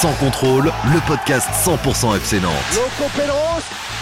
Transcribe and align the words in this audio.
Sans 0.00 0.14
contrôle, 0.14 0.72
le 0.94 1.06
podcast 1.06 1.46
100% 1.62 2.16
FC 2.16 2.40
Nantes. 2.40 2.52
Loco 2.74 3.10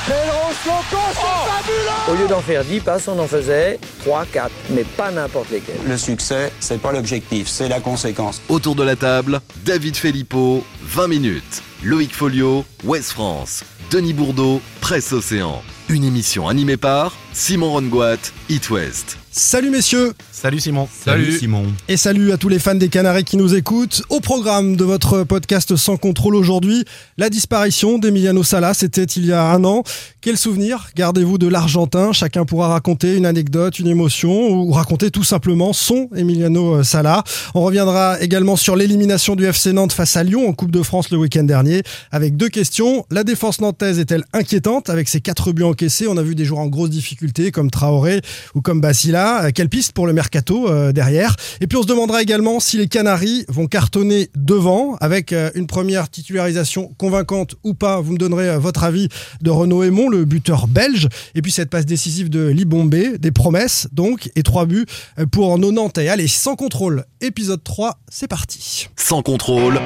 Loco, 0.07 0.97
c'est 1.12 1.51
fabuleux 1.51 2.12
Au 2.12 2.15
lieu 2.15 2.29
d'en 2.29 2.41
faire 2.41 2.65
10 2.65 2.79
passes, 2.79 3.09
on 3.09 3.19
en 3.19 3.27
faisait 3.27 3.80
3, 4.05 4.27
4, 4.27 4.48
mais 4.71 4.84
pas 4.84 5.11
n'importe 5.11 5.51
lesquels. 5.51 5.80
Le 5.88 5.97
succès, 5.97 6.52
c'est 6.61 6.80
pas 6.80 6.93
l'objectif, 6.93 7.48
c'est 7.48 7.69
la 7.69 7.80
conséquence. 7.80 8.41
Autour 8.48 8.77
de 8.77 8.84
la 8.84 8.95
table, 8.95 9.41
David 9.65 9.97
Filippo, 9.97 10.62
20 10.83 11.09
minutes. 11.09 11.62
Loïc 11.83 12.15
Folio, 12.15 12.65
Ouest 12.85 13.10
France. 13.10 13.65
Denis 13.91 14.12
Bourdeau, 14.12 14.60
Presse 14.80 15.12
Océan. 15.12 15.62
Une 15.88 16.05
émission 16.05 16.46
animée 16.46 16.77
par 16.77 17.16
Simon 17.32 17.70
Rongoat, 17.73 18.32
It 18.48 18.70
West. 18.70 19.16
Salut 19.30 19.70
messieurs 19.70 20.14
Salut 20.32 20.59
Simon. 20.59 20.88
Salut, 21.05 21.32
Simon. 21.38 21.64
et 21.88 21.96
salut 21.96 22.32
à 22.32 22.37
tous 22.38 22.48
les 22.48 22.59
fans 22.59 22.74
des 22.74 22.88
Canaries 22.88 23.24
qui 23.24 23.37
nous 23.37 23.54
écoutent. 23.54 24.02
Au 24.09 24.18
programme 24.20 24.74
de 24.77 24.84
votre 24.84 25.23
podcast 25.24 25.76
Sans 25.76 25.96
contrôle 25.96 26.34
aujourd'hui, 26.34 26.84
la 27.18 27.29
disparition 27.29 27.99
d'Emiliano 27.99 28.43
Sala, 28.43 28.73
c'était 28.74 29.04
il 29.04 29.26
y 29.26 29.32
a 29.32 29.45
un 29.52 29.65
an. 29.65 29.82
Quel 30.21 30.37
souvenir 30.38 30.88
gardez-vous 30.96 31.38
de 31.38 31.46
l'Argentin? 31.46 32.12
Chacun 32.12 32.45
pourra 32.45 32.68
raconter 32.68 33.16
une 33.16 33.26
anecdote, 33.26 33.79
une 33.79 33.87
émotion 33.88 34.49
ou 34.51 34.73
raconter 34.73 35.10
tout 35.10 35.24
simplement 35.24 35.73
son 35.73 36.09
Emiliano 36.16 36.82
Sala. 36.82 37.23
On 37.54 37.62
reviendra 37.62 38.21
également 38.21 38.56
sur 38.56 38.74
l'élimination 38.74 39.37
du 39.37 39.45
FC 39.45 39.73
Nantes 39.73 39.93
face 39.93 40.16
à 40.16 40.24
Lyon 40.24 40.49
en 40.49 40.52
Coupe 40.52 40.71
de 40.73 40.82
France 40.82 41.10
le 41.10 41.18
week-end 41.18 41.45
dernier 41.45 41.82
avec 42.10 42.37
deux 42.37 42.49
questions. 42.49 43.04
La 43.10 43.23
défense 43.23 43.60
nantaise 43.60 43.99
est-elle 44.01 44.24
inquiétante? 44.32 44.88
Avec 44.90 45.09
ses 45.09 45.21
quatre 45.21 45.52
buts 45.52 45.65
encaissés 45.65 46.06
On 46.09 46.16
a 46.16 46.23
vu 46.23 46.34
des 46.34 46.45
joueurs 46.45 46.60
en 46.60 46.66
grosse 46.68 46.90
difficulté 46.90 47.18
comme 47.52 47.71
Traoré 47.71 48.21
ou 48.55 48.61
comme 48.61 48.80
Basila. 48.80 49.52
Quelle 49.52 49.69
piste 49.69 49.93
pour 49.93 50.07
le 50.07 50.13
mercato 50.13 50.69
euh, 50.69 50.93
derrière? 50.93 51.37
Et 51.61 51.66
puis 51.66 51.77
on 51.77 51.83
se 51.83 51.87
demandera 51.87 52.23
également 52.23 52.61
si 52.61 52.77
les 52.77 52.88
Canaries 52.88 53.45
vont 53.49 53.66
cartonner 53.66 54.30
devant 54.37 54.97
avec 55.01 55.33
euh, 55.33 55.51
une 55.55 55.66
première 55.66 56.11
titularisation 56.11 56.95
convaincante 56.99 57.57
ou 57.65 57.74
pas. 57.74 58.01
Vous 58.01 58.13
me 58.13 58.19
donnerez 58.19 58.49
euh, 58.51 58.59
votre 58.59 58.85
avis 58.85 59.09
de 59.41 59.51
Renaud 59.51 59.83
Aymon, 59.83 60.09
le 60.09 60.24
buteur 60.24 60.66
belge. 60.66 61.09
Et 61.35 61.43
puis 61.43 61.52
cette 61.52 61.71
passe 61.71 61.87
décisive 61.87 62.30
de 62.30 62.49
Libombé, 62.49 63.19
des 63.19 63.33
promesses 63.33 63.89
donc, 63.93 64.31
et 64.37 64.43
trois 64.43 64.66
buts 64.66 64.87
euh, 65.19 65.27
pour 65.27 65.59
nos 65.59 65.72
Nantais. 65.72 66.09
Allez, 66.09 66.28
sans 66.28 66.56
contrôle, 66.56 67.05
épisode 67.21 67.62
3, 67.62 67.99
c'est 68.09 68.28
parti. 68.28 68.89
Sans 68.97 69.22
contrôle, 69.22 69.81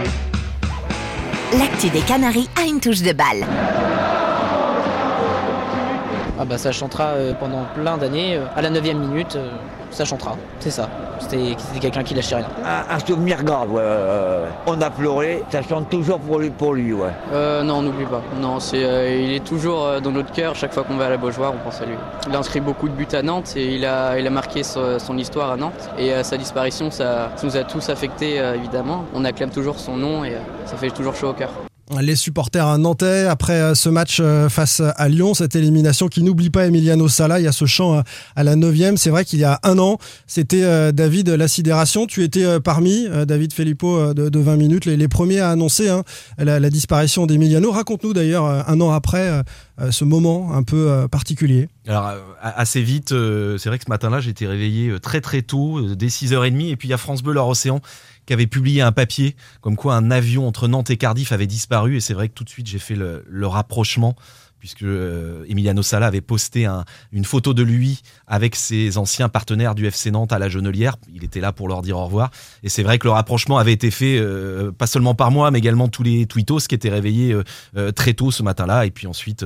L'actu 1.59 1.91
des 1.91 2.01
Canaries 2.01 2.49
a 2.57 2.67
une 2.67 2.81
touche 2.81 3.03
de 3.03 3.13
balle. 3.13 3.47
Ah 6.43 6.45
bah 6.45 6.59
ça 6.59 6.73
chantera 6.73 7.05
euh, 7.15 7.35
pendant 7.39 7.63
plein 7.73 7.97
d'années. 7.97 8.35
euh, 8.37 8.47
À 8.57 8.63
la 8.63 8.69
9 8.71 8.83
minute, 8.95 9.37
euh, 9.37 9.49
ça 9.93 10.05
chantera. 10.05 10.35
C'est 10.59 10.71
ça. 10.73 10.89
C'était 11.21 11.55
c'était 11.57 11.79
quelqu'un 11.79 12.03
qui 12.03 12.15
lâchait 12.15 12.35
rien. 12.35 12.47
Un, 12.65 12.97
un 12.97 12.99
souvenir 12.99 13.45
grave, 13.45 13.71
ouais, 13.71 13.81
ouais, 13.81 13.87
ouais. 13.87 14.49
On 14.67 14.81
a 14.81 14.91
pleuré, 14.91 15.45
ça 15.51 15.63
chante 15.63 15.89
toujours 15.89 16.19
pour 16.19 16.41
lui, 16.41 16.51
pour 16.51 16.75
lui 16.75 16.93
ouais. 16.95 17.11
Euh, 17.33 17.63
non, 17.63 17.75
on 17.77 17.83
n'oublie 17.83 18.07
pas. 18.07 18.23
Non, 18.41 18.59
c'est, 18.59 18.83
euh, 18.83 19.21
il 19.23 19.33
est 19.35 19.45
toujours 19.45 20.01
dans 20.03 20.11
notre 20.11 20.33
cœur. 20.33 20.57
Chaque 20.57 20.73
fois 20.75 20.83
qu'on 20.83 20.97
va 20.97 21.07
à 21.07 21.11
la 21.11 21.17
Beaujoire, 21.17 21.53
on 21.55 21.63
pense 21.63 21.81
à 21.81 21.85
lui. 21.87 21.95
Il 22.29 22.35
a 22.35 22.39
inscrit 22.41 22.61
beaucoup 22.61 22.89
de 22.89 22.95
buts 22.95 23.07
à 23.13 23.23
Nantes 23.23 23.53
et 23.55 23.77
il 23.77 23.87
a, 23.87 24.19
il 24.19 24.27
a 24.27 24.31
marqué 24.31 24.65
son, 24.65 24.99
son 24.99 25.17
histoire 25.17 25.53
à 25.53 25.57
Nantes. 25.57 25.91
Et 25.97 26.13
euh, 26.13 26.25
sa 26.25 26.37
disparition, 26.39 26.91
ça, 26.91 27.31
ça 27.37 27.47
nous 27.47 27.57
a 27.57 27.63
tous 27.63 27.89
affectés, 27.89 28.41
euh, 28.41 28.57
évidemment. 28.57 29.05
On 29.15 29.25
acclame 29.25 29.51
toujours 29.51 29.79
son 29.79 29.97
nom 29.97 30.25
et 30.25 30.35
euh, 30.35 30.39
ça 30.67 30.77
fait 30.77 30.91
toujours 30.91 31.15
chaud 31.15 31.29
au 31.29 31.35
cœur. 31.35 31.51
Les 32.01 32.17
supporters 32.17 32.79
nantais, 32.79 33.27
après 33.27 33.61
euh, 33.61 33.75
ce 33.75 33.91
match 33.91 34.19
euh, 34.21 34.49
face 34.49 34.81
à 34.81 35.09
Lyon, 35.11 35.35
cette 35.35 35.55
élimination 35.57 36.09
qui 36.09 36.23
n'oublie 36.23 36.49
pas 36.49 36.67
Emiliano 36.67 37.07
Sala, 37.07 37.39
il 37.39 37.45
y 37.45 37.47
a 37.49 37.53
ce 37.53 37.67
chant 37.67 37.99
à- 37.99 38.05
à 38.35 38.45
la 38.45 38.57
9 38.57 38.97
C'est 38.97 39.11
vrai 39.11 39.27
qu'il 39.27 39.41
y 39.41 39.45
a 39.45 39.61
un 39.63 39.79
an, 39.79 39.99
c'était 40.27 40.63
euh, 40.65 40.91
David 40.91 41.29
Lacidération. 41.29 42.07
Tu 42.07 42.23
étais 42.25 42.45
euh, 42.45 42.61
parmi, 42.61 43.07
euh, 43.09 43.27
David 43.27 43.53
Filippo 43.53 43.97
euh, 43.99 44.15
de, 44.15 44.31
de 44.31 44.39
20 44.41 44.57
minutes, 44.57 44.87
les, 44.87 45.09
premiers 45.09 45.41
à 45.41 45.51
annoncer 45.51 45.91
hein, 45.91 46.03
la, 46.39 46.59
la 46.61 46.71
disparition 46.71 47.27
d'Emiliano. 47.27 47.71
Raconte-nous 47.71 48.15
d'ailleurs, 48.15 48.47
euh, 48.47 48.63
un 48.67 48.81
an 48.81 48.91
après, 48.91 49.29
euh, 49.29 49.43
euh, 49.81 49.91
ce 49.91 50.05
moment 50.05 50.55
un 50.55 50.63
peu 50.63 50.89
euh, 50.91 51.09
particulier. 51.09 51.69
Alors 51.89 52.09
euh, 52.09 52.19
assez 52.43 52.81
vite, 52.83 53.13
euh, 53.13 53.59
c'est 53.59 53.69
vrai 53.69 53.79
que 53.79 53.85
ce 53.85 53.91
matin-là, 53.91 54.21
j'ai 54.21 54.31
été 54.31 54.47
réveillé 54.47 54.89
euh, 54.89 54.99
très 54.99 55.21
très 55.21 55.43
tôt, 55.43 55.79
euh, 55.79 55.95
dès 55.95 56.07
6h30, 56.07 56.71
et 56.71 56.77
puis 56.77 56.89
il 56.89 56.91
y 56.91 56.95
a 56.95 56.99
France 56.99 57.23
Bleu 57.23 57.33
Leur 57.35 57.49
Océan 57.49 57.81
qui 58.27 58.33
avait 58.33 58.47
publié 58.47 58.83
un 58.83 58.93
papier 58.93 59.37
comme 59.61 59.77
quoi 59.77 59.95
un 59.97 60.11
avion 60.11 60.47
entre 60.47 60.69
Nantes 60.69 60.91
et 60.91 60.97
Cardiff 60.97 61.33
avait 61.33 61.47
disparu, 61.47 61.97
et 61.97 62.01
c'est 62.01 62.15
vrai 62.15 62.29
que 62.29 62.35
tout 62.35 62.45
de 62.45 62.49
suite 62.51 62.67
j'ai 62.67 62.79
fait 62.79 62.95
le, 62.97 63.47
rapprochement 63.47 64.15
puisque 64.59 64.85
euh, 64.85 65.45
Emiliano 65.49 65.83
Sala 65.83 66.07
avait 66.07 66.21
posté 66.21 66.67
un- 66.67 66.85
une 67.11 67.25
photo 67.25 67.53
de 67.53 67.65
lui 67.65 68.01
avec 68.29 68.55
ses 68.55 68.97
anciens 68.97 69.29
partenaires 69.29 69.75
du 69.75 69.85
FC 69.87 70.13
Nantes 70.13 70.33
à 70.33 70.39
la 70.39 70.49
Genelière. 70.49 70.95
Il 71.13 71.25
était 71.25 71.41
là 71.41 71.51
pour 71.51 71.67
leur 71.67 71.83
dire 71.83 71.99
au 71.99 72.05
revoir. 72.05 72.31
Et 72.63 72.69
c'est 72.69 72.85
vrai 72.85 73.01
que 73.01 73.09
le 73.09 73.11
rapprochement 73.11 73.59
avait 73.59 73.73
été 73.73 73.91
fait 73.91 74.19
euh, 74.21 74.71
pas 74.71 74.87
seulement 74.87 75.17
par 75.17 75.33
moi, 75.33 75.51
mais 75.51 75.59
également 75.59 75.89
tous 75.89 76.05
les 76.05 76.27
tweetos 76.27 76.61
qui 76.69 76.77
étaient 76.77 76.91
réveillés 76.91 77.37
euh, 77.77 77.91
très 77.91 78.15
tôt 78.15 78.31
ce 78.31 78.45
matin-là. 78.45 78.87
Et 78.87 78.93
puis 78.93 79.09
ensuite, 79.09 79.45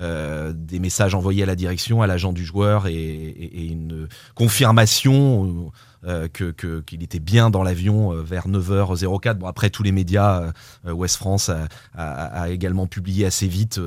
des 0.00 0.78
messages 0.78 1.14
envoyés 1.14 1.42
à 1.42 1.46
la 1.46 1.56
direction, 1.56 2.00
à 2.00 2.06
l'agent 2.06 2.32
du 2.32 2.46
joueur 2.46 2.86
et 2.86 3.66
une 3.70 4.08
confirmation 4.34 5.70
euh, 6.06 6.28
que 6.28 6.80
qu'il 6.80 7.02
était 7.02 7.18
bien 7.20 7.50
dans 7.50 7.62
l'avion 7.62 8.12
euh, 8.12 8.22
vers 8.22 8.48
9h04. 8.48 9.34
Bon, 9.34 9.46
après, 9.46 9.70
tous 9.70 9.82
les 9.82 9.92
médias, 9.92 10.52
euh, 10.86 10.92
Ouest 10.92 11.16
France 11.16 11.48
a, 11.48 11.66
a- 11.94 12.42
a 12.42 12.48
également 12.50 12.86
publié 12.86 13.26
assez 13.26 13.46
vite. 13.48 13.78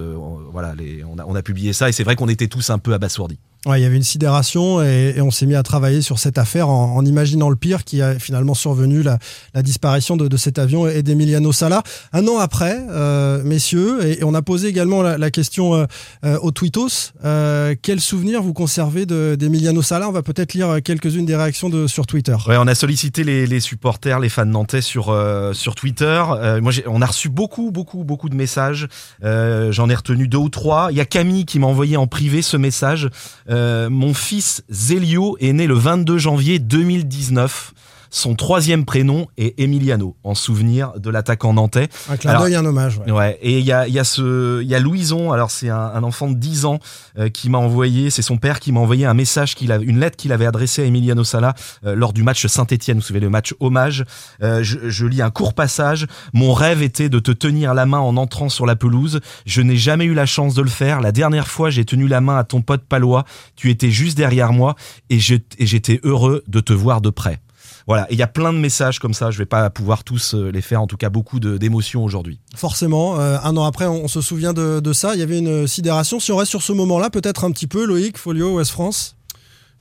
voilà, 0.51 0.75
les, 0.75 1.03
on, 1.03 1.17
a, 1.19 1.25
on 1.25 1.35
a 1.35 1.41
publié 1.41 1.73
ça 1.73 1.89
et 1.89 1.91
c'est 1.91 2.03
vrai 2.03 2.15
qu'on 2.15 2.29
était 2.29 2.47
tous 2.47 2.69
un 2.69 2.79
peu 2.79 2.93
abasourdis. 2.93 3.39
Ouais, 3.67 3.81
il 3.81 3.83
y 3.83 3.85
avait 3.85 3.97
une 3.97 4.03
sidération 4.03 4.81
et, 4.81 5.19
on 5.19 5.29
s'est 5.29 5.45
mis 5.45 5.55
à 5.55 5.61
travailler 5.61 6.01
sur 6.01 6.19
cette 6.19 6.37
affaire 6.37 6.69
en, 6.69 7.03
imaginant 7.03 7.49
le 7.49 7.57
pire 7.57 7.83
qui 7.83 8.01
a 8.01 8.17
finalement 8.17 8.53
survenu, 8.53 9.03
la, 9.03 9.19
disparition 9.61 10.15
de, 10.15 10.29
de 10.29 10.37
cet 10.37 10.57
avion 10.57 10.87
et 10.87 11.03
d'Emiliano 11.03 11.51
Sala. 11.51 11.83
Un 12.13 12.25
an 12.29 12.37
après, 12.37 12.77
euh, 12.89 13.43
messieurs, 13.43 14.05
et, 14.05 14.23
on 14.23 14.33
a 14.33 14.41
posé 14.41 14.69
également 14.69 15.01
la, 15.01 15.31
question 15.31 15.75
euh, 15.75 15.85
euh, 16.23 16.39
aux 16.41 16.51
tweetos, 16.51 17.11
euh, 17.25 17.75
quel 17.81 17.99
souvenir 17.99 18.41
vous 18.41 18.53
conservez 18.53 19.05
de- 19.05 19.35
d'Emiliano 19.37 19.81
Sala? 19.81 20.07
On 20.07 20.13
va 20.13 20.21
peut-être 20.21 20.53
lire 20.53 20.77
quelques-unes 20.81 21.25
des 21.25 21.35
réactions 21.35 21.69
de, 21.69 21.87
sur 21.87 22.07
Twitter. 22.07 22.37
Ouais, 22.47 22.55
on 22.57 22.67
a 22.67 22.75
sollicité 22.75 23.25
les, 23.25 23.47
les 23.47 23.59
supporters, 23.59 24.21
les 24.21 24.29
fans 24.29 24.45
nantais 24.45 24.81
sur 24.81 25.07
sur 25.53 25.75
Twitter. 25.75 26.23
Moi, 26.61 26.71
on 26.87 27.01
a 27.01 27.05
reçu 27.05 27.27
beaucoup, 27.27 27.71
beaucoup, 27.71 28.05
beaucoup 28.05 28.29
de 28.29 28.35
messages. 28.35 28.87
J'en 29.21 29.89
ai 29.89 29.95
retenu 29.95 30.29
deux 30.29 30.37
ou 30.37 30.49
trois. 30.49 30.87
Il 30.91 30.97
y 30.97 31.01
a 31.01 31.05
Camille 31.05 31.45
qui 31.45 31.59
m'a 31.59 31.67
envoyé 31.67 31.97
en 31.97 32.07
privé 32.07 32.41
ce 32.41 32.55
message. 32.55 33.09
Euh, 33.57 33.89
mon 33.89 34.13
fils 34.13 34.63
Zélio 34.69 35.35
est 35.39 35.51
né 35.51 35.65
le 35.65 35.73
22 35.73 36.19
janvier 36.19 36.59
2019. 36.59 37.73
Son 38.09 38.35
troisième 38.35 38.85
prénom 38.85 39.27
est 39.37 39.59
Emiliano, 39.59 40.15
en 40.23 40.35
souvenir 40.35 40.93
de 40.99 41.09
l'attaquant 41.09 41.53
nantais. 41.53 41.87
Un 42.09 42.17
clin 42.17 42.39
d'œil, 42.39 42.55
un 42.55 42.65
hommage. 42.65 42.99
ouais. 42.99 43.11
Ouais, 43.11 43.37
et 43.41 43.59
il 43.59 43.65
y 43.65 43.71
a, 43.71 43.87
il 43.87 43.93
y 43.93 43.99
a 43.99 44.03
ce, 44.03 44.61
il 44.61 44.67
y 44.67 44.75
a 44.75 44.79
Louison. 44.79 45.31
Alors 45.31 45.51
c'est 45.51 45.69
un, 45.69 45.77
un 45.77 46.03
enfant 46.03 46.29
de 46.29 46.35
10 46.35 46.65
ans 46.65 46.79
euh, 47.17 47.29
qui 47.29 47.49
m'a 47.49 47.57
envoyé, 47.57 48.09
c'est 48.09 48.21
son 48.21 48.37
père 48.37 48.59
qui 48.59 48.71
m'a 48.71 48.79
envoyé 48.79 49.05
un 49.05 49.13
message 49.13 49.55
qu'il 49.55 49.71
a, 49.71 49.77
une 49.77 49.99
lettre 49.99 50.17
qu'il 50.17 50.31
avait 50.31 50.45
adressée 50.45 50.83
à 50.83 50.85
Emiliano 50.85 51.23
Sala 51.23 51.53
euh, 51.85 51.95
lors 51.95 52.13
du 52.13 52.23
match 52.23 52.45
Saint-Étienne. 52.45 52.97
Vous 52.97 53.03
savez 53.03 53.19
le 53.19 53.29
match 53.29 53.53
hommage. 53.59 54.05
Euh, 54.41 54.63
je, 54.63 54.89
je 54.89 55.05
lis 55.05 55.21
un 55.21 55.31
court 55.31 55.53
passage. 55.53 56.07
Mon 56.33 56.53
rêve 56.53 56.81
était 56.81 57.09
de 57.09 57.19
te 57.19 57.31
tenir 57.31 57.73
la 57.73 57.85
main 57.85 57.99
en 57.99 58.17
entrant 58.17 58.49
sur 58.49 58.65
la 58.65 58.75
pelouse. 58.75 59.19
Je 59.45 59.61
n'ai 59.61 59.77
jamais 59.77 60.05
eu 60.05 60.13
la 60.13 60.25
chance 60.25 60.53
de 60.53 60.61
le 60.61 60.69
faire. 60.69 61.01
La 61.01 61.11
dernière 61.11 61.47
fois, 61.47 61.69
j'ai 61.69 61.85
tenu 61.85 62.07
la 62.07 62.21
main 62.21 62.37
à 62.37 62.43
ton 62.43 62.61
pote 62.61 62.83
palois. 62.83 63.25
Tu 63.55 63.69
étais 63.69 63.91
juste 63.91 64.17
derrière 64.17 64.53
moi 64.53 64.75
et 65.09 65.19
j'étais 65.19 65.99
heureux 66.03 66.43
de 66.47 66.59
te 66.59 66.73
voir 66.73 67.01
de 67.01 67.09
près. 67.09 67.39
Voilà, 67.87 68.03
Et 68.11 68.13
il 68.15 68.19
y 68.19 68.21
a 68.23 68.27
plein 68.27 68.51
de 68.53 68.57
messages 68.59 68.99
comme 68.99 69.13
ça. 69.13 69.31
Je 69.31 69.37
vais 69.37 69.45
pas 69.45 69.69
pouvoir 69.69 70.03
tous 70.03 70.33
euh, 70.35 70.51
les 70.51 70.61
faire. 70.61 70.81
En 70.81 70.87
tout 70.87 70.97
cas, 70.97 71.09
beaucoup 71.09 71.39
de- 71.39 71.57
d'émotions 71.57 72.03
aujourd'hui. 72.03 72.39
Forcément, 72.55 73.19
euh, 73.19 73.37
un 73.41 73.55
an 73.55 73.63
après, 73.63 73.85
on, 73.85 74.03
on 74.03 74.07
se 74.09 74.19
souvient 74.21 74.51
de, 74.53 74.79
de 74.81 74.93
ça. 74.93 75.13
Il 75.15 75.19
y 75.19 75.23
avait 75.23 75.39
une 75.39 75.65
sidération. 75.67 76.19
Si 76.19 76.31
on 76.33 76.37
reste 76.37 76.49
sur 76.49 76.61
ce 76.61 76.73
moment-là, 76.73 77.09
peut-être 77.09 77.45
un 77.45 77.51
petit 77.51 77.67
peu, 77.67 77.85
Loïc, 77.85 78.17
Folio, 78.17 78.55
Ouest 78.55 78.71
France? 78.71 79.15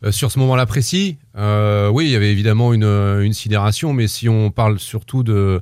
Euh, 0.04 0.12
sur 0.12 0.30
ce 0.30 0.38
moment-là 0.38 0.66
précis, 0.66 1.16
euh, 1.36 1.88
oui, 1.88 2.04
il 2.04 2.10
y 2.10 2.16
avait 2.16 2.30
évidemment 2.30 2.72
une, 2.74 2.84
une 2.84 3.32
sidération, 3.32 3.92
mais 3.94 4.06
si 4.08 4.28
on 4.28 4.50
parle 4.50 4.78
surtout 4.78 5.22
de, 5.22 5.60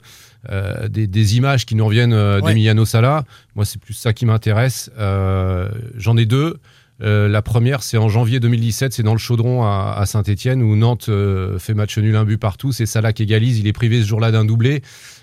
euh, 0.51 0.89
des, 0.89 1.07
des 1.07 1.37
images 1.37 1.65
qui 1.67 1.77
nous 1.77 1.87
reviennent 1.87 2.13
euh, 2.13 2.41
Ouais. 2.41 2.49
d'Emiliano 2.49 2.85
Sala, 2.85 3.25
moi 3.55 3.65
c'est 3.65 3.81
plus 3.81 3.95
ça 3.95 4.13
qui 4.13 4.27
m'intéresse. 4.27 4.91
Euh, 4.99 5.69
J'en 5.97 6.17
ai 6.17 6.27
deux. 6.27 6.59
Euh, 7.03 7.29
la 7.29 7.43
première, 7.43 7.83
c'est 7.83 7.97
en 7.97 8.09
janvier 8.09 8.39
2017, 8.39 8.93
c'est 8.93 9.03
dans 9.03 9.13
le 9.13 9.19
Chaudron 9.19 9.65
à, 9.65 10.03
Saint-Etienne 10.07 10.63
où 10.63 10.77
Nantes 10.77 11.09
euh, 11.09 11.59
fait 11.59 11.75
match 11.75 11.99
nul, 11.99 12.15
un 12.15 12.25
but 12.25 12.39
partout. 12.39 12.73
C'est 12.73 12.87
Salah 12.87 13.13
qui 13.13 13.25
égalise. 13.25 13.59
Il 13.59 13.67
est 13.67 13.73
privé 13.73 14.01
ce 14.01 14.07
jour-là 14.07 14.31
d'un 14.31 14.45
doublé. 14.45 14.83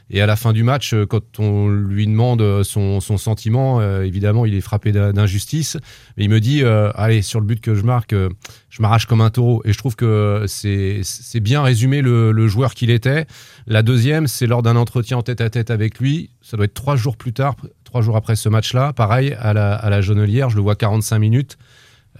Et 0.09 0.21
à 0.21 0.25
la 0.25 0.35
fin 0.35 0.51
du 0.51 0.63
match, 0.63 0.93
euh, 0.93 1.05
quand 1.05 1.39
on 1.39 1.69
lui 1.69 2.05
demande 2.05 2.63
son, 2.63 2.99
sentiment, 2.99 3.81
évidemment, 4.01 4.45
il 4.45 4.53
est 4.53 4.61
frappé 4.61 4.91
d'injustice. 4.91 5.77
Mais 6.17 6.25
il 6.25 6.29
me 6.29 6.39
dit 6.39 6.63
Allez, 6.63 7.21
sur 7.21 7.39
le 7.39 7.45
but 7.45 7.61
que 7.61 7.75
je 7.75 7.83
marque, 7.83 8.13
je 8.13 8.81
m'arrache 8.81 9.05
comme 9.05 9.21
un 9.21 9.29
taureau. 9.29 9.61
Et 9.65 9.71
je 9.71 9.77
trouve 9.77 9.95
que 9.95 10.45
c'est 10.47 11.39
bien 11.39 11.61
résumé 11.63 12.01
le, 12.01 12.31
le 12.31 12.47
joueur 12.47 12.73
qu'il 12.73 12.89
était. 12.89 13.25
La 13.67 13.83
deuxième, 13.83 14.27
c'est 14.27 14.47
lors 14.47 14.61
d'un 14.61 14.75
entretien 14.75 15.17
en 15.17 15.21
tête 15.21 15.41
à 15.41 15.49
tête 15.49 15.71
avec 15.71 15.99
lui. 15.99 16.31
Ça 16.41 16.57
doit 16.57 16.65
être 16.65 16.73
trois 16.73 16.95
jours 16.95 17.15
plus 17.15 17.33
tard, 17.33 17.55
trois 17.91 18.01
jours 18.01 18.15
après 18.15 18.37
ce 18.37 18.47
match-là. 18.47 18.93
Pareil, 18.93 19.35
à 19.37 19.51
la, 19.51 19.75
à 19.75 19.89
la 19.89 19.99
Jonelière, 19.99 20.49
je 20.49 20.55
le 20.55 20.61
vois 20.61 20.77
45 20.77 21.19
minutes. 21.19 21.57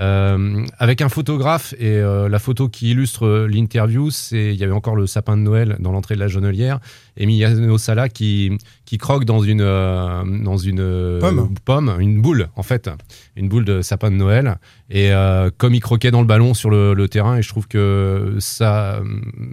Euh, 0.02 0.66
avec 0.80 1.02
un 1.02 1.08
photographe 1.08 1.74
et 1.78 1.96
euh, 1.96 2.28
la 2.28 2.40
photo 2.40 2.68
qui 2.68 2.92
illustre 2.92 3.26
euh, 3.26 3.48
l'interview, 3.48 4.10
c'est 4.10 4.54
il 4.54 4.60
y 4.60 4.64
avait 4.64 4.74
encore 4.74 4.96
le 4.96 5.08
sapin 5.08 5.38
de 5.38 5.42
Noël 5.42 5.78
dans 5.80 5.94
l'entrée 5.94 6.16
de 6.16 6.20
la 6.20 6.28
Jonelière. 6.28 6.80
Emiliano 7.18 7.78
Sala 7.78 8.10
qui, 8.10 8.58
qui 8.86 8.98
croque 8.98 9.26
dans 9.26 9.42
une, 9.42 9.60
dans 9.60 10.58
une 10.58 11.20
pomme. 11.66 11.96
une 12.00 12.22
boule 12.22 12.50
en 12.56 12.64
fait, 12.64 12.90
une 13.36 13.50
boule 13.50 13.66
de 13.66 13.82
sapin 13.82 14.12
de 14.12 14.16
Noël. 14.16 14.58
Et 14.90 15.12
comme 15.58 15.74
il 15.74 15.80
croquait 15.80 16.12
dans 16.12 16.22
le 16.22 16.28
ballon 16.28 16.54
sur 16.54 16.70
le, 16.70 17.08
terrain, 17.08 17.38
et 17.38 17.42
je 17.42 17.50
trouve 17.50 17.68
que 17.68 18.36
ça, 18.40 19.02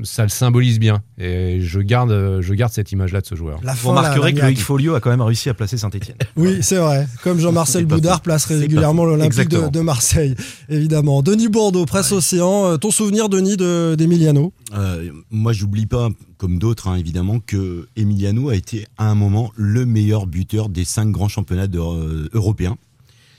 ça 0.02 0.22
le 0.22 0.28
symbolise 0.28 0.78
bien. 0.78 1.02
Et 1.18 1.60
je 1.60 1.80
garde, 1.80 2.40
je 2.40 2.54
garde 2.54 2.72
cette 2.72 2.92
image-là 2.92 3.20
de 3.20 3.26
ce 3.26 3.34
joueur. 3.34 3.60
Vous 3.82 3.88
remarquerez 3.90 4.34
que 4.34 4.40
Loïc 4.40 4.60
Folio 4.60 4.94
a 4.94 5.00
quand 5.00 5.10
même 5.10 5.22
réussi 5.22 5.48
à 5.48 5.54
placer 5.54 5.76
Saint-Etienne. 5.76 6.16
oui, 6.36 6.58
c'est 6.62 6.76
vrai. 6.76 7.06
Comme 7.22 7.38
Jean-Marcel 7.38 7.84
Boudard 7.86 8.20
place 8.20 8.44
régulièrement 8.46 9.04
l'Olympique 9.04 9.48
de 9.48 9.80
Marseille 9.80 10.34
évidemment. 10.68 11.22
Denis 11.22 11.48
Bordeaux, 11.48 11.86
Presse 11.86 12.12
Océan. 12.12 12.66
Euh, 12.66 12.76
ton 12.76 12.90
souvenir, 12.90 13.28
Denis, 13.28 13.56
d'Emiliano? 13.56 14.52
Euh, 14.72 15.12
Moi, 15.30 15.52
j'oublie 15.52 15.86
pas, 15.86 16.10
comme 16.36 16.58
d'autres, 16.58 16.88
hein, 16.88 16.96
évidemment, 16.96 17.40
que 17.40 17.88
Emiliano 17.96 18.48
a 18.48 18.56
été 18.56 18.86
à 18.96 19.10
un 19.10 19.14
moment 19.14 19.52
le 19.56 19.86
meilleur 19.86 20.26
buteur 20.26 20.68
des 20.68 20.84
cinq 20.84 21.10
grands 21.10 21.28
championnats 21.28 21.68
euh, 21.74 22.28
européens. 22.32 22.76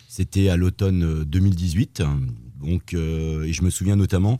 C'était 0.07 0.49
à 0.49 0.57
l'automne 0.57 1.23
2018. 1.23 2.03
Donc, 2.61 2.93
et 2.93 3.53
je 3.53 3.63
me 3.63 3.69
souviens 3.69 3.95
notamment 3.95 4.39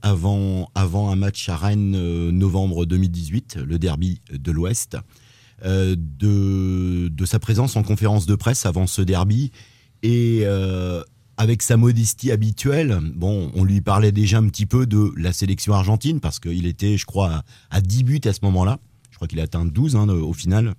avant, 0.00 0.70
avant 0.74 1.10
un 1.10 1.16
match 1.16 1.48
à 1.48 1.56
Rennes, 1.56 2.30
novembre 2.30 2.86
2018, 2.86 3.58
le 3.66 3.78
derby 3.78 4.20
de 4.32 4.52
l'Ouest, 4.52 4.96
de, 5.62 7.08
de, 7.08 7.24
sa 7.26 7.38
présence 7.40 7.76
en 7.76 7.82
conférence 7.82 8.26
de 8.26 8.36
presse 8.36 8.64
avant 8.64 8.86
ce 8.86 9.02
derby 9.02 9.50
et 10.02 10.44
avec 11.36 11.62
sa 11.62 11.76
modestie 11.76 12.30
habituelle, 12.30 13.00
on 13.20 13.64
lui 13.64 13.80
parlait 13.80 14.12
déjà 14.12 14.38
un 14.38 14.48
petit 14.48 14.66
peu 14.66 14.86
de 14.86 15.12
la 15.16 15.32
sélection 15.32 15.74
argentine 15.74 16.20
parce 16.20 16.38
qu'il 16.38 16.66
était, 16.66 16.96
je 16.96 17.06
crois, 17.06 17.42
à, 17.70 17.80
10 17.80 18.04
buts 18.04 18.20
à 18.24 18.32
ce 18.32 18.40
moment-là. 18.42 18.78
Je 19.10 19.16
crois 19.16 19.28
qu'il 19.28 19.40
a 19.40 19.44
atteint 19.44 19.64
12 19.64 19.96
hein, 19.96 20.08
au 20.08 20.32
final, 20.32 20.74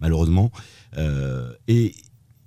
malheureusement. 0.00 0.50
Euh, 0.96 1.52
et 1.68 1.94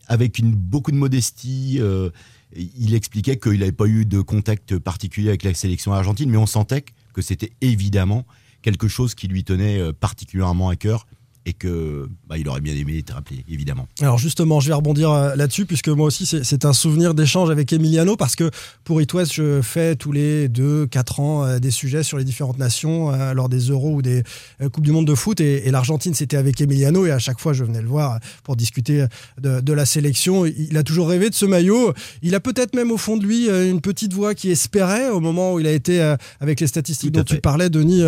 avec 0.08 0.42
beaucoup 0.44 0.92
de 0.92 0.98
modestie, 0.98 1.78
euh, 1.80 2.10
il 2.56 2.94
expliquait 2.94 3.38
qu'il 3.38 3.60
n'avait 3.60 3.72
pas 3.72 3.88
eu 3.88 4.06
de 4.06 4.22
contact 4.22 4.78
particulier 4.78 5.30
avec 5.30 5.44
la 5.44 5.54
sélection 5.54 5.94
argentine, 5.94 6.30
mais 6.30 6.38
on 6.38 6.46
sentait 6.46 6.86
que 7.14 7.22
c'était 7.22 7.54
évidemment 7.62 8.26
quelque 8.62 8.88
chose 8.88 9.14
qui 9.14 9.28
lui 9.28 9.44
tenait 9.44 9.80
euh, 9.80 9.94
particulièrement 9.94 10.70
à 10.70 10.76
cœur 10.76 11.06
et 11.46 11.54
que 11.54 12.08
bah, 12.28 12.38
il 12.38 12.48
aurait 12.48 12.62
bien 12.62 12.74
aimé 12.74 13.00
être 13.00 13.14
rappelé, 13.14 13.44
évidemment. 13.50 13.88
Alors 14.00 14.18
justement, 14.18 14.60
je 14.60 14.70
vais 14.70 14.74
rebondir 14.74 15.12
euh, 15.12 15.36
là-dessus, 15.36 15.66
puisque 15.66 15.90
moi 15.90 16.08
aussi, 16.08 16.26
c'est 16.26 16.66
un 16.66 16.74
souvenir 16.74 17.14
d'échange 17.14 17.50
avec 17.50 17.74
Emiliano, 17.74 18.16
parce 18.16 18.36
que 18.36 18.50
pour 18.84 19.02
It 19.02 19.12
je 19.32 19.62
fais 19.62 19.96
tous 19.96 20.12
les 20.12 20.48
2-4 20.48 21.22
ans 21.22 21.44
euh, 21.44 21.60
des 21.60 21.72
sujets 21.72 22.04
sur 22.04 22.18
les 22.18 22.24
différentes 22.24 22.58
nations, 22.58 23.14
euh, 23.14 23.34
lors 23.34 23.50
des 23.50 23.60
Euros 23.60 23.96
ou 23.96 24.02
des 24.02 24.24
Coupes 24.72 24.84
du 24.84 24.92
Monde 24.92 25.08
de 25.08 25.16
foot, 25.16 25.42
et, 25.42 25.70
l'Argentine, 25.70 26.14
c'était 26.14 26.38
avec 26.38 26.62
Emiliano, 26.62 27.06
et 27.06 27.12
à 27.12 27.20
chaque 27.20 27.40
fois, 27.40 27.52
je 27.54 27.64
venais 27.64 27.82
le 27.82 27.88
voir 27.88 28.20
pour 28.44 28.56
discuter 28.56 29.06
de, 29.42 29.74
la 29.74 29.86
sélection. 29.86 30.46
Il 30.46 30.78
a 30.78 30.84
toujours 30.84 31.10
rêvé 31.10 31.30
de 31.32 31.36
ce 31.36 31.46
maillot. 31.46 31.94
Il 32.22 32.36
a 32.36 32.40
peut-être 32.40 32.76
même 32.76 32.92
au 32.92 32.98
fond 32.98 33.18
de 33.18 33.26
lui 33.26 33.50
une 33.50 33.82
petite 33.82 34.14
voix 34.14 34.36
qui 34.36 34.52
espérait, 34.52 35.10
au 35.10 35.20
moment 35.20 35.54
où 35.54 35.60
il 35.60 35.66
a 35.66 35.72
été, 35.72 36.16
avec 36.40 36.60
les 36.60 36.68
statistiques 36.68 37.12
dont 37.12 37.24
tu 37.24 37.38
parlais, 37.42 37.72
Denis, 37.72 38.04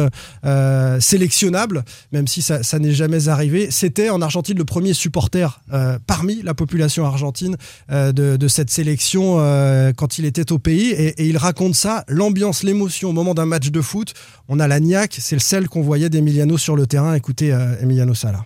sélectionnable, 1.00 1.84
même 2.12 2.28
si 2.28 2.44
ça, 2.44 2.62
ça 2.62 2.78
n'est 2.78 2.94
jamais 2.94 3.25
C'était 3.70 4.10
en 4.10 4.22
Argentine 4.22 4.58
le 4.58 4.66
premier 4.66 4.94
supporter 4.94 5.62
euh, 5.74 5.98
parmi 6.06 6.42
la 6.42 6.54
population 6.54 7.06
argentine 7.06 7.58
euh, 7.92 8.12
de, 8.12 8.48
cette 8.48 8.70
sélection 8.70 9.38
euh, 9.40 9.94
quand 9.94 10.18
il 10.18 10.26
était 10.26 10.52
au 10.52 10.60
pays. 10.60 10.92
Et, 10.92 11.28
il 11.28 11.38
raconte 11.38 11.76
ça, 11.76 12.04
l'ambiance, 12.08 12.64
l'émotion 12.64 13.10
au 13.10 13.14
moment 13.14 13.34
d'un 13.34 13.46
match 13.46 13.72
de 13.72 13.82
foot. 13.82 14.14
On 14.48 14.60
a 14.60 14.68
la 14.68 14.80
niaque, 14.80 15.18
c'est 15.20 15.40
celle 15.40 15.68
qu'on 15.68 15.82
voyait 15.82 16.10
d'Emiliano 16.10 16.58
sur 16.58 16.76
le 16.76 16.88
terrain. 16.88 17.14
Écoutez 17.14 17.56
Emiliano 17.82 18.14
Sala 18.14 18.46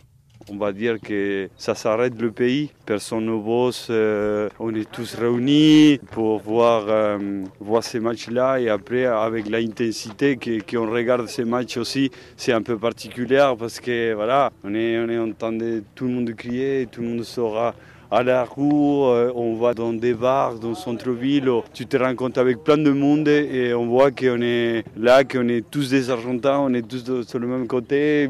on 0.52 0.58
va 0.58 0.72
dire 0.72 1.00
que 1.00 1.50
ça 1.58 1.76
s'arrête 1.76 2.20
le 2.20 2.32
pays. 2.32 2.72
Personne 2.86 3.26
ne 3.26 3.38
bosse, 3.38 3.88
euh, 3.90 4.50
on 4.60 4.74
est 4.74 4.90
tous 4.90 5.16
réunis 5.16 6.00
pour 6.12 6.40
voir, 6.40 6.86
euh, 6.88 7.44
voir 7.60 7.84
ces 7.84 8.00
matchs-là 8.00 8.60
et 8.60 8.70
après 8.70 9.06
avec 9.06 9.50
l'intensité 9.50 10.38
qu'on 10.38 10.90
regarde 10.90 11.28
ces 11.28 11.46
matchs 11.46 11.78
aussi, 11.78 12.12
c'est 12.38 12.54
un 12.54 12.62
peu 12.62 12.78
particulier 12.78 13.54
parce 13.58 13.80
que 13.80 14.14
voilà, 14.14 14.52
on 14.64 14.74
est, 14.74 14.98
on 14.98 15.10
est 15.10 15.84
tout 15.96 16.06
le 16.06 16.12
monde 16.12 16.34
crier, 16.36 16.88
tout 16.92 17.02
le 17.02 17.08
monde 17.08 17.24
saura 17.24 17.74
à 18.12 18.24
la 18.24 18.44
rue, 18.44 18.64
euh, 18.64 19.32
on 19.36 19.56
va 19.56 19.74
dans 19.74 19.94
des 19.94 20.14
bars, 20.14 20.56
dans 20.56 20.70
le 20.70 20.76
centre-ville, 20.76 21.50
tu 21.74 21.86
te 21.86 22.14
compte 22.14 22.38
avec 22.38 22.64
plein 22.64 22.78
de 22.78 22.92
monde 22.92 23.28
et 23.28 23.74
on 23.74 23.86
voit 23.88 24.12
qu'on 24.12 24.42
est 24.42 24.84
là, 24.98 25.24
qu'on 25.24 25.48
est 25.48 25.70
tous 25.70 25.90
des 25.90 26.10
Argentins, 26.10 26.60
on 26.60 26.74
est 26.74 26.88
tous 26.88 27.24
sur 27.28 27.40
le 27.40 27.48
même 27.48 27.68
côté. 27.68 28.30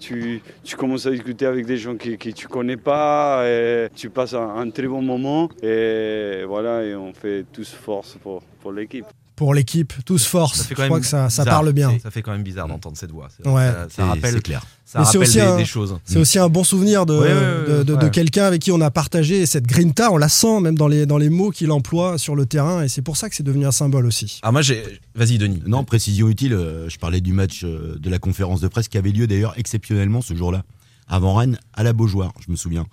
tu, 0.00 0.42
tu, 0.64 0.76
commences 0.76 1.06
à 1.06 1.10
discuter 1.10 1.46
avec 1.46 1.66
des 1.66 1.76
gens 1.76 1.96
que, 1.96 2.10
que 2.16 2.30
tu 2.30 2.48
connais 2.48 2.76
pas, 2.76 3.44
et 3.46 3.88
tu 3.94 4.08
passes 4.08 4.34
un, 4.34 4.70
très 4.70 4.86
bon 4.86 5.02
moment. 5.02 5.48
Et 5.62 6.44
voilà, 6.46 6.84
et 6.84 6.94
on 6.94 7.12
fait 7.12 7.44
tous 7.52 7.70
force 7.70 8.16
pour, 8.22 8.42
pour 8.60 8.72
l'équipe 8.72 9.06
pour 9.38 9.54
l'équipe, 9.54 9.92
tous 10.04 10.26
force. 10.26 10.66
Je 10.68 10.74
crois 10.74 10.98
que 10.98 11.06
ça, 11.06 11.30
ça 11.30 11.44
parle 11.44 11.72
bien. 11.72 11.96
Ça 12.02 12.10
fait 12.10 12.22
quand 12.22 12.32
même 12.32 12.42
bizarre 12.42 12.66
d'entendre 12.66 12.96
cette 12.96 13.12
voix. 13.12 13.28
Ouais. 13.44 13.70
Ça, 13.88 14.06
rappelle, 14.06 14.42
clair. 14.42 14.66
Ça 14.84 15.02
rappelle 15.02 15.20
aussi 15.20 15.36
des, 15.36 15.42
un, 15.42 15.64
choses. 15.64 15.96
C'est 16.04 16.18
aussi 16.18 16.40
un 16.40 16.48
bon 16.48 16.64
souvenir 16.64 17.06
de, 17.06 17.84
de, 17.84 17.94
de, 17.94 18.08
quelqu'un 18.08 18.46
avec 18.46 18.60
qui 18.60 18.72
on 18.72 18.80
a 18.80 18.90
partagé 18.90 19.46
cette 19.46 19.64
grinta. 19.64 20.10
On 20.10 20.16
la 20.16 20.28
sent 20.28 20.60
même 20.60 20.76
dans 20.76 20.88
les, 20.88 21.06
dans 21.06 21.18
les 21.18 21.28
mots 21.28 21.52
qu'il 21.52 21.70
emploie 21.70 22.18
sur 22.18 22.34
le 22.34 22.46
terrain. 22.46 22.82
Et 22.82 22.88
c'est 22.88 23.00
pour 23.00 23.16
ça 23.16 23.28
que 23.28 23.36
c'est 23.36 23.44
devenu 23.44 23.64
un 23.64 23.70
symbole 23.70 24.06
aussi. 24.06 24.40
Ah, 24.42 24.50
moi, 24.50 24.60
j'ai. 24.60 24.82
Vas-y, 25.14 25.38
Denis. 25.38 25.62
Non, 25.66 25.84
précision 25.84 26.28
utile. 26.28 26.54
Euh, 26.54 26.88
je 26.88 26.98
parlais 26.98 27.20
du 27.20 27.32
match 27.32 27.62
euh, 27.62 27.96
de 27.96 28.10
la 28.10 28.18
conférence 28.18 28.60
de 28.60 28.66
presse 28.66 28.88
qui 28.88 28.98
avait 28.98 29.12
lieu 29.12 29.28
d'ailleurs 29.28 29.54
exceptionnellement 29.56 30.20
ce 30.20 30.34
jour-là, 30.34 30.64
avant 31.06 31.34
Rennes, 31.34 31.60
à 31.74 31.84
la 31.84 31.92
Beaujoire, 31.92 32.32
je 32.44 32.50
me 32.50 32.56
souviens. 32.56 32.86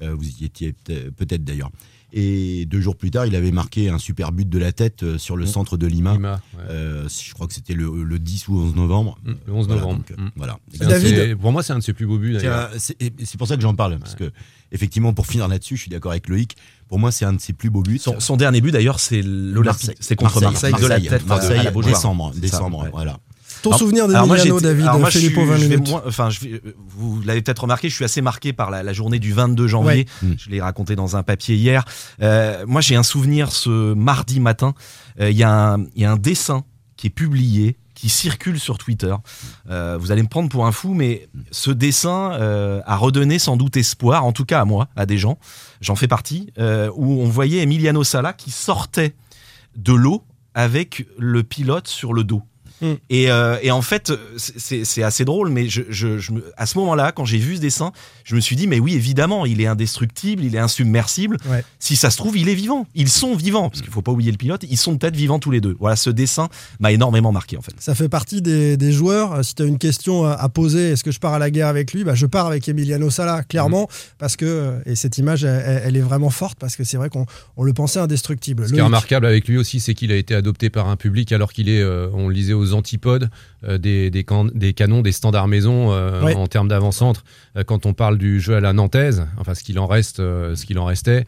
Euh, 0.00 0.14
vous 0.14 0.26
y 0.26 0.46
étiez 0.46 0.72
peut-être 0.72 1.44
d'ailleurs. 1.44 1.70
Et 2.14 2.66
deux 2.66 2.80
jours 2.80 2.96
plus 2.96 3.10
tard, 3.10 3.26
il 3.26 3.34
avait 3.34 3.50
marqué 3.50 3.88
un 3.88 3.98
super 3.98 4.32
but 4.32 4.46
de 4.46 4.58
la 4.58 4.72
tête 4.72 5.02
euh, 5.02 5.16
sur 5.16 5.34
le 5.34 5.44
mmh. 5.44 5.48
centre 5.48 5.76
de 5.78 5.86
Lima. 5.86 6.40
Euh, 6.68 7.08
je 7.08 7.32
crois 7.32 7.46
que 7.46 7.54
c'était 7.54 7.72
le, 7.72 8.18
10 8.18 8.48
ou 8.48 8.58
11 8.60 8.74
novembre. 8.76 9.18
Mmh, 9.24 9.32
le 9.46 9.52
11 9.52 9.68
novembre. 9.68 10.02
Voilà. 10.36 10.58
Mmh. 10.74 10.86
David, 10.86 11.36
pour 11.36 11.52
moi, 11.52 11.62
c'est 11.62 11.72
un 11.72 11.78
de 11.78 11.82
ses 11.82 11.94
plus 11.94 12.06
beaux 12.06 12.18
buts. 12.18 12.36
C'est 12.78 13.36
pour 13.38 13.48
ça 13.48 13.56
que 13.56 13.62
j'en 13.62 13.74
parle. 13.74 13.98
Parce 13.98 14.14
que, 14.14 14.30
effectivement, 14.72 15.14
pour 15.14 15.26
finir 15.26 15.48
là-dessus, 15.48 15.76
je 15.76 15.82
suis 15.82 15.90
d'accord 15.90 16.12
avec 16.12 16.28
Loïc. 16.28 16.56
Pour 16.88 16.98
moi, 16.98 17.10
c'est 17.10 17.24
un 17.24 17.32
de 17.32 17.40
ses 17.40 17.54
plus 17.54 17.70
beaux 17.70 17.82
buts. 17.82 17.98
Son, 17.98 18.36
dernier 18.36 18.60
but, 18.60 18.72
d'ailleurs, 18.72 19.00
c'est 19.00 19.22
C'est 20.00 20.16
contre 20.16 20.40
Marseille, 20.42 20.74
de 20.74 20.86
la 20.86 21.00
tête. 21.00 21.26
Marseille, 21.26 21.70
décembre. 21.82 22.32
décembre 22.34 22.88
voilà. 22.92 23.18
Ton 23.62 23.76
souvenir 23.76 24.08
de 24.08 24.12
Milano, 24.12 24.60
David, 24.60 24.86
alors 24.86 24.98
moi, 24.98 25.10
Filippo, 25.10 25.44
20 25.44 25.58
minutes. 25.58 25.88
enfin, 26.06 26.30
je, 26.30 26.40
vous 26.88 27.20
l'avez 27.24 27.42
peut-être 27.42 27.62
remarqué, 27.62 27.88
je 27.88 27.94
suis 27.94 28.04
assez 28.04 28.20
marqué 28.20 28.52
par 28.52 28.70
la, 28.70 28.92
journée 28.92 29.18
du 29.18 29.32
22 29.32 29.66
janvier. 29.68 30.06
Mm. 30.22 30.32
Je 30.36 30.50
l'ai 30.50 30.60
raconté 30.60 30.96
dans 30.96 31.16
un 31.16 31.22
papier 31.22 31.56
hier. 31.56 31.84
Euh, 32.20 32.64
moi, 32.66 32.80
j'ai 32.80 32.96
un 32.96 33.02
souvenir 33.02 33.52
ce 33.52 33.94
mardi 33.94 34.40
matin. 34.40 34.74
Euh, 35.20 35.30
il 35.30 35.36
y, 35.36 35.40
y, 35.40 35.44
a 35.44 35.76
un 35.76 36.16
dessin 36.16 36.64
qui 36.96 37.06
est 37.06 37.10
publié 37.10 37.76
qui 37.94 38.08
circule 38.08 38.58
sur 38.58 38.78
Twitter. 38.78 39.14
Euh, 39.70 39.96
vous 40.00 40.10
allez 40.10 40.22
me 40.22 40.28
prendre 40.28 40.48
pour 40.48 40.66
un 40.66 40.72
fou, 40.72 40.94
mais 40.94 41.28
ce 41.52 41.70
dessin 41.70 42.32
a 42.84 42.96
redonné 42.96 43.38
sans 43.38 43.56
doute 43.56 43.76
espoir, 43.76 44.24
en 44.24 44.32
tout 44.32 44.44
cas 44.44 44.60
à 44.60 44.64
moi, 44.64 44.88
à 44.96 45.06
des 45.06 45.18
gens, 45.18 45.38
j'en 45.80 45.94
fais 45.94 46.08
partie, 46.08 46.52
où 46.58 47.22
on 47.22 47.28
voyait 47.28 47.62
Emiliano 47.62 48.02
Sala 48.02 48.32
qui 48.32 48.50
sortait 48.50 49.14
de 49.76 49.92
l'eau 49.92 50.24
avec 50.54 51.06
le 51.18 51.42
pilote 51.42 51.88
sur 51.88 52.12
le 52.12 52.24
dos. 52.24 52.42
Mm. 52.82 52.92
Et, 53.10 53.30
euh, 53.30 53.56
et, 53.62 53.70
en 53.70 53.82
fait, 53.82 54.12
c'est 54.36 55.02
assez 55.02 55.24
drôle, 55.24 55.48
mais 55.48 55.68
je, 55.68 55.82
je, 55.88 56.18
je 56.18 56.32
me, 56.32 56.52
à 56.56 56.66
ce 56.66 56.76
moment-là, 56.78 57.12
quand 57.12 57.24
j'ai 57.24 57.38
vu 57.38 57.56
ce 57.56 57.60
dessin, 57.60 57.92
je 58.24 58.34
me 58.34 58.40
suis 58.40 58.56
dit, 58.56 58.66
mais 58.66 58.78
oui, 58.78 58.94
évidemment, 58.94 59.46
il 59.46 59.60
est 59.60 59.66
indestructible, 59.66 60.44
il 60.44 60.54
est 60.54 60.58
insubmersible. 60.58 61.38
Si 61.78 61.96
ça 61.96 62.10
se 62.10 62.16
trouve, 62.16 62.36
il 62.36 62.48
est 62.48 62.54
vivant. 62.54 62.86
Ils 62.94 63.08
sont 63.08 63.34
vivants, 63.34 63.70
parce 63.70 63.80
qu'il 63.82 63.90
faut 63.90 64.02
pas 64.02 64.12
oublier 64.12 64.30
le 64.30 64.36
pilote, 64.36 64.64
ils 64.68 64.76
sont 64.76 64.98
peut-être 64.98 65.16
vivants 65.16 65.38
tous 65.38 65.50
les 65.50 65.60
deux. 65.60 65.76
Voilà, 65.78 65.96
ce 65.96 66.10
dessin 66.10 66.48
m'a 66.80 66.92
énormément 66.92 67.32
marqué, 67.32 67.56
en 67.56 67.62
fait. 67.62 67.72
Ça 67.78 67.94
fait 67.94 68.08
partie 68.08 68.42
des, 68.42 68.76
des 68.76 68.92
joueurs. 68.92 69.44
Si 69.44 69.54
tu 69.54 69.62
as 69.62 69.66
une 69.66 69.78
question 69.78 70.24
à 70.24 70.48
poser, 70.48 70.90
est-ce 70.90 71.04
que 71.04 71.10
je 71.10 71.20
pars 71.20 71.34
à 71.34 71.38
la 71.38 71.50
guerre 71.50 71.68
avec 71.68 71.92
lui? 71.92 72.04
Bah, 72.04 72.14
Je 72.14 72.26
pars 72.26 72.46
avec 72.46 72.68
Emiliano 72.68 73.10
Sala, 73.10 73.42
clairement, 73.44 73.84
mm. 73.84 74.14
parce 74.18 74.36
que, 74.36 74.80
et 74.86 74.96
cette 74.96 75.18
image, 75.18 75.44
elle, 75.44 75.96
est 75.96 76.00
vraiment 76.00 76.30
forte, 76.30 76.58
parce 76.58 76.76
que 76.76 76.84
c'est 76.84 76.96
vrai 76.96 77.08
qu'on 77.08 77.26
on 77.56 77.64
le 77.64 77.72
pensait 77.72 78.00
indestructible. 78.00 78.66
Ce 78.66 78.72
qui 78.72 78.78
est 78.78 78.82
remarquable 78.82 79.26
avec 79.26 79.48
lui 79.48 79.56
aussi, 79.56 79.80
c'est 79.80 79.94
qu'il 79.94 80.12
a 80.12 80.16
été 80.16 80.34
adopté 80.34 80.70
par 80.70 80.88
un 80.88 80.96
public 80.96 81.32
alors 81.32 81.52
qu'il 81.52 81.68
est, 81.68 81.80
euh, 81.80 82.08
on 82.12 82.28
le 82.28 82.34
lisait 82.34 82.52
aux 82.52 82.71
antipodes 82.72 83.30
euh, 83.66 83.78
des, 83.78 84.10
des, 84.10 84.24
des, 84.54 84.72
canons, 84.72 85.02
des 85.02 85.12
standards 85.12 85.48
maison 85.48 85.92
euh, 85.92 86.34
en 86.34 86.46
termes 86.46 86.68
d'avant-centre. 86.68 87.24
quand 87.66 87.86
on 87.86 87.94
parle 87.94 88.18
du 88.18 88.40
jeu 88.40 88.56
à 88.56 88.60
la 88.60 88.72
nantaise, 88.72 89.26
enfin 89.38 89.54
ce 89.54 89.62
qu'il 89.62 89.78
en 89.78 89.86
reste, 89.86 90.18
ce 90.18 90.66
qu'il 90.66 90.78
en 90.78 90.84
restait, 90.84 91.24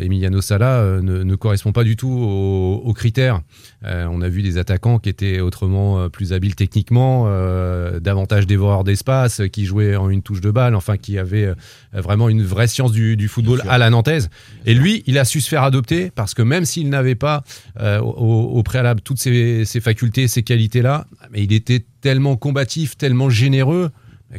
Emiliano 0.00 0.40
Sala 0.40 1.00
ne, 1.02 1.22
ne, 1.22 1.34
correspond 1.34 1.72
pas 1.72 1.84
du 1.84 1.96
tout 1.96 2.10
aux, 2.10 2.82
aux 2.84 2.92
critères. 2.94 3.40
on 3.82 4.22
a 4.22 4.28
vu 4.28 4.42
des 4.42 4.58
attaquants 4.58 4.98
qui 4.98 5.08
étaient 5.08 5.40
autrement 5.40 6.08
plus 6.08 6.32
habiles 6.32 6.54
techniquement, 6.54 7.28
davantage 8.00 8.46
dévoreurs 8.46 8.84
d'espace, 8.84 9.42
qui 9.52 9.66
jouaient 9.66 9.96
en 9.96 10.08
une 10.10 10.22
touche 10.22 10.40
de 10.40 10.50
balle, 10.50 10.74
enfin 10.74 10.96
qui 10.96 11.18
avaient 11.18 11.52
vraiment 11.92 12.28
une 12.28 12.42
vraie 12.42 12.68
science 12.68 12.92
du, 12.92 13.16
du 13.16 13.28
football 13.28 13.62
à 13.68 13.78
la 13.78 13.90
nantaise. 13.90 14.30
Et 14.66 14.74
lui, 14.74 15.02
il 15.06 15.18
a 15.18 15.24
su 15.24 15.40
se 15.40 15.48
faire 15.48 15.62
adopter 15.62 16.10
parce 16.14 16.34
que 16.34 16.42
même 16.42 16.64
s'il 16.64 16.88
n'avait 16.88 17.14
pas 17.14 17.42
euh, 17.80 17.98
au, 18.00 18.62
préalable 18.62 19.00
toutes 19.00 19.18
ces, 19.18 19.64
facultés, 19.80 20.13
ces 20.28 20.42
qualités-là, 20.42 21.06
mais 21.30 21.42
il 21.42 21.52
était 21.52 21.84
tellement 22.00 22.36
combatif, 22.36 22.96
tellement 22.96 23.30
généreux 23.30 23.90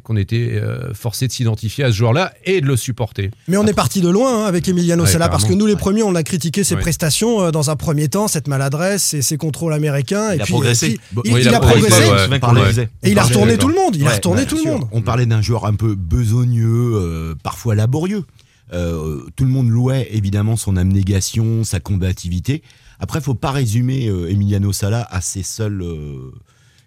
qu'on 0.04 0.18
était 0.18 0.60
euh, 0.62 0.94
forcé 0.94 1.28
de 1.28 1.32
s'identifier 1.32 1.86
à 1.86 1.88
ce 1.88 1.96
joueur-là 1.96 2.34
et 2.44 2.60
de 2.60 2.66
le 2.66 2.76
supporter. 2.76 3.32
Mais 3.48 3.56
on 3.56 3.66
est 3.66 3.74
parti 3.74 4.02
de 4.02 4.10
loin 4.10 4.44
hein, 4.44 4.46
avec 4.46 4.68
Emiliano 4.68 5.06
Sala 5.06 5.30
parce 5.30 5.46
que 5.46 5.54
nous 5.54 5.66
les 5.66 5.78
premiers 5.78 6.04
on 6.04 6.16
a 6.16 6.24
critiqué 6.24 6.64
ses 6.64 6.76
prestations 6.76 7.44
euh, 7.44 7.52
dans 7.52 7.70
un 7.70 7.76
premier 7.76 8.10
temps, 8.10 8.28
cette 8.28 8.48
maladresse 8.48 9.14
et 9.14 9.22
ses 9.22 9.38
contrôles 9.38 9.74
américains. 9.74 10.34
Il 10.34 10.40
et 10.40 10.42
a 10.42 10.46
progressé. 10.46 11.00
il, 11.24 11.48
a, 11.48 11.60
progressé. 11.60 12.90
et 13.04 13.12
il 13.12 13.20
a 13.20 13.24
retourné 13.24 13.58
tout 13.58 13.70
le 13.70 13.76
monde. 13.76 13.96
Il 13.96 14.06
a 14.06 14.16
retourné 14.16 14.46
tout 14.46 14.58
le 14.58 14.70
monde. 14.70 14.84
On 14.92 15.02
parlait 15.02 15.26
d'un 15.26 15.42
joueur 15.42 15.66
un 15.66 15.76
peu 15.76 15.96
besogneux, 15.96 17.36
parfois 17.42 17.76
laborieux. 17.76 18.26
Euh, 18.74 19.22
tout 19.36 19.46
le 19.46 19.52
monde 19.52 19.70
louait 19.70 20.08
évidemment 20.12 20.56
son 20.56 20.76
abnégation, 20.76 21.64
sa 21.64 21.80
combativité. 21.80 22.64
Après, 23.00 23.22
faut 23.22 23.36
pas 23.36 23.52
résumer 23.52 24.08
euh, 24.08 24.30
Emiliano 24.30 24.72
Sala 24.72 25.08
à 25.10 25.22
ses 25.22 25.44
seuls 25.44 25.82
euh, 25.82 26.32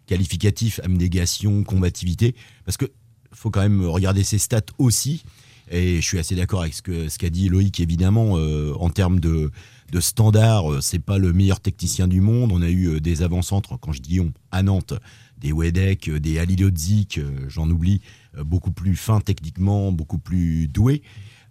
qualificatifs 0.07 0.81
abnégation, 0.83 1.65
combativité, 1.65 2.35
parce 2.65 2.77
que 2.77 2.87
faut 3.33 3.51
quand 3.51 3.61
même 3.61 3.85
regarder 3.85 4.25
ses 4.25 4.39
stats 4.39 4.63
aussi. 4.79 5.25
Et 5.71 5.97
je 5.97 6.07
suis 6.07 6.19
assez 6.19 6.35
d'accord 6.35 6.63
avec 6.63 6.73
ce 6.73 7.19
qu'a 7.19 7.29
dit 7.29 7.51
Loïc, 7.51 7.79
évidemment, 7.81 8.33
en 8.33 8.89
termes 8.89 9.21
de, 9.21 9.51
de 9.93 10.01
standard, 10.01 10.83
c'est 10.83 10.99
pas 10.99 11.19
le 11.19 11.35
meilleur 11.35 11.61
technicien 11.61 12.09
du 12.09 12.23
monde. 12.23 12.53
On 12.53 12.63
a 12.63 12.71
eu 12.71 13.03
des 13.03 13.23
avant-centres, 13.23 13.77
quand 13.79 13.93
je 13.93 14.01
dis 14.01 14.19
on, 14.19 14.33
à 14.51 14.63
Nantes, 14.63 14.95
des 15.37 15.53
Wedek, 15.53 16.09
des 16.09 16.39
Halilodzik, 16.39 17.21
j'en 17.49 17.69
oublie, 17.69 18.01
beaucoup 18.47 18.73
plus 18.73 18.97
fins 18.97 19.21
techniquement, 19.21 19.93
beaucoup 19.93 20.17
plus 20.17 20.69
doués. 20.69 21.03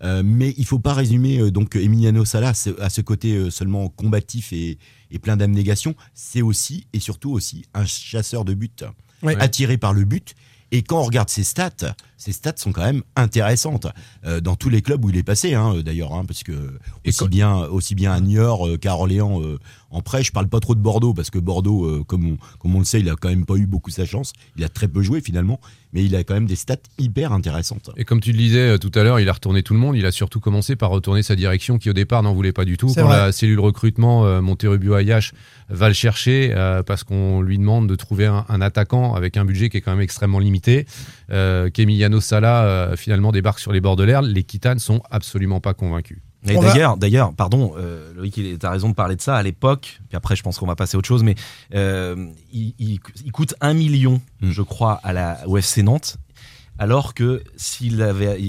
Euh, 0.04 0.22
mais 0.24 0.54
il 0.58 0.66
faut 0.66 0.80
pas 0.80 0.94
résumer 0.94 1.40
euh, 1.40 1.52
donc 1.52 1.76
Emiliano 1.76 2.24
Sala 2.24 2.54
à 2.80 2.90
ce 2.90 3.02
côté 3.02 3.34
euh, 3.34 3.50
seulement 3.50 3.90
combatif 3.90 4.54
et, 4.54 4.78
plein 5.22 5.38
d'abnégation. 5.38 5.96
C'est 6.14 6.42
aussi 6.42 6.86
et 6.94 7.00
surtout 7.00 7.32
aussi 7.32 7.66
un 7.74 7.86
chasseur 7.86 8.46
de 8.46 8.54
but, 8.54 8.84
attiré 9.24 9.78
par 9.78 9.94
le 9.94 10.04
but. 10.04 10.36
Et 10.72 10.82
quand 10.82 11.00
on 11.00 11.04
regarde 11.04 11.30
ses 11.30 11.44
stats, 11.44 11.96
ses 12.18 12.32
stats 12.32 12.58
sont 12.58 12.72
quand 12.72 12.84
même 12.84 13.04
intéressantes 13.16 13.88
dans 14.42 14.56
tous 14.56 14.70
les 14.70 14.82
clubs 14.82 15.04
où 15.06 15.10
il 15.10 15.18
est 15.18 15.24
passé, 15.24 15.54
hein, 15.54 15.76
d'ailleurs, 15.86 16.14
hein, 16.14 16.26
parce 16.26 16.44
que 16.44 16.78
aussi 17.06 17.28
bien 17.28 17.58
aussi 17.68 17.96
bien 17.96 18.12
à 18.12 18.20
Niort 18.20 18.68
qu'à 18.82 18.96
Orléans 18.96 19.42
en 19.92 20.02
prêt. 20.02 20.24
Je 20.24 20.32
parle 20.32 20.50
pas 20.50 20.60
trop 20.60 20.76
de 20.76 20.80
Bordeaux 20.80 21.14
parce 21.14 21.30
que 21.30 21.40
Bordeaux, 21.40 22.04
comme 22.06 22.34
on, 22.34 22.38
comme 22.58 22.76
on 22.76 22.80
le 22.80 22.86
sait, 22.86 23.00
il 23.00 23.10
a 23.10 23.16
quand 23.16 23.30
même 23.30 23.46
pas 23.46 23.56
eu 23.56 23.66
beaucoup 23.66 23.92
sa 23.92 24.06
chance. 24.06 24.34
Il 24.58 24.64
a 24.64 24.70
très 24.70 24.88
peu 24.88 25.02
joué 25.02 25.22
finalement, 25.22 25.60
mais 25.94 26.04
il 26.04 26.16
a 26.16 26.24
quand 26.24 26.34
même 26.34 26.46
des 26.46 26.56
stats 26.56 26.76
hyper 26.98 27.32
intéressantes. 27.32 27.90
Et 27.98 28.06
comme 28.06 28.20
tu 28.20 28.32
le 28.32 28.38
disais 28.38 28.70
euh, 28.70 28.78
tout 28.78 28.92
à 28.96 29.04
l'heure, 29.04 29.20
il 29.20 29.30
a 29.30 29.34
retourné 29.34 29.64
tout 29.64 29.74
le 29.74 29.80
monde. 29.80 29.96
Il 29.96 30.06
a 30.06 30.12
surtout 30.12 30.40
commencé 30.40 30.76
par 30.76 30.90
retourner 30.90 31.24
sa 31.24 31.36
direction 31.36 31.78
qui 31.78 31.90
au 31.90 31.94
départ 31.94 32.24
n'en 32.24 32.34
voulait 32.34 32.52
pas 32.52 32.66
du 32.66 32.78
tout. 32.78 32.92
Quand 32.94 33.08
la 33.08 33.32
cellule 33.32 33.60
recrutement 33.60 34.26
euh, 34.26 34.42
Monterrubio 34.42 34.94
Ayash 34.94 35.34
va 35.70 35.88
le 35.88 35.94
chercher 35.94 36.52
euh, 36.54 36.84
parce 36.84 37.04
qu'on 37.04 37.42
lui 37.42 37.58
demande 37.58 37.88
de 37.88 37.96
trouver 37.96 38.26
un, 38.26 38.62
attaquant 38.62 39.14
avec 39.16 39.38
un 39.38 39.46
budget 39.46 39.70
qui 39.70 39.78
est 39.78 39.82
quand 39.82 39.92
même 39.92 40.02
extrêmement 40.02 40.40
limité. 40.40 40.57
Euh, 41.32 41.70
Qu'Emiliano 41.70 42.20
Sala 42.20 42.92
finalement 42.96 43.32
débarque 43.32 43.60
sur 43.60 43.72
les 43.72 43.82
bords 43.82 43.96
de 43.96 44.04
l'air. 44.04 44.22
Les 44.22 44.44
Kitanes 44.44 44.80
sont 44.80 45.02
absolument 45.10 45.60
pas 45.60 45.74
convaincus. 45.74 46.20
Et 46.50 46.56
d'ailleurs, 46.56 46.98
d'ailleurs, 46.98 47.34
pardon, 47.34 47.74
euh, 47.78 48.14
Loïc, 48.16 48.38
il 48.38 48.58
a 48.62 48.70
raison 48.70 48.90
de 48.90 48.94
parler 48.94 49.16
de 49.16 49.22
ça 49.22 49.36
à 49.36 49.44
l'époque. 49.44 50.00
Puis 50.08 50.16
après, 50.16 50.36
je 50.36 50.44
pense 50.44 50.58
qu'on 50.58 50.68
va 50.68 50.76
passer 50.76 50.96
à 50.96 51.00
autre 51.00 51.08
chose, 51.08 51.24
mais 51.24 51.36
euh, 51.74 52.28
il, 52.52 52.74
il, 52.80 53.00
il, 53.26 53.32
coûte 53.32 53.56
un 53.60 53.74
million, 53.74 54.22
hmm. 54.42 54.52
je 54.52 54.62
crois, 54.62 55.00
à 55.04 55.14
la 55.14 55.48
au 55.48 55.58
FC 55.58 55.84
Nantes 55.84 56.18
alors 56.80 57.14
que 57.14 57.44
s'ils 57.56 58.02
avaient, 58.02 58.40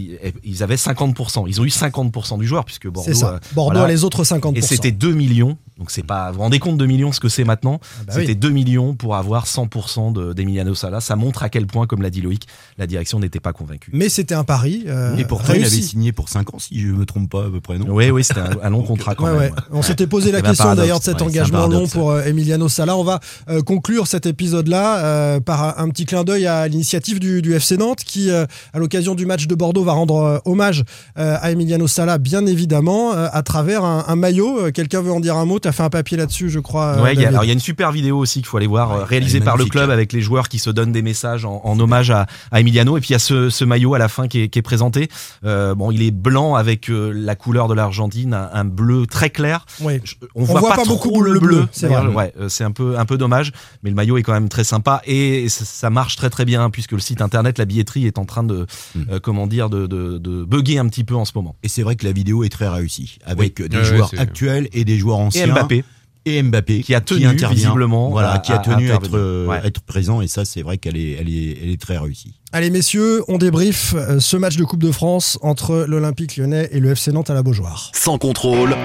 ils 0.44 0.62
avaient 0.62 0.76
50%. 0.76 1.44
Ils 1.48 1.60
ont 1.60 1.64
eu 1.64 1.68
50% 1.68 2.38
du 2.38 2.46
joueur, 2.46 2.64
puisque 2.64 2.88
Bordeaux. 2.88 3.14
Ça. 3.14 3.34
Euh, 3.34 3.38
Bordeaux 3.54 3.80
a 3.80 3.88
les 3.88 4.04
autres 4.04 4.24
50%. 4.24 4.56
Et 4.56 4.62
c'était 4.62 4.92
2 4.92 5.12
millions. 5.12 5.56
Donc 5.78 5.92
c'est 5.92 6.02
pas. 6.02 6.30
Vous 6.30 6.38
vous 6.38 6.42
rendez 6.42 6.58
compte 6.58 6.76
2 6.76 6.86
millions 6.86 7.12
ce 7.12 7.20
que 7.20 7.28
c'est 7.28 7.44
maintenant? 7.44 7.80
Ah 7.82 8.04
bah 8.08 8.12
C'était 8.14 8.34
2 8.34 8.50
millions 8.50 8.94
pour 8.94 9.14
avoir 9.14 9.46
100% 9.46 10.34
d'Emiliano 10.34 10.74
Sala. 10.74 11.00
Ça 11.00 11.14
montre 11.14 11.44
à 11.44 11.48
quel 11.48 11.66
point, 11.66 11.86
comme 11.86 12.02
l'a 12.02 12.10
dit 12.10 12.20
Loïc, 12.20 12.46
la 12.78 12.86
direction 12.86 13.20
n'était 13.20 13.38
pas 13.38 13.52
convaincue. 13.52 13.90
Mais 13.94 14.08
c'était 14.08 14.34
un 14.34 14.42
pari. 14.42 14.84
Euh, 14.88 15.16
et 15.16 15.24
pourtant, 15.24 15.52
il 15.54 15.64
avait 15.64 15.70
signé 15.70 16.10
pour 16.12 16.28
5 16.28 16.54
ans, 16.54 16.58
si 16.58 16.80
je 16.80 16.88
me 16.88 17.06
trompe 17.06 17.30
pas 17.30 17.46
à 17.46 17.50
peu 17.50 17.60
près, 17.60 17.78
non? 17.78 17.86
Oui, 17.90 18.10
oui, 18.10 18.24
c'était 18.24 18.40
un, 18.40 18.70
long 18.70 18.82
contrat 18.82 19.14
quand 19.14 19.32
même. 19.32 19.52
On 19.70 19.82
s'était 19.82 20.08
posé 20.08 20.32
la 20.32 20.42
question 20.42 20.74
d'ailleurs 20.74 20.98
de 20.98 21.04
cet 21.04 21.22
engagement 21.22 21.68
long 21.68 21.86
pour 21.86 22.10
euh, 22.10 22.24
Emiliano 22.24 22.68
Sala. 22.68 22.96
On 22.96 23.04
va 23.04 23.20
conclure 23.64 24.08
cet 24.08 24.26
épisode-là 24.26 25.40
par 25.40 25.78
un 25.78 25.88
petit 25.90 26.06
clin 26.06 26.24
d'œil 26.24 26.46
à 26.46 26.66
l'initiative 26.66 27.20
du, 27.20 27.40
du, 27.40 27.54
FC 27.54 27.76
Nantes 27.76 28.02
qui, 28.04 28.17
à 28.30 28.78
l'occasion 28.78 29.14
du 29.14 29.26
match 29.26 29.46
de 29.46 29.54
Bordeaux, 29.54 29.84
va 29.84 29.92
rendre 29.92 30.16
euh, 30.16 30.38
hommage 30.44 30.84
euh, 31.18 31.36
à 31.40 31.50
Emiliano 31.50 31.86
Sala, 31.86 32.18
bien 32.18 32.46
évidemment, 32.46 33.12
euh, 33.12 33.28
à 33.32 33.42
travers 33.42 33.84
un, 33.84 34.16
maillot. 34.16 34.72
Quelqu'un 34.72 35.00
veut 35.00 35.12
en 35.12 35.20
dire 35.20 35.36
un 35.36 35.44
mot? 35.44 35.60
Tu 35.60 35.68
as 35.68 35.72
fait 35.72 35.82
un 35.82 35.90
papier 35.90 36.16
là-dessus, 36.16 36.50
je 36.50 36.58
crois. 36.58 37.00
Ouais, 37.00 37.14
il 37.14 37.20
y, 37.20 37.24
a, 37.24 37.28
alors 37.28 37.44
il 37.44 37.46
y 37.46 37.50
a 37.50 37.52
une 37.52 37.60
super 37.60 37.92
vidéo 37.92 38.18
aussi 38.18 38.40
qu'il 38.40 38.46
faut 38.46 38.56
aller 38.56 38.66
voir, 38.66 39.06
réalisée 39.06 39.40
par 39.40 39.56
le 39.56 39.64
club 39.66 39.90
avec 39.90 40.12
les 40.12 40.20
joueurs 40.20 40.48
qui 40.48 40.58
se 40.58 40.70
donnent 40.70 40.92
des 40.92 41.02
messages 41.02 41.44
en, 41.44 41.78
hommage 41.78 42.10
à, 42.10 42.26
Emiliano. 42.52 42.96
Et 42.96 43.00
puis 43.00 43.10
il 43.10 43.12
y 43.12 43.16
a 43.16 43.18
ce, 43.18 43.64
maillot 43.64 43.94
à 43.94 43.98
la 43.98 44.08
fin 44.08 44.28
qui 44.28 44.42
est, 44.42 44.62
présenté. 44.62 45.08
bon, 45.42 45.90
il 45.90 46.02
est 46.02 46.10
blanc 46.10 46.54
avec 46.54 46.90
la 46.90 47.36
couleur 47.36 47.68
de 47.68 47.74
l'Argentine, 47.74 48.34
un, 48.52 48.64
bleu 48.64 49.06
très 49.06 49.30
clair. 49.30 49.64
on, 49.82 49.88
on, 50.34 50.44
voit, 50.44 50.74
pas, 50.74 50.84
beaucoup 50.84 51.22
le 51.22 51.38
bleu. 51.38 51.66
c'est 51.72 51.88
ouais, 51.88 52.32
c'est 52.48 52.64
un 52.64 52.72
peu 52.72 52.98
un 52.98 53.04
peu 53.04 53.18
dommage, 53.18 53.52
mais 53.82 53.90
le 53.90 53.96
maillot 53.96 54.18
est 54.18 54.22
quand 54.22 54.32
même 54.32 54.48
très 54.48 54.64
sympa 54.64 55.00
et 55.06 55.48
ça 55.48 55.90
marche 55.90 56.16
très 56.16 56.30
très 56.30 56.44
bien 56.44 56.70
puisque 56.70 56.92
le 56.92 57.00
site 57.00 57.22
internet, 57.22 57.58
la 57.58 57.64
billetterie 57.64 58.06
est 58.08 58.18
en 58.18 58.24
train 58.24 58.42
de, 58.42 58.66
Mm. 58.94 59.00
Euh, 59.10 59.20
comment 59.20 59.46
dire, 59.46 59.70
de, 59.70 59.86
de, 59.86 60.44
bugger 60.44 60.78
un 60.78 60.88
petit 60.88 61.04
peu 61.04 61.14
en 61.14 61.24
ce 61.24 61.32
moment. 61.34 61.56
Et 61.62 61.68
c'est 61.68 61.82
vrai 61.82 61.96
que 61.96 62.04
la 62.04 62.12
vidéo 62.12 62.44
est 62.44 62.48
très 62.48 62.68
réussie, 62.68 63.18
avec 63.24 63.60
des 63.62 63.84
joueurs 63.84 64.10
actuels 64.16 64.68
et 64.72 64.84
des 64.84 64.98
joueurs 64.98 65.18
anciens. 65.18 65.46
Et 65.46 65.50
Mbappé. 65.50 65.84
Et 66.24 66.42
Mbappé 66.42 66.82
qui 66.82 66.94
a 66.94 67.00
tenu 67.00 67.26
visiblement 67.50 68.10
voilà 68.10 68.38
qui 68.38 68.52
a 68.52 68.58
tenu 68.58 68.90
à 68.90 68.96
être, 68.96 69.16
euh, 69.16 69.62
être 69.62 69.80
présent 69.80 70.20
et 70.20 70.26
ça 70.26 70.44
c'est 70.44 70.60
vrai 70.60 70.76
qu'elle 70.76 70.96
est, 70.96 71.12
elle 71.12 71.28
est, 71.28 71.58
elle 71.62 71.70
est 71.70 71.80
très 71.80 71.96
réussie. 71.96 72.34
Allez 72.52 72.68
messieurs 72.70 73.22
on 73.28 73.38
débrief 73.38 73.94
euh, 73.94 74.20
ce 74.20 74.36
match 74.36 74.56
de 74.56 74.64
Coupe 74.64 74.82
de 74.82 74.92
France 74.92 75.38
entre 75.40 75.86
l'Olympique 75.88 76.36
lyonnais 76.36 76.68
et 76.72 76.80
le 76.80 76.90
FC 76.90 77.12
Nantes 77.12 77.30
à 77.30 77.34
la 77.34 77.42
Beaujoire. 77.42 77.92
Sans 77.94 78.18
contrôle 78.18 78.76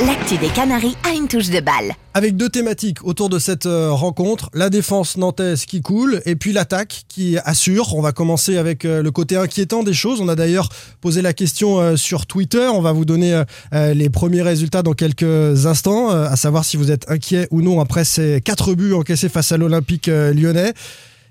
L'actu 0.00 0.36
des 0.38 0.48
Canaries 0.48 0.96
a 1.04 1.14
une 1.14 1.28
touche 1.28 1.50
de 1.50 1.60
balle. 1.60 1.94
Avec 2.14 2.36
deux 2.36 2.48
thématiques 2.48 3.04
autour 3.04 3.28
de 3.28 3.38
cette 3.38 3.66
euh, 3.66 3.92
rencontre, 3.92 4.50
la 4.52 4.68
défense 4.68 5.16
nantaise 5.16 5.66
qui 5.66 5.82
coule 5.82 6.20
et 6.26 6.34
puis 6.34 6.52
l'attaque 6.52 7.04
qui 7.08 7.38
assure. 7.44 7.94
On 7.94 8.02
va 8.02 8.10
commencer 8.10 8.56
avec 8.56 8.84
euh, 8.84 9.04
le 9.04 9.10
côté 9.12 9.36
inquiétant 9.36 9.84
des 9.84 9.92
choses. 9.92 10.20
On 10.20 10.28
a 10.28 10.34
d'ailleurs 10.34 10.68
posé 11.00 11.22
la 11.22 11.32
question 11.32 11.78
euh, 11.78 11.94
sur 11.94 12.26
Twitter. 12.26 12.66
On 12.74 12.80
va 12.80 12.90
vous 12.90 13.04
donner 13.04 13.40
les 13.72 14.10
premiers 14.10 14.42
résultats 14.42 14.82
dans 14.82 14.94
quelques 14.94 15.66
instants, 15.66 16.10
à 16.10 16.34
savoir 16.36 16.64
si 16.64 16.76
vous 16.76 16.90
êtes 16.90 17.08
inquiet 17.08 17.46
ou 17.50 17.62
non 17.62 17.80
après 17.80 18.04
ces 18.04 18.40
quatre 18.40 18.74
buts 18.74 18.94
encaissés 18.94 19.28
face 19.28 19.52
à 19.52 19.56
l'Olympique 19.56 20.06
lyonnais. 20.08 20.74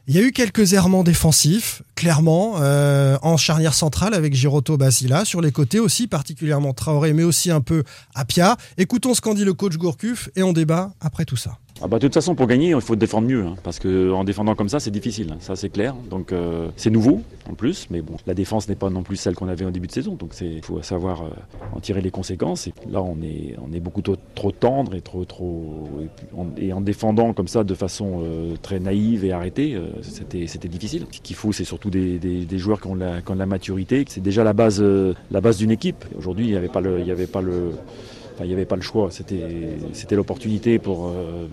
Il 0.05 0.15
y 0.15 0.19
a 0.19 0.21
eu 0.21 0.33
quelques 0.33 0.73
errements 0.73 1.05
défensifs, 1.05 1.81
clairement, 1.95 2.55
euh, 2.57 3.17
en 3.21 3.37
charnière 3.37 3.73
centrale 3.73 4.13
avec 4.13 4.33
Giroto 4.33 4.75
Basila, 4.75 5.23
sur 5.23 5.39
les 5.39 5.53
côtés 5.53 5.79
aussi, 5.79 6.07
particulièrement 6.07 6.73
Traoré, 6.73 7.13
mais 7.13 7.23
aussi 7.23 7.51
un 7.51 7.61
peu 7.61 7.83
Apia. 8.13 8.57
Écoutons 8.77 9.13
ce 9.13 9.21
qu'en 9.21 9.33
dit 9.33 9.45
le 9.45 9.53
coach 9.53 9.77
Gourcuff 9.77 10.29
et 10.35 10.43
on 10.43 10.51
débat 10.51 10.91
après 10.99 11.23
tout 11.23 11.37
ça. 11.37 11.57
Ah 11.81 11.87
bah, 11.87 11.97
de 11.97 12.07
toute 12.07 12.13
façon, 12.13 12.35
pour 12.35 12.47
gagner, 12.47 12.69
il 12.69 12.81
faut 12.81 12.95
défendre 12.95 13.27
mieux, 13.27 13.45
hein, 13.45 13.55
parce 13.63 13.79
qu'en 13.79 14.23
défendant 14.23 14.53
comme 14.53 14.69
ça, 14.69 14.79
c'est 14.79 14.91
difficile, 14.91 15.31
hein, 15.33 15.37
ça 15.39 15.55
c'est 15.55 15.69
clair. 15.69 15.95
Donc 16.09 16.31
euh, 16.31 16.69
c'est 16.75 16.91
nouveau 16.91 17.21
en 17.49 17.55
plus, 17.55 17.87
mais 17.89 18.01
bon, 18.01 18.15
la 18.27 18.35
défense 18.35 18.69
n'est 18.69 18.75
pas 18.75 18.89
non 18.89 19.01
plus 19.01 19.15
celle 19.15 19.33
qu'on 19.33 19.47
avait 19.47 19.65
au 19.65 19.71
début 19.71 19.87
de 19.87 19.91
saison, 19.91 20.13
donc 20.13 20.33
il 20.39 20.63
faut 20.63 20.81
savoir 20.83 21.23
euh, 21.23 21.29
en 21.75 21.79
tirer 21.79 22.01
les 22.01 22.11
conséquences. 22.11 22.67
Et 22.67 22.73
là, 22.89 23.01
on 23.01 23.17
est, 23.23 23.55
on 23.59 23.73
est 23.73 23.79
beaucoup 23.79 24.01
trop, 24.01 24.51
tendre 24.51 24.93
et 24.93 25.01
trop, 25.01 25.25
trop, 25.25 25.89
et, 26.57 26.71
en 26.73 26.81
défendant 26.81 27.33
comme 27.33 27.47
ça 27.47 27.63
de 27.63 27.73
façon 27.73 28.21
euh, 28.23 28.53
très 28.61 28.79
naïve 28.79 29.25
et 29.25 29.31
arrêtée, 29.31 29.77
c'était, 30.01 30.45
c'était 30.47 30.67
difficile. 30.67 31.05
Ce 31.11 31.21
qu'il 31.21 31.35
faut, 31.35 31.51
c'est 31.51 31.65
surtout 31.65 31.89
des, 31.89 32.19
des, 32.19 32.57
joueurs 32.57 32.79
qui 32.79 32.87
ont, 32.87 32.95
la, 32.95 33.21
qui 33.21 33.31
ont 33.31 33.35
la 33.35 33.47
maturité. 33.47 34.05
C'est 34.07 34.21
déjà 34.21 34.43
la 34.43 34.53
base, 34.53 34.83
base 35.31 35.57
d'une 35.57 35.71
équipe. 35.71 36.05
Aujourd'hui, 36.17 36.45
il 36.45 36.51
n'y 36.51 36.57
avait 36.57 36.67
pas 36.67 36.81
le, 36.81 37.01
y 37.01 37.11
avait 37.11 37.27
pas 37.27 37.41
le 37.41 37.71
il 38.41 38.47
n'y 38.47 38.53
avait 38.53 38.65
pas 38.65 38.75
le 38.75 38.81
choix. 38.81 39.09
C'était 39.11 40.15
l'opportunité 40.15 40.79
pour, 40.79 41.07
euh, 41.07 41.47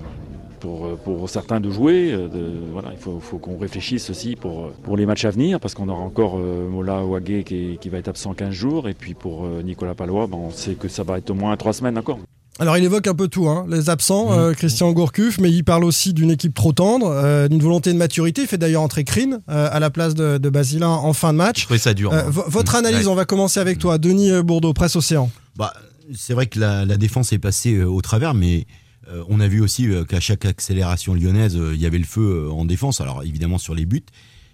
pour, 0.61 0.97
pour, 0.99 1.29
certains 1.29 1.61
de 1.61 1.71
jouer. 1.71 2.13
Euh, 2.13 2.29
de, 2.29 2.53
voilà, 2.73 2.91
il 2.93 2.99
faut, 2.99 3.21
faut 3.21 3.39
qu'on 3.39 3.59
réfléchisse 3.59 4.11
aussi 4.11 4.37
pour, 4.37 4.71
pour 4.83 4.97
les 4.97 5.07
matchs 5.07 5.25
à 5.25 5.31
venir, 5.31 5.61
parce 5.61 5.75
qu'on 5.75 5.89
aura 5.89 6.03
encore 6.03 6.39
euh, 6.39 6.69
Mola 6.69 7.05
Ouagé 7.05 7.45
qui, 7.45 7.79
qui, 7.81 7.89
va 7.89 7.99
être 7.99 8.09
absent 8.09 8.35
15 8.35 8.53
jours, 8.53 8.89
et 8.89 8.95
puis 8.95 9.15
pour 9.15 9.47
Nicolas 9.65 9.95
Palois, 9.95 10.27
ben, 10.27 10.39
on 10.39 10.51
sait 10.51 10.75
que 10.75 10.89
ça 10.89 11.03
va 11.03 11.19
être 11.19 11.31
au 11.31 11.35
moins 11.35 11.57
3 11.57 11.73
semaines 11.73 11.99
encore. 11.99 12.19
Alors 12.59 12.77
il 12.77 12.85
évoque 12.85 13.07
un 13.07 13.15
peu 13.15 13.29
tout, 13.29 13.49
hein, 13.49 13.65
les 13.71 13.89
absents, 13.89 14.37
mmh. 14.37 14.55
Christian 14.55 14.93
Gourcuff, 14.93 15.39
mais 15.39 15.51
il 15.51 15.65
parle 15.65 15.83
aussi 15.83 16.13
d'une 16.13 16.31
équipe 16.31 16.53
trop 16.53 16.73
tendre, 16.73 17.49
d'une 17.49 17.63
volonté 17.63 17.91
de 17.91 17.97
maturité. 17.97 18.43
Il 18.43 18.49
fait 18.49 18.59
d'ailleurs 18.59 18.83
entrer 18.83 19.05
Krine 19.05 19.41
à 19.47 19.81
la 19.81 19.89
place 19.89 20.15
de, 20.15 20.37
de 20.37 20.51
Basilin 20.51 20.89
en 20.89 21.15
fin 21.15 21.33
de 21.33 21.39
match. 21.39 21.67
Ça 21.79 21.95
votre 22.27 22.75
analyse, 22.75 23.09
on 23.09 23.15
va 23.15 23.25
commencer 23.25 23.61
avec 23.61 23.79
toi, 23.79 23.97
Denis 23.97 24.43
Bourdeau, 24.43 24.75
Presse 24.75 24.95
Océan. 24.95 25.31
Bah, 25.57 25.73
c'est 26.15 26.35
vrai 26.35 26.47
que 26.47 26.59
la, 26.59 26.85
défense 26.97 27.33
est 27.33 27.39
passée 27.39 27.75
euh, 27.75 27.87
au 27.87 28.01
travers, 28.01 28.35
mais 28.35 28.67
euh, 29.09 29.25
on 29.29 29.41
a 29.41 29.49
vu 29.49 29.61
aussi 29.61 29.89
euh, 29.89 30.05
qu'à 30.05 30.21
chaque 30.21 30.45
accélération 30.45 31.15
lyonnaise, 31.15 31.55
il 31.55 31.81
y 31.81 31.87
avait 31.87 31.99
le 31.99 32.05
feu 32.05 32.51
en 32.51 32.65
défense, 32.65 33.01
alors 33.01 33.23
évidemment 33.23 33.59
sur 33.59 33.75
les 33.75 33.87
buts. 33.87 34.05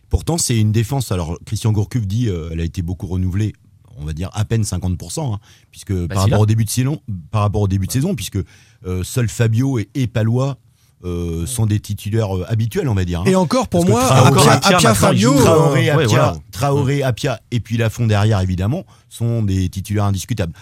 Pourtant, 0.09 0.39
c'est 0.39 0.59
une 0.59 0.73
défense. 0.73 1.11
Alors, 1.11 1.37
Christian 1.45 1.73
Gourcuff 1.73 2.07
dit 2.07 2.29
elle 2.29 2.61
a 2.61 2.65
été 2.65 2.81
beaucoup 2.81 3.09
renouvelée, 3.09 3.55
on 3.99 4.05
va 4.05 4.13
dire 4.13 4.31
à 4.35 4.45
peine 4.45 4.63
50%, 4.63 5.35
hein, 5.35 5.41
puisque 5.73 5.93
bah, 5.93 6.15
par 6.15 6.23
rapport, 6.23 6.41
au 6.41 6.47
début 6.47 6.65
de 6.65 6.71
saison, 6.71 7.01
par 7.33 7.43
rapport 7.43 7.63
au 7.63 7.69
début 7.69 7.87
de 7.87 7.93
saison, 7.93 8.15
puisque 8.15 8.39
seul 9.03 9.29
Fabio 9.29 9.81
et, 9.81 10.07
Palois 10.07 10.59
sont 11.03 11.67
des 11.67 11.81
titulaires 11.81 12.31
habituels, 12.49 12.89
on 12.89 12.95
va 12.95 13.05
dire. 13.05 13.23
Hein. 13.23 13.27
Et 13.27 13.35
encore 13.35 13.67
pour 13.67 13.85
moi, 13.85 14.05
Apia, 14.63 14.95
Fabio, 14.95 15.35
Traoré, 15.35 15.91
Traoré, 16.53 17.03
Apia, 17.03 17.41
et 17.51 17.59
puis 17.59 17.77
Lafont 17.77 18.07
derrière, 18.07 18.41
évidemment, 18.41 18.85
sont 19.09 19.43
des 19.43 19.69
titulaires 19.69 20.05
indiscutables. 20.05 20.53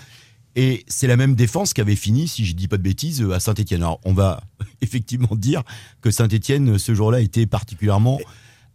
Et 0.57 0.85
c'est 0.87 1.07
la 1.07 1.17
même 1.17 1.35
défense 1.35 1.75
qui 1.75 1.81
avait 1.81 1.97
fini, 1.97 2.29
si 2.29 2.45
je 2.45 2.55
dis 2.55 2.69
pas 2.69 2.77
de 2.77 2.83
bêtises, 2.83 3.27
à 3.33 3.41
Saint-Etienne. 3.41 3.83
Alors 3.83 4.01
on 4.05 4.13
va 4.13 4.43
effectivement 4.81 5.35
dire 5.35 5.63
que 6.01 6.11
Saint-Etienne, 6.11 6.79
ce 6.79 6.95
jour-là, 6.95 7.21
était 7.21 7.47
particulièrement 7.47 8.21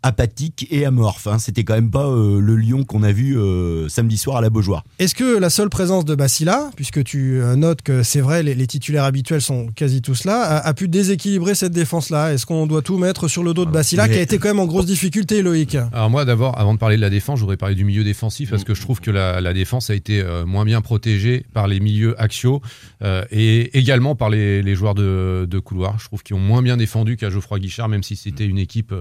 apathique 0.03 0.67
et 0.71 0.85
amorphe. 0.85 1.27
Hein. 1.27 1.39
C'était 1.39 1.63
quand 1.63 1.73
même 1.73 1.91
pas 1.91 2.07
euh, 2.07 2.39
le 2.39 2.55
lion 2.55 2.83
qu'on 2.83 3.03
a 3.03 3.11
vu 3.11 3.37
euh, 3.37 3.89
samedi 3.89 4.17
soir 4.17 4.37
à 4.37 4.41
la 4.41 4.49
Beaujoire. 4.49 4.83
Est-ce 4.97 5.15
que 5.15 5.37
la 5.37 5.49
seule 5.49 5.69
présence 5.69 6.05
de 6.05 6.15
Bassila, 6.15 6.69
puisque 6.75 7.03
tu 7.03 7.41
euh, 7.41 7.55
notes 7.55 7.81
que 7.81 8.03
c'est 8.03 8.21
vrai, 8.21 8.43
les, 8.43 8.67
titulaires 8.67 9.03
habituels 9.03 9.41
sont 9.41 9.67
quasi 9.75 10.01
tous 10.01 10.25
là, 10.25 10.57
a, 10.57 10.73
pu 10.73 10.87
déséquilibrer 10.87 11.55
cette 11.55 11.73
défense-là? 11.73 12.33
Est-ce 12.33 12.45
qu'on 12.45 12.67
doit 12.67 12.81
tout 12.81 12.97
mettre 12.97 13.27
sur 13.27 13.43
le 13.43 13.53
dos 13.53 13.65
de 13.65 13.71
Bassila, 13.71 14.07
qui 14.07 14.15
a 14.15 14.21
été 14.21 14.37
quand 14.37 14.49
même 14.49 14.59
en 14.59 14.67
grosse 14.67 14.85
difficulté, 14.85 15.41
Loïc? 15.41 15.75
Alors 15.75 16.09
moi, 16.09 16.23
d'abord, 16.23 16.57
avant 16.57 16.73
de 16.73 16.79
parler 16.79 16.95
de 16.95 17.01
la 17.01 17.09
défense, 17.09 17.39
je 17.39 17.43
voudrais 17.43 17.57
parler 17.57 17.75
du 17.75 17.83
milieu 17.83 18.03
défensif, 18.03 18.51
parce 18.51 18.63
que 18.63 18.73
je 18.73 18.81
trouve 18.81 19.01
que 19.01 19.11
la, 19.11 19.53
défense 19.53 19.89
a 19.89 19.95
été 19.95 20.23
moins 20.45 20.65
bien 20.65 20.81
protégée 20.81 21.45
par 21.53 21.67
les 21.67 21.79
milieux 21.79 22.19
axiaux 22.21 22.61
et 23.31 23.77
également 23.77 24.15
par 24.15 24.29
les, 24.29 24.75
joueurs 24.75 24.95
de, 24.95 25.47
de, 25.49 25.59
couloir. 25.59 25.99
Je 25.99 26.05
trouve 26.05 26.23
qu'ils 26.23 26.35
ont 26.35 26.39
moins 26.39 26.61
bien 26.61 26.77
défendu 26.77 27.17
qu'à 27.17 27.29
Geoffroy 27.29 27.59
Guichard, 27.59 27.89
même 27.89 28.03
si 28.03 28.15
c'était 28.15 28.45
une 28.45 28.59
équipe 28.59 28.93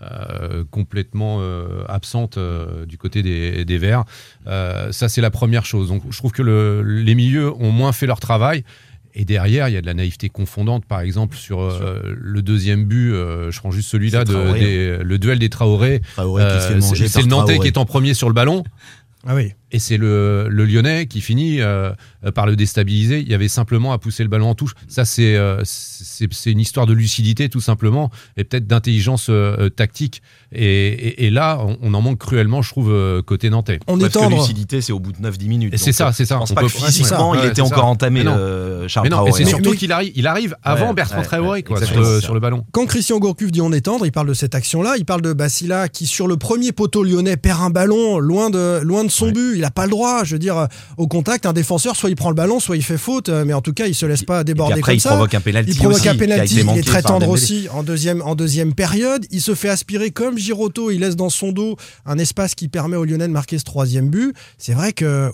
euh, 0.00 0.64
complètement 0.70 1.38
euh, 1.40 1.82
absente 1.88 2.38
euh, 2.38 2.86
du 2.86 2.98
côté 2.98 3.22
des, 3.22 3.64
des 3.64 3.78
Verts. 3.78 4.04
ça, 4.46 5.08
c'est 5.08 5.20
la 5.20 5.30
première 5.30 5.64
chose. 5.64 5.88
Donc, 5.88 6.02
je 6.08 6.16
trouve 6.18 6.32
que 6.32 6.42
le, 6.42 6.82
les 6.82 7.14
milieux 7.14 7.52
ont 7.52 7.72
moins 7.72 7.92
fait 7.92 8.06
leur 8.06 8.20
travail. 8.20 8.64
Et 9.14 9.24
derrière, 9.24 9.68
il 9.68 9.74
y 9.74 9.76
a 9.76 9.80
de 9.80 9.86
la 9.86 9.94
naïveté 9.94 10.28
confondante, 10.28 10.84
par 10.84 11.00
exemple, 11.00 11.36
sur 11.36 11.68
le 12.04 12.42
deuxième 12.42 12.84
but. 12.84 13.10
je 13.12 13.58
prends 13.58 13.72
juste 13.72 13.88
celui-là, 13.88 14.24
de, 14.24 14.36
hein. 14.36 15.02
le 15.02 15.18
duel 15.18 15.40
des 15.40 15.48
Traoré. 15.48 16.02
c'est 16.14 17.22
le 17.22 17.26
Nantais 17.26 17.58
qui 17.58 17.66
est 17.66 17.78
en 17.78 17.86
premier 17.86 18.14
sur 18.14 18.28
le 18.28 18.34
ballon. 18.34 18.62
Ah 19.26 19.34
oui. 19.34 19.54
Et 19.70 19.78
c'est 19.78 19.96
le, 19.96 20.46
le, 20.48 20.64
Lyonnais 20.64 21.06
qui 21.06 21.20
finit 21.20 21.60
euh, 22.24 22.32
par 22.32 22.46
le 22.46 22.56
déstabiliser. 22.56 23.20
Il 23.20 23.28
y 23.28 23.34
avait 23.34 23.48
simplement 23.48 23.92
à 23.92 23.98
pousser 23.98 24.24
le 24.24 24.28
ballon 24.28 24.48
en 24.50 24.54
touche. 24.54 24.72
Ça, 24.88 25.04
c'est 25.04 25.36
euh, 25.36 25.62
une 26.46 26.58
histoire 26.58 26.86
de 26.86 26.92
lucidité, 26.92 27.48
tout 27.48 27.60
simplement, 27.60 28.10
et 28.36 28.44
peut-être 28.44 28.66
d'intelligence 28.66 29.26
euh, 29.30 29.68
tactique. 29.68 30.22
Et, 30.50 31.26
et, 31.26 31.30
là, 31.30 31.64
on, 31.82 31.94
en 31.94 32.00
manque 32.00 32.18
cruellement, 32.18 32.62
je 32.62 32.70
trouve, 32.70 33.22
côté 33.22 33.50
nantais. 33.50 33.78
On 33.86 33.98
Parce 33.98 34.16
est 34.16 34.18
que 34.18 34.34
lucidité, 34.34 34.80
c'est 34.80 34.92
au 34.92 34.98
bout 34.98 35.12
de 35.12 35.18
9-10 35.18 35.46
minutes. 35.48 35.74
C'est 35.76 35.92
ça, 35.92 36.12
c'est 36.12 36.24
ça. 36.24 36.36
Je 36.36 36.38
pense 36.40 36.52
pas 36.52 36.62
que 36.62 36.68
physiquement, 36.68 37.34
il 37.34 37.44
était 37.44 37.60
encore 37.60 37.84
entamé, 37.84 38.24
Charles 38.88 39.08
mais 39.24 39.32
c'est 39.32 39.44
surtout 39.44 39.72
qu'il 39.72 39.92
arrive, 39.92 40.12
il 40.14 40.26
arrive 40.26 40.56
avant 40.62 40.94
Bertrand 40.94 41.22
Traoré 41.22 41.62
quoi, 41.62 41.84
sur, 41.84 42.00
le, 42.00 42.20
sur, 42.20 42.34
le, 42.34 42.40
ballon. 42.40 42.64
Quand 42.72 42.86
Christian 42.86 43.18
Gourcuff 43.18 43.52
dit 43.52 43.60
on 43.60 43.72
est 43.72 43.82
tendre, 43.82 44.06
il 44.06 44.12
parle 44.12 44.28
de 44.28 44.34
cette 44.34 44.54
action-là. 44.54 44.94
Il 44.96 45.04
parle 45.04 45.22
de 45.22 45.32
Basila 45.32 45.88
qui, 45.88 46.06
sur 46.06 46.26
le 46.26 46.36
premier 46.36 46.72
poteau 46.72 47.04
lyonnais, 47.04 47.36
perd 47.36 47.60
un 47.60 47.70
ballon 47.70 48.18
loin 48.18 48.50
de, 48.50 48.80
loin 48.82 49.04
de 49.04 49.10
son 49.10 49.30
but. 49.30 49.57
Il 49.58 49.62
n'a 49.62 49.70
pas 49.70 49.84
le 49.84 49.90
droit. 49.90 50.24
Je 50.24 50.36
dire, 50.36 50.68
au 50.96 51.06
contact, 51.06 51.46
un 51.46 51.52
défenseur, 51.52 51.96
soit 51.96 52.10
il 52.10 52.16
prend 52.16 52.30
le 52.30 52.34
ballon, 52.34 52.60
soit 52.60 52.76
il 52.76 52.82
fait 52.82 52.98
faute, 52.98 53.28
mais 53.28 53.52
en 53.52 53.60
tout 53.60 53.72
cas, 53.72 53.86
il 53.86 53.94
se 53.94 54.06
laisse 54.06 54.22
pas 54.22 54.44
déborder 54.44 54.74
après, 54.74 54.92
comme 54.92 54.94
il 54.94 55.00
ça. 55.00 55.10
Provoque 55.10 55.34
un 55.34 55.40
penalty 55.40 55.70
il 55.72 55.76
provoque 55.76 56.06
un 56.06 56.16
penalty. 56.16 56.60
Il 56.60 56.78
est 56.78 56.82
très 56.82 57.02
tendre 57.02 57.28
aussi 57.28 57.68
en 57.72 57.82
deuxième, 57.82 58.22
en 58.22 58.34
deuxième 58.34 58.74
période. 58.74 59.26
Il 59.30 59.40
se 59.40 59.54
fait 59.54 59.68
aspirer 59.68 60.10
comme 60.10 60.38
Giroto. 60.38 60.90
Il 60.90 61.00
laisse 61.00 61.16
dans 61.16 61.30
son 61.30 61.52
dos 61.52 61.76
un 62.06 62.18
espace 62.18 62.54
qui 62.54 62.68
permet 62.68 62.96
aux 62.96 63.04
Lyonnais 63.04 63.28
de 63.28 63.32
marquer 63.32 63.58
ce 63.58 63.64
troisième 63.64 64.08
but. 64.08 64.34
C'est 64.58 64.74
vrai 64.74 64.92
que 64.92 65.30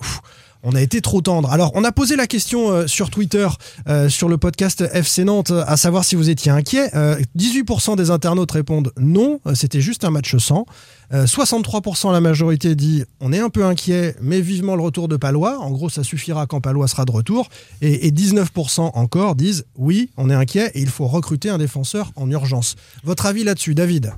on 0.65 0.75
a 0.75 0.81
été 0.81 1.01
trop 1.01 1.21
tendre. 1.21 1.51
Alors, 1.51 1.71
on 1.75 1.85
a 1.85 1.93
posé 1.93 2.17
la 2.17 2.27
question 2.27 2.71
euh, 2.71 2.87
sur 2.87 3.11
Twitter, 3.11 3.47
euh, 3.87 4.09
sur 4.09 4.29
le 4.29 4.39
podcast 4.39 4.83
FC 4.93 5.25
Nantes, 5.25 5.53
à 5.53 5.77
savoir 5.77 6.05
si 6.05 6.17
vous 6.17 6.31
étiez 6.31 6.51
inquiet. 6.51 6.89
18% 7.37 7.93
euh, 7.93 7.97
des 7.97 8.11
internautes 8.11 8.51
répondent 8.51 8.91
non, 8.99 9.41
c'était 9.55 9.83
juste 9.83 10.05
un 10.05 10.11
match 10.11 10.37
sans. 10.39 10.67
63% 11.13 12.13
la 12.13 12.21
majorité 12.21 12.75
dit 12.75 13.05
on 13.21 13.33
est 13.33 13.39
un 13.39 13.51
peu 13.51 13.65
inquiet, 13.65 14.17
mais 14.21 14.41
vivement 14.41 14.75
le 14.75 14.83
retour 14.83 15.07
de 15.07 15.17
Palois. 15.17 15.59
En 15.61 15.71
gros, 15.71 15.89
ça 15.89 16.03
suffira 16.03 16.47
quand 16.47 16.61
Palois 16.61 16.89
sera 16.89 17.05
de 17.05 17.13
retour. 17.13 17.51
Et, 17.83 18.11
19% 18.11 18.81
encore 18.95 19.37
disent 19.37 19.65
oui, 19.77 20.11
on 20.17 20.31
est 20.31 20.35
inquiet 20.35 20.73
et 20.75 20.81
il 20.81 20.89
faut 20.89 21.07
recruter 21.07 21.51
un 21.51 21.59
défenseur 21.59 22.11
en 22.17 22.29
urgence. 22.31 22.75
Votre 23.05 23.27
avis 23.27 23.45
là-dessus, 23.45 23.75
David? 23.75 24.15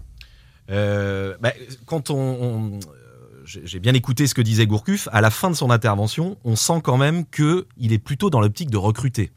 Bah, 0.68 1.52
Quand 1.86 2.10
on 2.10 2.78
j'ai 3.46 3.78
bien 3.78 3.94
écouté 3.94 4.26
ce 4.26 4.34
que 4.34 4.42
disait 4.42 4.66
Gourcuff. 4.66 5.08
À 5.12 5.20
la 5.20 5.30
fin 5.30 5.50
de 5.50 5.54
son 5.54 5.70
intervention, 5.70 6.36
on 6.44 6.56
sent 6.56 6.80
quand 6.82 6.96
même 6.96 7.24
qu'il 7.26 7.92
est 7.92 7.98
plutôt 7.98 8.30
dans 8.30 8.40
l'optique 8.40 8.70
de 8.70 8.76
recruter. 8.76 9.30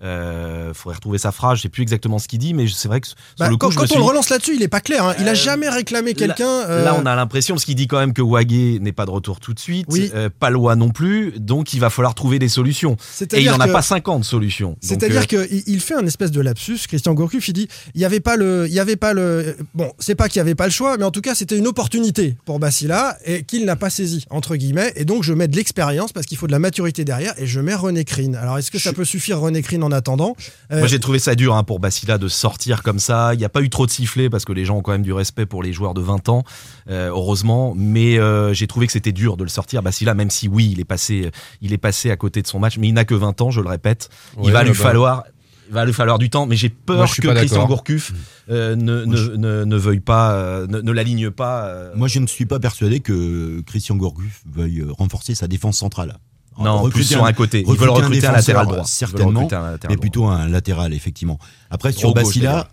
Il 0.00 0.06
euh, 0.06 0.74
faudrait 0.74 0.96
retrouver 0.96 1.18
sa 1.18 1.30
phrase, 1.30 1.58
je 1.58 1.62
sais 1.62 1.68
plus 1.68 1.82
exactement 1.82 2.18
ce 2.18 2.26
qu'il 2.26 2.40
dit, 2.40 2.52
mais 2.52 2.66
c'est 2.66 2.88
vrai 2.88 3.00
que 3.00 3.06
bah, 3.38 3.48
quand, 3.58 3.70
on 3.92 3.96
le 3.96 4.02
relance 4.02 4.28
là-dessus, 4.28 4.56
il 4.56 4.62
est 4.62 4.68
pas 4.68 4.80
clair. 4.80 5.04
Hein. 5.04 5.14
Il 5.20 5.28
a 5.28 5.32
euh, 5.32 5.34
jamais 5.34 5.68
réclamé 5.68 6.14
quelqu'un. 6.14 6.62
Là, 6.66 6.68
euh, 6.68 7.00
on 7.00 7.06
a 7.06 7.14
l'impression, 7.14 7.54
parce 7.54 7.64
qu'il 7.64 7.76
dit 7.76 7.86
quand 7.86 8.00
même 8.00 8.12
que 8.12 8.20
Wagé 8.20 8.80
n'est 8.80 8.92
pas 8.92 9.06
de 9.06 9.12
retour 9.12 9.38
tout 9.38 9.54
de 9.54 9.60
suite, 9.60 9.86
oui. 9.90 10.10
Palois 10.40 10.74
non 10.74 10.90
plus, 10.90 11.34
donc 11.38 11.74
il 11.74 11.80
va 11.80 11.90
falloir 11.90 12.14
trouver 12.14 12.40
des 12.40 12.48
solutions. 12.48 12.96
Et 13.20 13.38
il 13.38 13.42
n'y 13.42 13.50
en 13.50 13.60
a 13.60 13.68
pas 13.68 13.82
50 13.82 14.24
solutions. 14.24 14.76
C'est-à-dire 14.80 15.28
qu'il 15.28 15.80
fait 15.80 15.94
un 15.94 16.06
espèce 16.06 16.32
de 16.32 16.40
lapsus, 16.40 16.80
Christian 16.88 17.14
Gourcuff, 17.14 17.46
il 17.48 17.52
dit 17.52 17.68
il 17.94 18.00
y 18.00 18.04
avait 18.04 18.20
pas 18.20 18.36
le, 18.36 18.66
il 18.66 18.74
y 18.74 18.80
avait 18.80 18.96
pas 18.96 19.12
le, 19.12 19.56
bon, 19.74 19.92
c'est 20.00 20.16
pas 20.16 20.28
qu'il 20.28 20.38
y 20.38 20.40
avait 20.40 20.56
pas 20.56 20.66
le 20.66 20.72
choix, 20.72 20.96
mais 20.98 21.04
en 21.04 21.12
tout 21.12 21.20
cas 21.20 21.36
c'était 21.36 21.56
une 21.56 21.68
opportunité 21.68 22.36
pour 22.44 22.58
Bassila 22.58 23.16
et 23.24 23.44
qu'il 23.44 23.64
n'a 23.64 23.76
pas 23.76 23.90
saisi 23.90 24.26
entre 24.30 24.56
guillemets. 24.56 24.92
Et 24.96 25.04
donc 25.04 25.22
je 25.22 25.32
mets 25.32 25.46
de 25.46 25.56
l'expérience 25.56 26.12
parce 26.12 26.26
qu'il 26.26 26.36
faut 26.36 26.46
de 26.46 26.52
la 26.52 26.58
maturité 26.58 27.04
derrière 27.04 27.32
et 27.38 27.46
je 27.46 27.60
mets 27.60 27.74
René 27.74 28.04
Crine. 28.04 28.34
Alors 28.34 28.58
est-ce 28.58 28.70
que 28.70 28.78
ça 28.78 28.92
peut 28.92 29.04
suffire 29.04 29.38
René 29.38 29.62
Crine 29.62 29.83
en 29.84 29.92
attendant 29.92 30.36
euh, 30.72 30.80
Moi 30.80 30.88
j'ai 30.88 30.98
trouvé 30.98 31.18
ça 31.18 31.34
dur 31.34 31.54
hein, 31.54 31.64
pour 31.64 31.80
Bassila 31.80 32.18
de 32.18 32.28
sortir 32.28 32.82
comme 32.82 32.98
ça. 32.98 33.34
Il 33.34 33.38
n'y 33.38 33.44
a 33.44 33.48
pas 33.48 33.62
eu 33.62 33.70
trop 33.70 33.86
de 33.86 33.90
sifflets 33.90 34.30
parce 34.30 34.44
que 34.44 34.52
les 34.52 34.64
gens 34.64 34.78
ont 34.78 34.82
quand 34.82 34.92
même 34.92 35.02
du 35.02 35.12
respect 35.12 35.46
pour 35.46 35.62
les 35.62 35.72
joueurs 35.72 35.94
de 35.94 36.00
20 36.00 36.28
ans, 36.28 36.44
euh, 36.90 37.08
heureusement. 37.08 37.74
Mais 37.76 38.18
euh, 38.18 38.52
j'ai 38.52 38.66
trouvé 38.66 38.86
que 38.86 38.92
c'était 38.92 39.12
dur 39.12 39.36
de 39.36 39.44
le 39.44 39.50
sortir. 39.50 39.82
Bassila, 39.82 40.14
même 40.14 40.30
si 40.30 40.48
oui, 40.48 40.70
il 40.72 40.80
est 40.80 40.84
passé, 40.84 41.30
il 41.60 41.72
est 41.72 41.78
passé 41.78 42.10
à 42.10 42.16
côté 42.16 42.42
de 42.42 42.46
son 42.46 42.58
match, 42.58 42.78
mais 42.78 42.88
il 42.88 42.94
n'a 42.94 43.04
que 43.04 43.14
20 43.14 43.40
ans, 43.40 43.50
je 43.50 43.60
le 43.60 43.68
répète. 43.68 44.08
il 44.42 44.50
va 44.50 44.62
lui 44.62 44.70
bah, 44.70 44.76
falloir 44.76 45.24
il 45.68 45.72
va 45.72 45.86
lui 45.86 45.94
falloir 45.94 46.18
du 46.18 46.28
temps, 46.28 46.44
mais 46.44 46.56
j'ai 46.56 46.68
peur 46.68 47.10
que 47.10 47.26
Christian 47.26 47.66
Gourcuff 47.66 48.12
ne, 48.48 48.74
ne, 48.74 49.64
ne, 49.64 49.76
veuille 49.76 50.00
pas, 50.00 50.66
ne, 50.68 50.92
l'aligne 50.92 51.30
pas. 51.30 51.72
Moi, 51.94 52.06
je 52.06 52.18
ne 52.18 52.26
suis 52.26 52.44
pas 52.44 52.60
persuadé 52.60 53.00
que 53.00 53.62
Christian 53.62 53.96
Gourcuff 53.96 54.42
veuille 54.46 54.84
renforcer 54.98 55.34
sa 55.34 55.48
défense 55.48 55.78
centrale. 55.78 56.18
Non, 56.58 56.88
plus 56.88 57.04
sur 57.04 57.24
un 57.24 57.32
côté. 57.32 57.64
Ils 57.66 57.76
veulent 57.76 57.90
recruter 57.90 58.26
un, 58.26 58.32
latéral 58.32 58.66
droit. 58.66 58.84
Certainement, 58.84 59.48
mais 59.88 59.96
plutôt 59.96 60.26
un 60.26 60.48
latéral, 60.48 60.92
effectivement. 60.92 61.38
Après, 61.70 61.92
sur 61.92 62.14
Basila, 62.14 62.68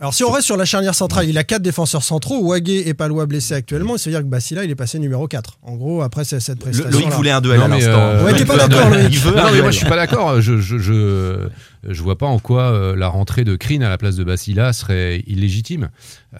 alors 0.00 0.14
si 0.14 0.24
on 0.24 0.30
reste 0.30 0.46
sur 0.46 0.56
la 0.56 0.64
charnière 0.64 0.94
centrale, 0.94 1.28
il 1.28 1.36
a 1.38 1.44
quatre 1.44 1.62
défenseurs 1.62 2.02
centraux, 2.02 2.42
Wagé 2.42 2.88
et 2.88 2.94
Palois 2.94 3.26
blessés 3.26 3.54
actuellement, 3.54 3.96
cest 3.98 4.08
à 4.08 4.10
dire 4.10 4.20
que 4.20 4.30
Basila 4.30 4.64
il 4.64 4.70
est 4.70 4.74
passé 4.76 4.98
numéro 4.98 5.28
4. 5.28 5.58
En 5.62 5.76
gros, 5.76 6.02
après 6.02 6.24
cette 6.24 6.58
prestation. 6.58 6.90
Loïc 6.90 7.08
voulait 7.10 7.30
un 7.30 7.40
duel 7.40 7.60
à 7.60 7.68
l'instant. 7.68 7.90
Euh, 7.90 8.24
ouais, 8.24 8.34
t'es 8.34 8.44
pas 8.44 8.56
d'accord, 8.56 8.90
Loïc. 8.90 9.24
Non, 9.24 9.50
mais 9.52 9.60
moi 9.60 9.70
je 9.70 9.76
suis 9.76 9.86
pas 9.86 9.96
d'accord. 9.96 10.40
Je, 10.40 10.58
je, 10.58 10.78
je, 10.78 11.48
je 11.88 12.02
vois 12.02 12.18
pas 12.18 12.26
en 12.26 12.38
quoi 12.38 12.62
euh, 12.72 12.96
la 12.96 13.08
rentrée 13.08 13.44
de 13.44 13.56
Krine 13.56 13.82
à 13.82 13.88
la 13.88 13.98
place 13.98 14.16
de 14.16 14.24
Basila 14.24 14.72
serait 14.72 15.22
illégitime. 15.26 15.90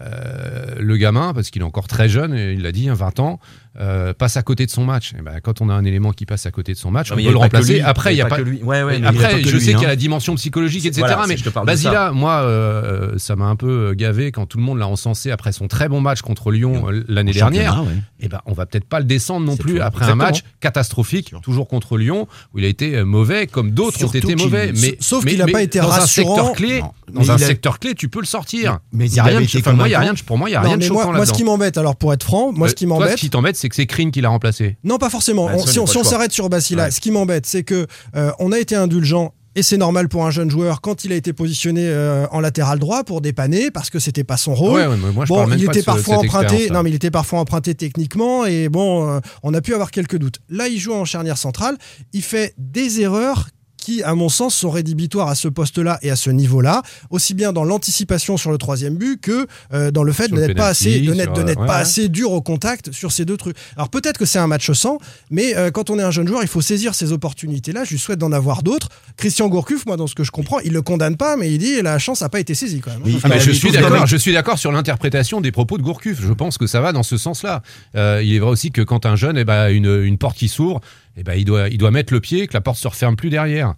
Euh, 0.00 0.74
le 0.78 0.96
gamin, 0.96 1.32
parce 1.34 1.50
qu'il 1.50 1.62
est 1.62 1.64
encore 1.64 1.88
très 1.88 2.08
jeune, 2.08 2.34
et 2.34 2.52
il 2.52 2.62
l'a 2.62 2.72
dit, 2.72 2.88
hein, 2.88 2.94
20 2.94 3.20
ans, 3.20 3.40
euh, 3.78 4.12
passe 4.14 4.36
à 4.36 4.42
côté 4.42 4.66
de 4.66 4.70
son 4.70 4.84
match. 4.84 5.12
Et 5.18 5.22
ben, 5.22 5.40
quand 5.42 5.60
on 5.60 5.68
a 5.68 5.74
un 5.74 5.84
élément 5.84 6.12
qui 6.12 6.26
passe 6.26 6.46
à 6.46 6.50
côté 6.50 6.72
de 6.72 6.78
son 6.78 6.90
match, 6.90 7.10
Non, 7.10 7.16
on 7.18 7.24
peut 7.24 7.30
le 7.30 7.36
remplacer. 7.36 7.74
lui. 7.74 7.80
Après, 7.80 8.14
il 8.14 8.18
y 8.18 8.20
a 8.20 8.26
pas. 8.26 8.36
que 8.38 8.42
lui. 8.42 8.62
Ouais, 8.62 8.82
ouais, 8.82 8.96
Et 8.96 8.98
mais 8.98 8.98
il 8.98 9.04
y 9.04 9.06
avait 9.06 9.24
après, 9.24 9.42
je 9.42 9.54
lui, 9.56 9.60
sais 9.60 9.70
hein. 9.72 9.74
qu'il 9.74 9.82
y 9.82 9.86
a 9.86 9.88
la 9.88 9.96
dimension 9.96 10.34
psychologique, 10.34 10.84
etc. 10.86 11.02
Voilà, 11.06 11.26
mais 11.26 11.36
Basila, 11.64 12.12
moi, 12.12 12.40
euh, 12.42 13.16
ça 13.18 13.36
m'a 13.36 13.46
un 13.46 13.56
peu 13.56 13.94
gavé 13.94 14.32
quand 14.32 14.46
tout 14.46 14.58
le 14.58 14.64
monde 14.64 14.78
l'a 14.78 14.88
encensé 14.88 15.30
après 15.30 15.52
son 15.52 15.68
très 15.68 15.88
bon 15.88 16.00
match 16.00 16.20
contre 16.20 16.50
Lyon 16.50 16.84
l'année 17.08 17.32
dernière. 17.32 17.82
ouais. 17.84 17.94
Et 18.20 18.28
ben, 18.28 18.40
on 18.46 18.52
va 18.52 18.66
peut-être 18.66 18.84
pas 18.84 18.98
le 18.98 19.06
descendre 19.06 19.46
non 19.46 19.56
plus 19.56 19.80
après 19.80 20.04
Exactement. 20.04 20.24
un 20.24 20.26
match 20.26 20.42
catastrophique, 20.60 21.34
toujours 21.42 21.68
contre 21.68 21.96
Lyon, 21.96 22.26
où 22.54 22.58
il 22.58 22.64
a 22.64 22.68
été 22.68 23.02
mauvais, 23.04 23.46
comme 23.46 23.70
d'autres 23.70 24.04
ont 24.04 24.08
été 24.08 24.36
mauvais. 24.36 24.72
Mais 24.80 24.96
sauf 25.00 25.24
qu'il 25.30 25.42
a 25.42 25.46
mais 25.46 25.52
pas 25.52 25.62
été 25.62 25.78
dans 25.80 25.88
rassurant. 25.88 26.32
un 26.32 26.36
secteur 26.36 26.52
clé. 26.54 26.80
Non. 26.80 26.92
Dans 27.12 27.20
Mais 27.22 27.30
un 27.30 27.34
a- 27.34 27.38
secteur 27.38 27.78
clé, 27.80 27.94
tu 27.94 28.08
peux 28.08 28.20
le 28.20 28.26
sortir. 28.26 28.78
Mais 28.92 29.06
il 29.06 29.12
il 29.12 29.16
y 29.16 29.20
a 29.20 29.24
rien 29.24 29.40
de, 29.40 30.22
pour 30.22 30.38
moi, 30.38 30.48
il 30.48 30.52
y 30.52 30.54
a 30.54 30.60
rien 30.60 30.76
de 30.76 30.82
choquant 30.82 30.94
moi, 30.94 31.04
moi, 31.06 31.14
ce 31.14 31.18
là-dedans. 31.20 31.34
qui 31.36 31.44
m'embête, 31.44 31.78
alors 31.78 31.96
pour 31.96 32.12
être 32.12 32.22
franc, 32.24 32.52
moi, 32.52 32.68
ce 32.68 32.74
qui 32.74 32.84
Euh, 32.84 32.88
toi, 32.88 32.98
m'embête. 33.00 33.16
ce 33.16 33.20
qui 33.20 33.30
t'embête, 33.30 33.56
c'est 33.56 33.68
que 33.68 33.74
c'est 33.74 33.86
Krine 33.86 34.10
qui 34.12 34.20
l'a 34.20 34.28
remplacé. 34.28 34.76
Non, 34.84 34.98
pas 34.98 35.10
forcément. 35.10 35.48
Si 35.66 35.78
on, 35.78 35.86
s'arrête 35.86 36.32
sur 36.32 36.48
Basila, 36.48 36.90
ce 36.90 37.00
qui 37.00 37.10
m'embête, 37.10 37.46
c'est 37.46 37.62
que 37.64 37.86
euh, 38.16 38.30
on 38.38 38.52
a 38.52 38.58
été 38.58 38.76
indulgent. 38.76 39.34
Et 39.56 39.64
c'est 39.64 39.76
normal 39.78 40.08
pour 40.08 40.24
un 40.24 40.30
jeune 40.30 40.48
joueur 40.48 40.80
quand 40.80 41.04
il 41.04 41.10
a 41.12 41.16
été 41.16 41.32
positionné 41.32 41.82
euh, 41.84 42.24
en 42.30 42.38
latéral 42.38 42.78
droit 42.78 43.02
pour 43.02 43.20
dépanner 43.20 43.72
parce 43.72 43.90
que 43.90 43.98
c'était 43.98 44.22
pas 44.22 44.36
son 44.36 44.54
rôle. 44.54 44.74
Ouais, 44.80 44.86
ouais, 44.86 44.96
mais 44.96 45.10
moi, 45.10 45.24
je 45.24 45.28
bon, 45.28 45.44
il 45.52 45.64
était 45.64 45.80
ce- 45.80 45.84
parfois 45.86 46.18
emprunté. 46.18 46.70
Non, 46.70 46.84
mais 46.84 46.90
il 46.90 46.94
était 46.94 47.10
parfois 47.10 47.40
emprunté 47.40 47.74
techniquement 47.74 48.46
et 48.46 48.68
bon, 48.68 49.10
euh, 49.10 49.18
on 49.42 49.52
a 49.52 49.60
pu 49.60 49.74
avoir 49.74 49.90
quelques 49.90 50.18
doutes. 50.18 50.38
Là, 50.50 50.68
il 50.68 50.78
joue 50.78 50.94
en 50.94 51.04
charnière 51.04 51.36
centrale. 51.36 51.76
Il 52.12 52.22
fait 52.22 52.54
des 52.58 53.00
erreurs 53.00 53.48
qui, 53.80 54.02
à 54.02 54.14
mon 54.14 54.28
sens, 54.28 54.54
sont 54.54 54.70
rédhibitoires 54.70 55.28
à 55.28 55.34
ce 55.34 55.48
poste-là 55.48 55.98
et 56.02 56.10
à 56.10 56.16
ce 56.16 56.30
niveau-là, 56.30 56.82
aussi 57.10 57.34
bien 57.34 57.52
dans 57.52 57.64
l'anticipation 57.64 58.36
sur 58.36 58.50
le 58.50 58.58
troisième 58.58 58.96
but 58.96 59.20
que 59.20 59.46
euh, 59.72 59.90
dans 59.90 60.02
le 60.02 60.12
fait 60.12 60.26
Sur 60.26 60.36
de 60.36 60.40
n'être 60.40 60.56
pas 60.56 60.68
assez, 60.68 61.00
de 61.00 61.12
n'être, 61.14 61.34
sur, 61.34 61.42
de 61.44 61.48
n'être 61.48 61.60
ouais, 61.60 61.66
pas 61.66 61.76
ouais. 61.76 61.80
assez 61.80 62.08
dur 62.08 62.32
au 62.32 62.42
contact 62.42 62.92
sur 62.92 63.12
ces 63.12 63.24
deux 63.24 63.36
trucs. 63.36 63.56
Alors 63.76 63.88
peut-être 63.88 64.18
que 64.18 64.24
c'est 64.26 64.38
un 64.38 64.46
match 64.46 64.70
sans, 64.72 64.98
mais 65.30 65.56
euh, 65.56 65.70
quand 65.70 65.90
on 65.90 65.98
est 65.98 66.02
un 66.02 66.10
jeune 66.10 66.28
joueur, 66.28 66.42
il 66.42 66.48
faut 66.48 66.60
saisir 66.60 66.94
ces 66.94 67.12
opportunités-là. 67.12 67.84
Je 67.84 67.90
lui 67.90 67.98
souhaite 67.98 68.18
d'en 68.18 68.32
avoir 68.32 68.62
d'autres. 68.62 68.88
Christian 69.16 69.48
Gourcuff, 69.48 69.86
moi, 69.86 69.96
dans 69.96 70.06
ce 70.06 70.14
que 70.14 70.24
je 70.24 70.30
comprends, 70.30 70.60
il 70.60 70.72
le 70.72 70.82
condamne 70.82 71.16
pas, 71.16 71.36
mais 71.36 71.52
il 71.52 71.58
dit 71.58 71.80
la 71.82 71.98
chance 71.98 72.20
n'a 72.20 72.28
pas 72.28 72.40
été 72.40 72.54
saisie 72.54 72.80
quand 72.80 72.90
même. 72.90 73.02
Oui, 73.04 73.18
Ah, 73.22 73.28
mais 73.28 73.40
suis 73.40 73.70
d'accord. 73.72 74.06
Je 74.06 74.16
suis 74.16 74.32
d'accord 74.32 74.58
sur 74.58 74.72
l'interprétation 74.72 75.40
des 75.40 75.52
propos 75.52 75.78
de 75.78 75.82
Gourcuff. 75.82 76.20
Je 76.20 76.32
pense 76.32 76.58
que 76.58 76.66
ça 76.66 76.80
va 76.80 76.92
dans 76.92 77.02
ce 77.02 77.16
sens-là. 77.16 77.62
Euh, 77.94 78.22
il 78.24 78.34
est 78.34 78.38
vrai 78.38 78.50
aussi 78.50 78.70
que 78.70 78.82
quand 78.82 79.06
un 79.06 79.16
jeune, 79.16 79.38
eh 79.38 79.44
ben, 79.44 79.68
une, 79.68 80.02
une 80.04 80.18
porte 80.18 80.36
qui 80.36 80.48
s'ouvre, 80.48 80.80
eh 81.16 81.22
ben, 81.22 81.34
il 81.34 81.44
doit, 81.44 81.68
il 81.68 81.78
doit 81.78 81.90
mettre 81.90 82.12
le 82.12 82.20
pied, 82.20 82.46
que 82.46 82.52
la 82.54 82.60
porte 82.60 82.78
se 82.78 82.88
referme 82.88 83.16
plus 83.16 83.30
derrière. 83.30 83.74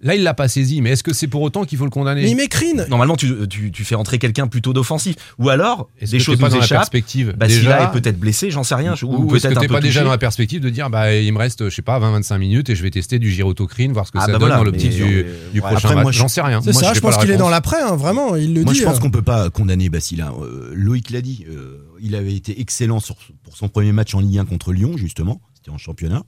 Là, 0.00 0.14
il 0.14 0.22
l'a 0.22 0.34
pas 0.34 0.48
saisi. 0.48 0.82
Mais 0.82 0.90
est-ce 0.90 1.02
que 1.02 1.14
c'est 1.14 1.28
pour 1.28 1.40
autant 1.40 1.64
qu'il 1.64 1.78
faut 1.78 1.84
le 1.84 1.90
condamner 1.90 2.24
Mais 2.24 2.30
il 2.30 2.36
m'écrine. 2.36 2.84
Normalement, 2.90 3.16
tu, 3.16 3.32
tu, 3.48 3.72
tu 3.72 3.84
fais 3.84 3.94
entrer 3.94 4.18
quelqu'un 4.18 4.48
plutôt 4.48 4.74
d'offensif. 4.74 5.16
Ou 5.38 5.48
alors, 5.48 5.88
Est-ce 5.98 6.10
des 6.10 6.18
que 6.18 6.24
choses 6.24 6.38
pas 6.38 6.48
nous 6.48 6.56
dans 6.56 6.60
la 6.60 6.66
perspective 6.68 7.32
Basila 7.34 7.60
déjà 7.78 7.84
est 7.84 7.92
peut-être 7.92 8.18
blessé, 8.20 8.50
j'en 8.50 8.64
sais 8.64 8.74
rien. 8.74 8.94
Ou, 9.02 9.06
Ou 9.06 9.36
est-ce 9.36 9.46
peut-être 9.46 9.60
que 9.62 9.66
t'es 9.66 9.72
pas 9.72 9.80
déjà 9.80 10.04
dans 10.04 10.10
la 10.10 10.18
perspective 10.18 10.60
de 10.60 10.68
dire 10.68 10.90
bah 10.90 11.14
il 11.14 11.32
me 11.32 11.38
reste 11.38 11.70
je 11.70 11.74
sais 11.74 11.80
pas 11.80 11.98
20-25 11.98 12.36
minutes 12.36 12.68
et 12.68 12.76
je 12.76 12.82
vais 12.82 12.90
tester 12.90 13.18
du 13.18 13.30
girotocrine 13.30 13.92
voir 13.94 14.06
ce 14.06 14.12
que 14.12 14.18
Ah 14.18 14.26
ça 14.26 14.26
bah 14.26 14.32
donne 14.32 14.40
voilà, 14.48 14.56
dans 14.56 14.64
l'optique 14.64 14.90
du, 14.90 15.02
euh, 15.02 15.22
du 15.54 15.60
ouais, 15.60 15.70
prochain 15.70 15.94
moi, 15.94 16.04
match 16.04 16.14
je- 16.14 16.18
j'en 16.18 16.28
sais 16.28 16.42
rien 16.42 16.60
C'est 16.60 16.72
Moi, 16.74 16.82
ça, 16.82 16.92
je 16.92 17.00
pense 17.00 17.16
qu'il 17.16 17.30
est 17.30 17.38
dans 17.38 17.48
l'après, 17.48 17.80
hein, 17.80 17.96
vraiment, 17.96 18.36
il 18.36 18.52
le 18.52 18.62
Moi, 18.64 18.74
dit. 18.74 18.80
je 18.80 18.84
pense 18.84 18.98
euh. 18.98 19.00
qu'on 19.00 19.10
peut 19.10 19.22
pas 19.22 19.48
condamner 19.48 19.88
Basila. 19.88 20.32
Euh, 20.38 20.70
Loïc 20.74 21.08
l'a 21.10 21.22
dit. 21.22 21.46
euh, 21.48 21.78
il 22.02 22.14
avait 22.14 22.34
été 22.34 22.60
excellent 22.60 22.98
pour 23.42 23.56
son 23.56 23.68
premier 23.70 23.92
match 23.92 24.14
en 24.14 24.20
Ligue 24.20 24.36
1 24.36 24.44
contre 24.44 24.74
Lyon, 24.74 24.98
justement. 24.98 25.40
C'était 25.54 25.70
en 25.70 25.78
championnat. 25.78 26.24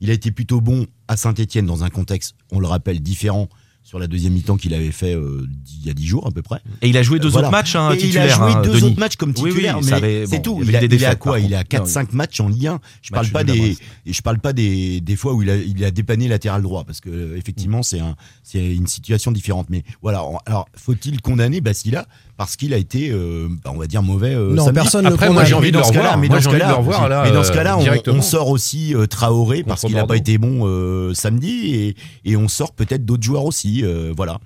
Il 0.00 0.10
a 0.10 0.12
été 0.12 0.30
plutôt 0.30 0.60
bon 0.60 0.86
à 1.08 1.16
Saint-Etienne 1.16 1.66
dans 1.66 1.84
un 1.84 1.90
contexte, 1.90 2.34
on 2.50 2.60
le 2.60 2.66
rappelle, 2.66 3.00
différent 3.00 3.48
sur 3.86 4.00
la 4.00 4.08
deuxième 4.08 4.32
mi-temps 4.32 4.56
qu'il 4.56 4.74
avait 4.74 4.90
fait 4.90 5.14
euh, 5.14 5.46
il 5.80 5.86
y 5.86 5.90
a 5.90 5.94
dix 5.94 6.08
jours 6.08 6.26
à 6.26 6.32
peu 6.32 6.42
près. 6.42 6.58
Et 6.82 6.88
il 6.88 6.96
a 6.96 7.04
joué 7.04 7.20
deux 7.20 7.28
Voilà. 7.28 7.46
autres 7.46 7.56
matchs 7.56 7.76
hein. 7.76 7.94
Il 7.94 8.18
a 8.18 8.26
joué 8.26 8.50
hein, 8.50 8.60
deux 8.62 8.72
Denis. 8.72 8.82
autres 8.82 8.98
matchs 8.98 9.14
comme 9.14 9.30
Oui, 9.36 9.42
oui, 9.44 9.50
titulaire, 9.50 9.78
ça 9.80 9.90
mais 10.00 10.06
avait- 10.16 10.26
c'est 10.26 10.36
bon, 10.38 10.42
tout. 10.58 10.60
il 10.64 10.74
a, 10.74 10.80
des 10.80 10.86
il 10.86 10.94
a 10.94 10.98
défaites, 10.98 11.18
quoi 11.20 11.38
Il 11.38 11.54
a 11.54 11.62
contre. 11.62 11.84
4-5 11.84 12.08
matchs 12.10 12.40
en 12.40 12.48
Ligue 12.48 12.66
1. 12.66 12.80
Je 13.00 13.10
parle 13.12 13.26
Match 13.26 13.32
pas 13.32 13.44
nul 13.44 13.52
à 13.52 13.54
des, 13.64 13.78
et 14.06 14.12
je 14.12 14.22
parle 14.22 14.40
pas 14.40 14.52
des, 14.52 15.00
des 15.00 15.14
fois 15.14 15.34
où 15.34 15.42
il 15.42 15.50
a, 15.50 15.56
il 15.56 15.84
a 15.84 15.92
dépanné 15.92 16.26
latéral 16.26 16.62
droit 16.62 16.82
parce 16.82 17.00
que 17.00 17.10
euh, 17.10 17.36
effectivement 17.38 17.84
c'est 17.84 18.00
un, 18.00 18.16
c'est 18.42 18.74
une 18.74 18.88
situation 18.88 19.30
différente. 19.30 19.68
Mais 19.70 19.84
voilà. 20.02 20.20
Alors 20.46 20.68
faut-il 20.76 21.20
condamner 21.20 21.60
Basila 21.60 22.06
parce 22.36 22.56
qu'il 22.56 22.74
a 22.74 22.76
été, 22.78 23.10
euh, 23.12 23.48
bah, 23.64 23.70
on 23.72 23.78
va 23.78 23.86
dire 23.86 24.02
mauvais 24.02 24.34
euh, 24.34 24.52
Non, 24.52 24.64
samedi 24.64 24.74
personne 24.74 25.04
ne 25.06 25.10
Après, 25.10 25.30
moi, 25.30 25.44
j'ai 25.46 25.54
envie 25.54 25.66
mais 25.66 25.70
de 25.72 25.76
le 25.78 25.82
dans 25.82 25.84
ce 25.88 25.92
revoir. 25.92 26.04
cas-là, 26.10 26.16
mais 26.20 26.28
dans 26.28 26.40
ce 26.42 26.48
cas-là, 26.50 27.22
mais 27.24 27.30
dans 27.32 27.44
ce 27.44 27.52
cas-là, 27.52 27.78
on, 27.78 27.82
directement. 27.82 28.16
on 28.18 28.22
sort 28.22 28.48
aussi 28.48 28.94
Traoré 29.08 29.62
parce 29.62 29.82
qu'il 29.82 29.94
n'a 29.94 30.06
pas 30.06 30.16
été 30.16 30.36
bon 30.38 31.14
samedi 31.14 31.74
et, 31.74 31.96
et 32.24 32.36
on 32.36 32.48
sort 32.48 32.72
peut-être 32.72 33.04
d'autres 33.06 33.22
joueurs 33.22 33.44
aussi, 33.46 33.75
euh, 33.84 34.12
voilà. 34.16 34.38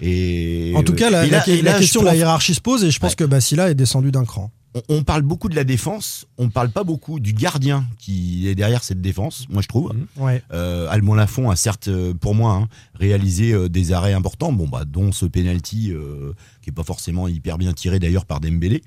Et 0.00 0.72
En 0.76 0.82
tout 0.82 0.94
cas, 0.94 1.10
la, 1.10 1.24
et 1.26 1.30
là- 1.30 1.44
la- 1.46 1.52
et 1.52 1.62
la 1.62 1.72
là, 1.72 1.78
question 1.78 2.00
de 2.00 2.06
la 2.06 2.16
hiérarchie 2.16 2.54
se 2.54 2.60
pose 2.60 2.82
et 2.84 2.90
je 2.90 2.98
pense 2.98 3.10
Ouais. 3.12 3.16
que 3.16 3.24
Basila 3.24 3.70
est 3.70 3.74
descendu 3.74 4.10
d'un 4.10 4.24
cran. 4.24 4.50
on, 4.74 4.82
on 4.88 5.02
parle 5.04 5.22
beaucoup 5.22 5.48
de 5.48 5.54
la 5.54 5.62
défense, 5.62 6.26
on 6.36 6.48
parle 6.50 6.68
pas 6.70 6.82
beaucoup 6.82 7.20
du 7.20 7.32
gardien 7.32 7.84
qui 8.00 8.48
est 8.48 8.56
derrière 8.56 8.82
cette 8.82 9.00
défense, 9.00 9.46
moi 9.48 9.62
je 9.62 9.68
trouve. 9.68 9.92
Ouais. 10.16 10.42
Euh, 10.52 10.88
Alban 10.90 11.14
Lafont 11.14 11.48
a 11.48 11.54
certes, 11.54 11.86
euh, 11.86 12.12
pour 12.12 12.34
moi, 12.34 12.54
hein, 12.54 12.68
réalisé 12.98 13.52
euh, 13.52 13.68
des 13.68 13.92
arrêts 13.92 14.14
importants, 14.14 14.52
bon 14.52 14.66
bah 14.66 14.84
dont 14.84 15.12
ce 15.12 15.26
penalty 15.26 15.92
euh, 15.92 16.32
qui 16.60 16.70
est 16.70 16.72
pas 16.72 16.82
forcément 16.82 17.28
hyper 17.28 17.56
bien 17.56 17.72
tiré 17.72 18.00
d'ailleurs 18.00 18.24
par 18.26 18.40
Dembélé. 18.40 18.82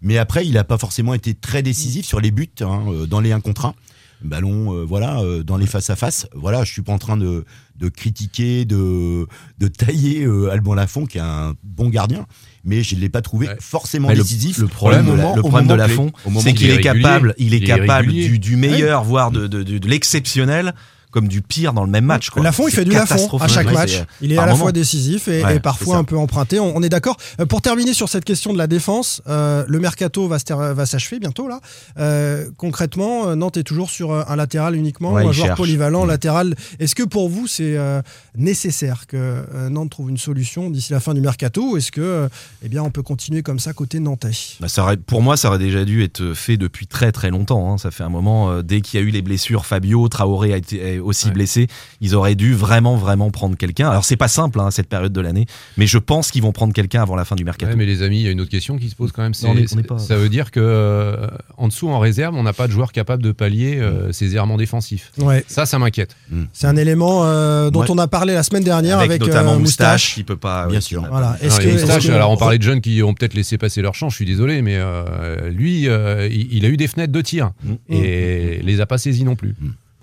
Mais 0.00 0.16
après, 0.16 0.46
il 0.46 0.56
a 0.56 0.64
pas 0.64 0.78
forcément 0.78 1.12
été 1.12 1.34
très 1.34 1.60
décisif 1.62 2.06
sur 2.06 2.20
les 2.22 2.30
buts, 2.30 2.48
hein, 2.62 2.84
dans 3.06 3.20
les 3.20 3.32
1 3.32 3.40
contre 3.40 3.66
1. 3.66 3.74
Ballon, 4.22 4.74
euh, 4.74 4.84
voilà, 4.84 5.20
euh, 5.20 5.42
dans 5.42 5.56
les 5.56 5.66
face 5.66 5.90
à 5.90 5.96
face. 5.96 6.26
Voilà, 6.34 6.64
je 6.64 6.72
suis 6.72 6.82
pas 6.82 6.92
en 6.92 6.98
train 6.98 7.16
de, 7.16 7.44
de 7.76 7.88
critiquer, 7.88 8.64
de, 8.64 9.26
de 9.58 9.68
tailler 9.68 10.24
euh, 10.24 10.50
Alban 10.50 10.74
Lafont, 10.74 11.06
qui 11.06 11.18
est 11.18 11.22
un 11.22 11.54
bon 11.62 11.88
gardien, 11.88 12.26
mais 12.64 12.82
je 12.82 12.96
ne 12.96 13.00
l'ai 13.00 13.08
pas 13.08 13.22
trouvé 13.22 13.48
forcément 13.60 14.08
Mais 14.08 14.16
décisif. 14.16 14.58
le 14.58 14.66
problème, 14.66 15.08
au 15.08 15.12
de 15.12 15.16
la- 15.18 15.34
le 15.34 15.40
au 15.40 15.42
problème 15.48 15.66
de 15.68 15.72
moment 15.72 15.76
la 15.76 15.84
clé. 15.86 15.94
fond, 15.94 16.10
Au 16.24 16.30
moment 16.30 16.40
c'est 16.40 16.52
qu'il 16.52 16.70
est 16.70 16.80
capable, 16.80 17.34
il 17.38 17.54
est 17.54 17.58
Il 17.58 17.64
est 17.64 17.66
capable 17.66 18.08
du, 18.12 18.38
du 18.38 18.56
meilleur, 18.56 19.04
voire 19.04 19.30
de, 19.30 19.46
de, 19.46 19.62
de- 19.62 19.78
de 19.78 19.88
l'exceptionnel, 19.88 20.74
comme 21.10 21.28
du 21.28 21.42
pire 21.42 21.72
dans 21.72 21.84
le 21.84 21.90
même 21.90 22.04
match. 22.04 22.30
Quoi. 22.30 22.42
Lafont, 22.42 22.68
il 22.68 22.74
fait 22.74 22.84
du 22.84 22.90
Lafont 22.92 23.38
à 23.38 23.48
chaque 23.48 23.72
match. 23.72 23.92
c'est- 23.92 24.06
Il 24.20 24.32
est 24.32 24.36
à 24.38 24.42
la 24.46 24.52
moment. 24.52 24.64
fois 24.64 24.72
décisif 24.72 25.28
et, 25.28 25.42
Ouais, 25.42 25.50
et 25.50 25.54
c'est 25.54 25.60
parfois 25.60 25.96
un 25.96 26.04
peu 26.04 26.16
emprunté. 26.18 26.60
On, 26.60 26.76
on 26.76 26.82
est 26.82 26.88
d'accord. 26.88 27.16
Euh, 27.40 27.46
pour 27.46 27.62
terminer 27.62 27.94
sur 27.94 28.08
cette 28.08 28.24
question 28.24 28.52
de 28.52 28.58
la 28.58 28.66
défense, 28.66 29.22
euh, 29.28 29.64
le 29.66 29.78
mercato 29.80 30.28
va, 30.28 30.38
s'achever 30.86 31.18
bientôt 31.18 31.48
là. 31.48 31.60
Euh, 31.98 32.50
concrètement, 32.56 33.28
euh, 33.28 33.34
Nantes 33.34 33.56
est 33.56 33.62
toujours 33.62 33.90
sur 33.90 34.12
euh, 34.12 34.22
un 34.28 34.36
latéral 34.36 34.76
uniquement, 34.76 35.12
Ouais, 35.12 35.22
un 35.24 35.32
joueur 35.32 35.46
cherche. 35.48 35.56
polyvalent 35.58 36.02
Ouais. 36.02 36.08
latéral. 36.08 36.54
Est-ce 36.78 36.94
que 36.94 37.02
pour 37.02 37.28
vous 37.28 37.46
c'est 37.46 37.76
euh, 37.76 38.02
nécessaire 38.36 39.06
que 39.06 39.16
euh, 39.16 39.68
Nantes 39.68 39.90
trouve 39.90 40.10
une 40.10 40.18
solution 40.18 40.70
d'ici 40.70 40.92
la 40.92 41.00
fin 41.00 41.14
du 41.14 41.20
mercato 41.20 41.72
ou 41.72 41.76
est-ce 41.76 41.90
que 41.92 42.00
euh, 42.00 42.28
eh 42.62 42.68
bien 42.68 42.82
on 42.82 42.90
peut 42.90 43.02
continuer 43.02 43.42
comme 43.42 43.58
ça 43.58 43.72
côté 43.72 43.98
nantais? 44.00 44.30
Bah, 44.60 44.68
ça 44.68 44.82
aurait- 44.82 44.96
pour 44.96 45.22
moi, 45.22 45.36
ça 45.36 45.48
aurait 45.48 45.58
déjà 45.58 45.84
dû 45.84 46.02
être 46.02 46.34
fait 46.34 46.56
depuis 46.56 46.86
très 46.86 47.12
très 47.12 47.30
longtemps. 47.30 47.72
hein. 47.72 47.78
Ça 47.78 47.90
fait 47.90 48.04
un 48.04 48.08
moment, 48.08 48.50
euh, 48.50 48.62
dès 48.62 48.80
qu'il 48.80 49.00
y 49.00 49.02
a 49.02 49.06
eu 49.06 49.10
les 49.10 49.22
blessures, 49.22 49.66
Fabio, 49.66 50.08
Traoré 50.08 50.52
a 50.52 50.56
été 50.56 50.97
aussi 51.00 51.26
Ouais. 51.28 51.32
blessé. 51.32 51.66
Ils 52.00 52.14
auraient 52.14 52.34
dû 52.34 52.54
vraiment 52.54 52.96
vraiment 52.96 53.30
prendre 53.30 53.56
quelqu'un. 53.56 53.88
Alors 53.90 54.04
c'est 54.04 54.16
pas 54.16 54.28
simple 54.28 54.60
hein, 54.60 54.70
cette 54.70 54.88
période 54.88 55.12
de 55.12 55.20
l'année, 55.20 55.46
mais 55.76 55.86
je 55.86 55.98
pense 55.98 56.30
qu'ils 56.30 56.42
vont 56.42 56.52
prendre 56.52 56.72
quelqu'un 56.72 57.02
avant 57.02 57.16
la 57.16 57.24
fin 57.24 57.36
du 57.36 57.44
mercato. 57.44 57.70
Ouais, 57.70 57.76
mais 57.76 57.86
les 57.86 58.02
amis, 58.02 58.18
il 58.20 58.22
y 58.22 58.28
a 58.28 58.30
une 58.30 58.40
autre 58.40 58.50
question 58.50 58.76
qui 58.78 58.88
se 58.88 58.94
pose 58.96 59.12
quand 59.12 59.22
même. 59.22 59.32
Non, 59.42 59.50
on 59.50 59.56
est- 59.56 59.66
c'est- 59.66 59.76
on 59.76 59.78
est 59.78 59.82
pas- 59.82 59.98
Ça 59.98 60.16
veut 60.16 60.28
dire 60.28 60.50
que 60.50 60.60
euh, 60.60 61.26
en 61.56 61.68
dessous, 61.68 61.88
en 61.88 61.98
réserve, 61.98 62.34
on 62.34 62.42
n'a 62.42 62.52
pas 62.52 62.66
de 62.66 62.72
joueur 62.72 62.92
capable 62.92 63.22
de 63.22 63.32
pallier 63.32 63.78
euh, 63.78 64.12
ces 64.12 64.34
errements 64.36 64.56
défensifs. 64.56 65.12
Ouais. 65.18 65.44
Ça, 65.48 65.66
ça 65.66 65.78
m'inquiète. 65.78 66.16
C'est 66.52 66.66
un 66.66 66.76
élément 66.76 67.22
euh, 67.24 67.70
dont 67.70 67.80
Ouais. 67.80 67.90
on 67.90 67.98
a 67.98 68.08
parlé 68.08 68.34
la 68.34 68.42
semaine 68.42 68.64
dernière 68.64 68.98
avec, 68.98 69.20
notamment 69.20 69.54
euh, 69.54 69.58
Moustache, 69.58 70.14
qui 70.14 70.24
peut 70.24 70.36
pas. 70.36 70.66
Bien 70.68 70.80
sûr. 70.80 71.04
Voilà. 71.10 71.36
Est-ce 71.42 71.60
Alors, 71.60 71.98
que, 71.98 72.06
que- 72.08 72.22
on 72.28 72.36
parlait 72.36 72.58
de 72.58 72.62
jeunes 72.62 72.80
qui 72.80 73.02
ont 73.02 73.14
peut-être 73.14 73.34
laissé 73.34 73.58
passer 73.58 73.82
leur 73.82 73.94
chance, 73.94 74.12
je 74.12 74.16
suis 74.16 74.24
désolé, 74.26 74.62
mais 74.62 74.76
euh, 74.76 75.50
lui, 75.50 75.88
euh, 75.88 76.28
il, 76.30 76.52
il 76.52 76.64
a 76.64 76.68
eu 76.68 76.76
des 76.76 76.86
fenêtres 76.88 77.12
de 77.12 77.20
tir 77.20 77.52
Mm. 77.64 77.74
et 77.90 78.60
les 78.62 78.80
a 78.80 78.86
pas 78.86 78.98
saisies 78.98 79.24
non 79.24 79.36
plus. 79.36 79.54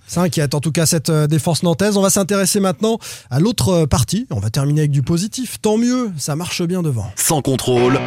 Ça 0.07 0.21
inquiète 0.21 0.53
en 0.53 0.59
tout 0.59 0.71
cas 0.71 0.85
cette 0.85 1.09
euh, 1.09 1.27
défense 1.27 1.63
nantaise. 1.63 1.97
On 1.97 2.01
va 2.01 2.09
s'intéresser 2.09 2.59
maintenant 2.59 2.99
à 3.29 3.39
l'autre 3.39 3.69
euh, 3.69 3.85
partie. 3.87 4.27
On 4.29 4.39
va 4.39 4.49
terminer 4.49 4.81
avec 4.81 4.91
du 4.91 5.01
positif. 5.01 5.59
Tant 5.61 5.77
mieux, 5.77 6.11
ça 6.17 6.35
marche 6.35 6.61
bien 6.63 6.83
devant. 6.83 7.11
Sans 7.15 7.41
contrôle, 7.41 7.99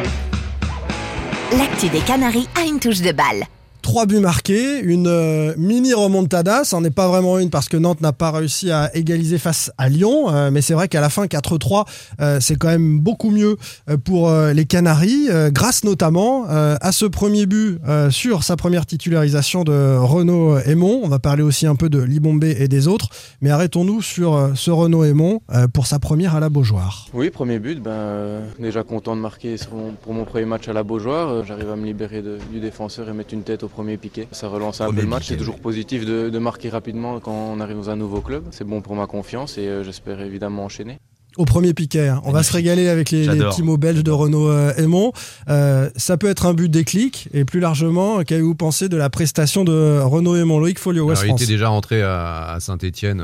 L'actu 1.57 1.89
des 1.89 1.99
Canaries 2.01 2.47
a 2.55 2.61
une 2.61 2.79
touche 2.79 3.01
de 3.01 3.11
balle. 3.11 3.43
Trois 3.81 4.05
buts 4.05 4.19
marqués, 4.19 4.79
une 4.81 5.07
euh, 5.07 5.53
mini 5.57 5.93
remontada, 5.93 6.63
ça 6.63 6.77
n'en 6.77 6.83
est 6.83 6.91
pas 6.91 7.07
vraiment 7.07 7.39
une 7.39 7.49
parce 7.49 7.69
que 7.69 7.77
Nantes 7.77 8.01
n'a 8.01 8.11
pas 8.11 8.29
réussi 8.29 8.71
à 8.71 8.95
égaliser 8.95 9.37
face 9.37 9.71
à 9.77 9.87
Lyon, 9.87 10.29
euh, 10.29 10.51
mais 10.51 10.61
c'est 10.61 10.73
vrai 10.73 10.89
qu'à 10.89 10.99
la 10.99 11.09
fin 11.09 11.25
4-3, 11.25 11.85
euh, 12.19 12.39
c'est 12.41 12.57
quand 12.57 12.67
même 12.67 12.99
beaucoup 12.99 13.31
mieux 13.31 13.55
pour 14.03 14.31
les 14.31 14.65
Canaries, 14.65 15.29
grâce 15.51 15.83
notamment 15.83 16.45
à 16.47 16.91
ce 16.91 17.05
premier 17.05 17.45
but 17.45 17.79
sur 18.09 18.43
sa 18.43 18.55
première 18.55 18.85
titularisation 18.85 19.63
de 19.63 19.97
Renaud 19.97 20.57
Aymon. 20.59 21.01
On 21.03 21.07
va 21.07 21.19
parler 21.19 21.43
aussi 21.43 21.65
un 21.65 21.75
peu 21.75 21.89
de 21.89 21.99
Libombé 21.99 22.57
et 22.59 22.67
des 22.67 22.87
autres, 22.87 23.09
mais 23.41 23.49
arrêtons-nous 23.49 24.01
sur 24.01 24.51
ce 24.55 24.71
Renaud 24.71 25.03
Aymon 25.03 25.41
pour 25.73 25.87
sa 25.87 25.99
première 25.99 26.35
à 26.35 26.39
la 26.39 26.49
Beaujoire. 26.49 27.07
Oui, 27.13 27.29
premier 27.29 27.59
but, 27.59 27.81
ben, 27.81 28.41
déjà 28.59 28.83
content 28.83 29.15
de 29.15 29.21
marquer 29.21 29.55
pour 30.03 30.13
mon 30.13 30.25
premier 30.25 30.45
match 30.45 30.67
à 30.67 30.73
la 30.73 30.83
Beaujoire. 30.83 31.45
J'arrive 31.45 31.71
à 31.71 31.75
me 31.75 31.85
libérer 31.85 32.23
du 32.51 32.59
défenseur 32.59 33.09
et 33.09 33.13
mettre 33.13 33.33
une 33.33 33.43
tête 33.43 33.63
au 33.63 33.68
premier 33.69 33.97
piqué. 33.97 34.27
Ça 34.31 34.47
relance 34.47 34.81
un 34.81 34.85
Premier 34.85 34.97
peu 34.97 35.03
le 35.03 35.09
match. 35.09 35.27
C'est 35.27 35.37
toujours 35.37 35.59
positif 35.59 36.05
de, 36.05 36.29
de 36.29 36.39
marquer 36.39 36.69
rapidement 36.69 37.19
quand 37.19 37.31
on 37.31 37.59
arrive 37.59 37.77
dans 37.77 37.89
un 37.89 37.95
nouveau 37.95 38.21
club. 38.21 38.43
C'est 38.51 38.65
bon 38.65 38.81
pour 38.81 38.95
ma 38.95 39.07
confiance 39.07 39.57
et 39.57 39.67
euh, 39.67 39.83
j'espère 39.83 40.19
évidemment 40.21 40.65
enchaîner. 40.65 40.99
Au 41.37 41.45
premier 41.45 41.73
piquet. 41.73 42.07
hein. 42.07 42.21
On 42.25 42.31
va 42.31 42.43
se 42.43 42.51
régaler 42.53 42.89
avec 42.89 43.11
les, 43.11 43.27
petits 43.27 43.63
mots 43.63 43.77
belges 43.77 44.03
de 44.03 44.11
Renaud 44.11 44.49
euh, 44.49 44.73
Aymon. 44.77 45.11
Euh, 45.49 45.89
ça 45.95 46.17
peut 46.17 46.27
être 46.27 46.45
un 46.45 46.53
but 46.53 46.69
déclic. 46.69 47.29
Et 47.33 47.45
plus 47.45 47.59
largement, 47.59 48.23
qu'avez-vous 48.23 48.55
pensé 48.55 48.89
de 48.89 48.97
la 48.97 49.09
prestation 49.09 49.63
de 49.63 49.99
Renaud 50.01 50.35
Aymon 50.35 50.59
Loïc 50.59 50.79
Folio, 50.79 51.05
West 51.05 51.23
Alors, 51.23 51.37
il 51.37 51.41
était 51.41 51.51
déjà 51.51 51.69
rentré 51.69 52.01
à, 52.01 52.57
Saint-Etienne 52.59 53.23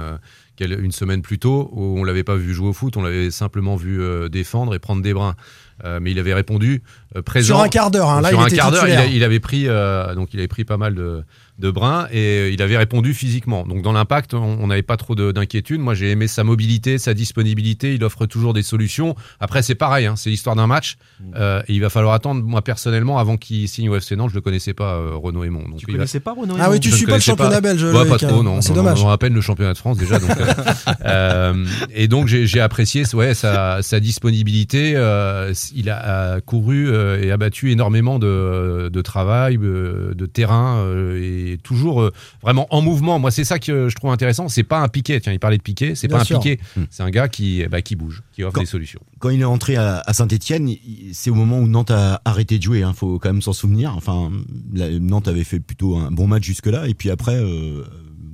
une 0.59 0.91
semaine 0.91 1.21
plus 1.21 1.39
tôt, 1.39 1.69
où 1.73 1.99
on 1.99 2.03
l'avait 2.03 2.23
pas 2.23 2.35
vu 2.35 2.53
jouer 2.53 2.69
au 2.69 2.73
foot, 2.73 2.97
on 2.97 3.01
l'avait 3.01 3.31
simplement 3.31 3.75
vu 3.75 4.01
euh, 4.01 4.29
défendre 4.29 4.73
et 4.75 4.79
prendre 4.79 5.01
des 5.01 5.13
brins. 5.13 5.35
Euh, 5.83 5.99
mais 6.01 6.11
il 6.11 6.19
avait 6.19 6.33
répondu 6.33 6.83
euh, 7.17 7.21
présent. 7.21 7.55
Sur 7.55 7.59
un 7.59 7.67
quart 7.67 7.91
d'heure, 7.91 8.09
hein, 8.09 8.21
là, 8.21 8.29
sur 8.29 8.39
il 8.39 8.43
un 8.43 8.47
était 8.47 8.55
quart 8.55 8.71
d'heure, 8.71 8.87
il, 8.87 9.23
avait 9.25 9.41
pris 9.41 9.67
euh, 9.67 10.15
donc 10.15 10.33
il 10.33 10.39
avait 10.39 10.47
pris 10.47 10.63
pas 10.63 10.77
mal 10.77 10.95
de, 10.95 11.21
de 11.59 11.71
brins 11.71 12.07
et 12.11 12.17
euh, 12.39 12.49
il 12.51 12.61
avait 12.61 12.77
répondu 12.77 13.13
physiquement. 13.13 13.65
Donc 13.65 13.81
dans 13.81 13.93
l'impact, 13.93 14.33
on 14.33 14.57
on 14.61 14.67
n'avait 14.67 14.81
pas 14.81 14.97
trop 14.97 15.15
de- 15.15 15.31
d'inquiétude. 15.31 15.79
Moi, 15.79 15.93
j'ai 15.93 16.11
aimé 16.11 16.27
sa 16.27 16.43
mobilité, 16.43 16.97
sa 16.97 17.13
disponibilité. 17.13 17.93
Il 17.95 18.03
offre 18.03 18.25
toujours 18.25 18.53
des 18.53 18.63
solutions. 18.63 19.15
Après, 19.39 19.61
c'est 19.61 19.75
pareil, 19.75 20.05
hein, 20.05 20.15
c'est 20.15 20.29
l'histoire 20.29 20.55
d'un 20.55 20.67
match. 20.67 20.97
Mm. 21.19 21.23
Euh, 21.35 21.61
et 21.67 21.73
il 21.73 21.81
va 21.81 21.89
falloir 21.89 22.13
attendre. 22.13 22.43
Moi, 22.43 22.61
personnellement, 22.61 23.17
avant 23.19 23.37
qu'il 23.37 23.67
signe 23.69 23.89
au 23.89 23.95
FC 23.95 24.15
Nantes, 24.15 24.29
je 24.31 24.35
le 24.35 24.41
connaissais 24.41 24.73
pas, 24.73 24.95
euh, 24.95 25.11
Renaud 25.15 25.43
Aymon. 25.43 25.63
Donc, 25.69 25.77
Tu 25.77 25.85
va- 25.87 25.93
connaissais 25.93 26.19
pas 26.19 26.33
Renaud 26.33 26.55
Ah 26.59 26.69
oui, 26.71 26.79
tu 26.79 26.89
je 26.89 26.93
ne 26.93 26.97
suis 26.97 27.05
pas 27.07 27.15
le 27.15 27.21
championnat 27.21 27.61
belge, 27.61 27.83
Ouais, 27.83 27.91
Loïc, 27.93 28.09
pas 28.09 28.17
trop, 28.17 28.39
hein. 28.39 28.43
non. 28.43 28.61
C'est 28.61 28.69
Non, 28.69 28.75
dommage. 28.77 29.01
non, 29.01 29.09
à 29.09 29.17
peine 29.17 29.33
le 29.33 29.41
championnat 29.41 29.73
de 29.73 29.77
France 29.77 29.97
déjà. 29.97 30.19
Donc, 30.19 30.29
euh, 30.31 30.53
euh, 31.05 31.65
et 31.93 32.07
donc 32.07 32.27
j'ai 32.27 32.59
apprécié 32.59 33.03
ouais, 33.13 33.33
sa, 33.33 33.81
sa 33.81 33.99
disponibilité. 33.99 34.93
euh, 34.95 35.53
il 35.75 35.89
a, 35.89 36.33
a 36.35 36.41
couru 36.41 36.89
euh, 36.89 37.21
et 37.23 37.31
abattu 37.31 37.71
énormément 37.71 38.19
de, 38.19 38.89
de 38.91 39.01
travail, 39.01 39.57
de 39.57 40.25
terrain 40.25 40.77
euh, 40.77 41.15
toujours 41.63 42.01
euh, 42.01 42.11
vraiment 42.41 42.67
en 42.69 42.81
mouvement. 42.81 43.19
Moi, 43.19 43.31
c'est 43.31 43.43
ça 43.43 43.59
que 43.59 43.89
je 43.89 43.95
trouve 43.95 44.11
intéressant. 44.11 44.49
C'est 44.49 44.63
pas 44.63 44.79
un 44.81 44.87
piquet. 44.87 45.19
Tiens, 45.19 45.33
il 45.33 45.39
parlait 45.39 45.57
de 45.57 45.63
piquet. 45.63 45.93
C'est 45.95 46.07
pas 46.07 46.21
un 46.21 46.23
sûr. 46.23 46.39
piquet. 46.39 46.59
Hmm. 46.75 46.83
C'est 46.89 47.03
un 47.03 47.09
gars 47.09 47.27
qui, 47.27 47.63
ben, 47.67 47.81
qui 47.81 47.95
bouge, 47.95 48.23
qui 48.33 48.43
offre 48.43 48.59
des 48.59 48.65
solutions. 48.65 48.99
Quand 49.19 49.29
il 49.29 49.41
est 49.41 49.45
entré 49.45 49.75
à, 49.75 50.03
à 50.05 50.13
Saint-Etienne, 50.13 50.69
c'est 51.13 51.29
au 51.29 51.35
moment 51.35 51.59
où 51.59 51.67
Nantes 51.67 51.91
a 51.91 52.21
arrêté 52.25 52.57
de 52.57 52.63
jouer. 52.63 52.79
Il 52.87 52.93
faut 52.93 53.19
quand 53.19 53.29
même 53.31 53.41
s'en 53.41 53.53
souvenir. 53.53 53.93
Enfin, 53.95 54.31
la- 54.73 54.89
Nantes 54.99 55.27
avait 55.27 55.43
fait 55.43 55.59
plutôt 55.59 55.95
un 55.97 56.11
bon 56.11 56.27
match 56.27 56.43
jusque-là. 56.43 56.87
Et 56.87 56.93
puis 56.93 57.09
après, 57.09 57.35
euh, 57.35 57.83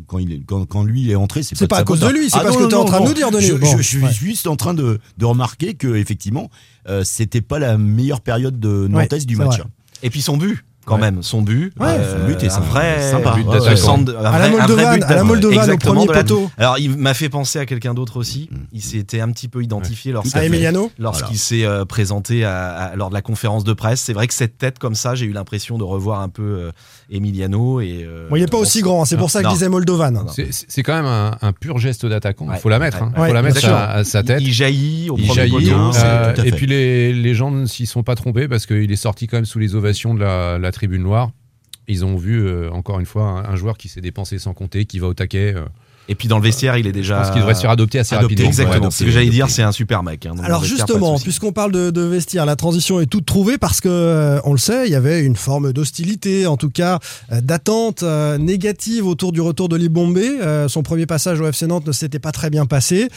quand, 0.08 0.20
il 0.20 0.34
est, 0.34 0.42
quand, 0.46 0.66
quand 0.66 0.84
lui 0.84 1.02
il 1.04 1.12
est 1.12 1.16
entré, 1.16 1.42
c'est 1.44 1.56
C'est 1.56 1.68
pas, 1.68 1.78
pas 1.78 1.82
de 1.82 1.82
à 1.82 1.86
cause 1.86 2.00
de 2.02 2.06
hein. 2.08 2.12
lui, 2.12 2.30
c'est 2.30 2.38
Ah 2.40 2.44
pas 2.44 2.52
ce 2.52 2.58
non, 2.58 2.66
que 2.66 2.70
t'es 2.70 2.76
non, 2.76 2.82
en 2.82 2.86
train 2.86 3.02
de 3.02 3.06
nous 3.08 3.14
dire, 3.14 3.32
Denis. 3.32 3.46
Je, 3.46 3.54
Bon, 3.54 3.78
je 3.78 3.82
suis 3.82 4.02
ouais. 4.04 4.12
juste 4.12 4.48
en 4.48 4.56
train 4.56 4.74
de, 4.74 5.00
de 5.18 5.26
remarquer 5.26 5.74
que 5.76 5.96
effectivement, 5.96 6.50
euh, 6.90 7.04
c'était 7.04 7.42
pas 7.42 7.60
la 7.60 7.78
meilleure 7.78 8.22
période 8.22 8.60
de 8.60 8.88
nantaise 8.88 9.26
du 9.26 9.36
match. 9.38 9.58
vrai. 9.60 9.68
Et 10.04 10.10
puis 10.10 10.22
son 10.22 10.36
but, 10.38 10.66
quand 10.96 11.02
même, 11.02 11.24
son 11.24 11.42
but. 11.42 11.74
Ouais, 11.80 11.98
son 12.04 12.26
but 12.28 12.44
est 12.44 12.52
un 12.52 12.60
vrai 12.60 13.02
Sympa. 13.12 13.34
but 13.36 13.46
Ouais, 13.48 13.54
d'attaquant. 13.54 13.70
ouais. 13.72 13.76
Centre- 13.78 14.18
un 14.18 14.24
À 14.26 14.40
la 14.40 14.50
Moldovan, 14.50 15.02
à 15.04 15.16
la. 15.16 15.24
Moldovan, 15.24 15.70
au 15.72 15.78
premier 15.78 16.06
poteau. 16.08 16.50
Alors, 16.58 16.78
il 16.80 16.98
m'a 16.98 17.14
fait 17.14 17.30
penser 17.30 17.60
à 17.60 17.66
quelqu'un 17.66 17.94
d'autre 17.94 18.18
aussi. 18.18 18.50
Il 18.72 18.82
s'était 18.82 19.22
un 19.22 19.30
petit 19.32 19.48
peu 19.48 19.64
identifié 19.64 20.12
lorsqu'il 20.12 21.38
s'est 21.38 21.66
euh, 21.66 21.86
présenté 21.86 22.44
à- 22.46 22.70
à- 22.70 22.96
lors 22.96 23.10
de 23.10 23.14
la 23.14 23.22
conférence 23.22 23.64
de 23.64 23.74
presse. 23.74 24.02
C'est 24.02 24.14
vrai 24.14 24.28
que 24.28 24.34
cette 24.34 24.58
tête 24.58 24.80
comme 24.80 24.96
ça, 24.96 25.16
j'ai 25.16 25.26
eu 25.26 25.34
l'impression 25.34 25.78
de 25.78 25.84
revoir 25.84 26.22
un 26.22 26.30
peu 26.30 26.42
euh, 26.44 26.72
Emiliano. 27.12 27.82
Et, 27.82 28.04
euh, 28.08 28.28
Bon, 28.30 28.36
il 28.38 28.42
n'est 28.42 28.48
pas 28.48 28.58
aussi 28.58 28.82
grand, 28.82 29.02
hein, 29.02 29.06
c'est 29.06 29.18
pour 29.18 29.30
ça 29.30 29.42
que 29.44 29.50
je 29.50 29.54
disais 29.54 29.70
Moldovan. 29.70 30.26
C'est- 30.30 30.84
quand 30.84 30.96
même 30.96 31.06
un, 31.06 31.38
un 31.42 31.54
pur 31.54 31.78
geste 31.78 32.06
d'attaquant. 32.06 32.46
Il 32.48 32.52
Ouais, 32.52 32.58
faut 32.58 32.70
la 32.70 32.80
mettre. 32.80 33.04
hein. 33.04 33.12
Ouais, 33.18 33.28
faut 33.28 33.34
la 33.34 33.42
mettre 33.42 33.66
à, 33.68 34.04
sa 34.04 34.24
tête. 34.24 34.42
Il- 34.42 34.48
il 34.48 34.54
jaillit 34.54 35.10
au 35.10 35.18
Il 35.18 35.28
premier 35.28 35.36
jaillit, 35.50 35.70
poteau, 35.70 35.98
euh, 36.04 36.34
et 36.44 36.52
puis 36.52 36.66
les, 36.66 37.14
les 37.14 37.34
gens 37.36 37.52
ne 37.52 37.66
s'y 37.66 37.86
sont 37.86 38.04
pas 38.04 38.16
trompés 38.16 38.48
parce 38.48 38.66
qu'il 38.66 38.92
est 38.92 38.96
sorti 38.96 39.28
quand 39.28 39.38
même 39.38 39.46
sous 39.46 39.60
les 39.60 39.76
ovations 39.76 40.14
de 40.14 40.20
la, 40.22 40.58
la 40.58 40.72
tribune 40.72 41.04
noire. 41.04 41.32
Ils 41.88 42.06
ont 42.06 42.16
vu 42.16 42.40
euh, 42.46 42.70
encore 42.72 43.00
une 43.00 43.06
fois 43.06 43.24
un, 43.24 43.44
un 43.52 43.56
joueur 43.56 43.78
qui 43.78 43.90
s'est 43.90 44.02
dépensé 44.02 44.40
sans 44.40 44.54
compter, 44.54 44.86
qui 44.86 45.00
va 45.00 45.08
au 45.08 45.14
taquet. 45.14 45.54
Euh. 46.12 46.14
Et 46.14 46.16
puis 46.16 46.28
dans 46.28 46.38
le 46.38 46.44
vestiaire, 46.44 46.78
il 46.78 46.88
est 46.88 46.92
déjà. 46.92 47.16
Je 47.16 47.22
pense 47.22 47.32
qu'il 47.32 47.40
devrait 47.40 47.56
se 47.56 47.62
faire 47.62 47.70
adopter 47.72 48.00
assez 48.00 48.16
rapidement. 48.16 48.46
Exactement. 48.48 48.86
Ouais, 48.86 48.92
C'est 48.92 49.00
ce 49.00 49.04
que 49.06 49.12
j'allais 49.12 49.30
dire, 49.30 49.50
c'est 49.50 49.64
un 49.64 49.72
super 49.72 50.04
mec. 50.04 50.26
hein. 50.26 50.34
Alors 50.44 50.64
justement, 50.64 51.18
puisqu'on 51.20 51.52
parle 51.52 51.72
de, 51.72 51.90
de 51.90 52.02
vestiaire, 52.02 52.46
la 52.46 52.56
transition 52.56 53.00
est 53.00 53.06
toute 53.06 53.26
trouvée 53.26 53.58
parce 53.58 53.82
que 53.82 53.90
euh, 53.90 54.40
on 54.44 54.52
le 54.54 54.58
sait, 54.60 54.88
il 54.88 54.92
y 54.92 54.96
avait 54.96 55.22
une 55.22 55.36
forme 55.36 55.74
d'hostilité, 55.74 56.46
en 56.48 56.58
tout 56.58 56.70
cas 56.70 57.00
euh, 57.32 57.42
d'attente 57.42 58.04
euh, 58.04 58.38
négative 58.38 59.08
autour 59.08 59.32
du 59.32 59.42
retour 59.42 59.70
de 59.70 59.76
Libombé. 59.76 60.28
Euh, 60.42 60.68
son 60.68 60.84
premier 60.84 61.06
passage 61.06 61.40
au 61.40 61.48
FC 61.48 61.68
Nantes 61.68 61.88
ne 61.88 61.92
s'était 61.92 62.20
pas 62.20 62.32
très 62.32 62.50
bien 62.50 62.66
passé. 62.66 63.08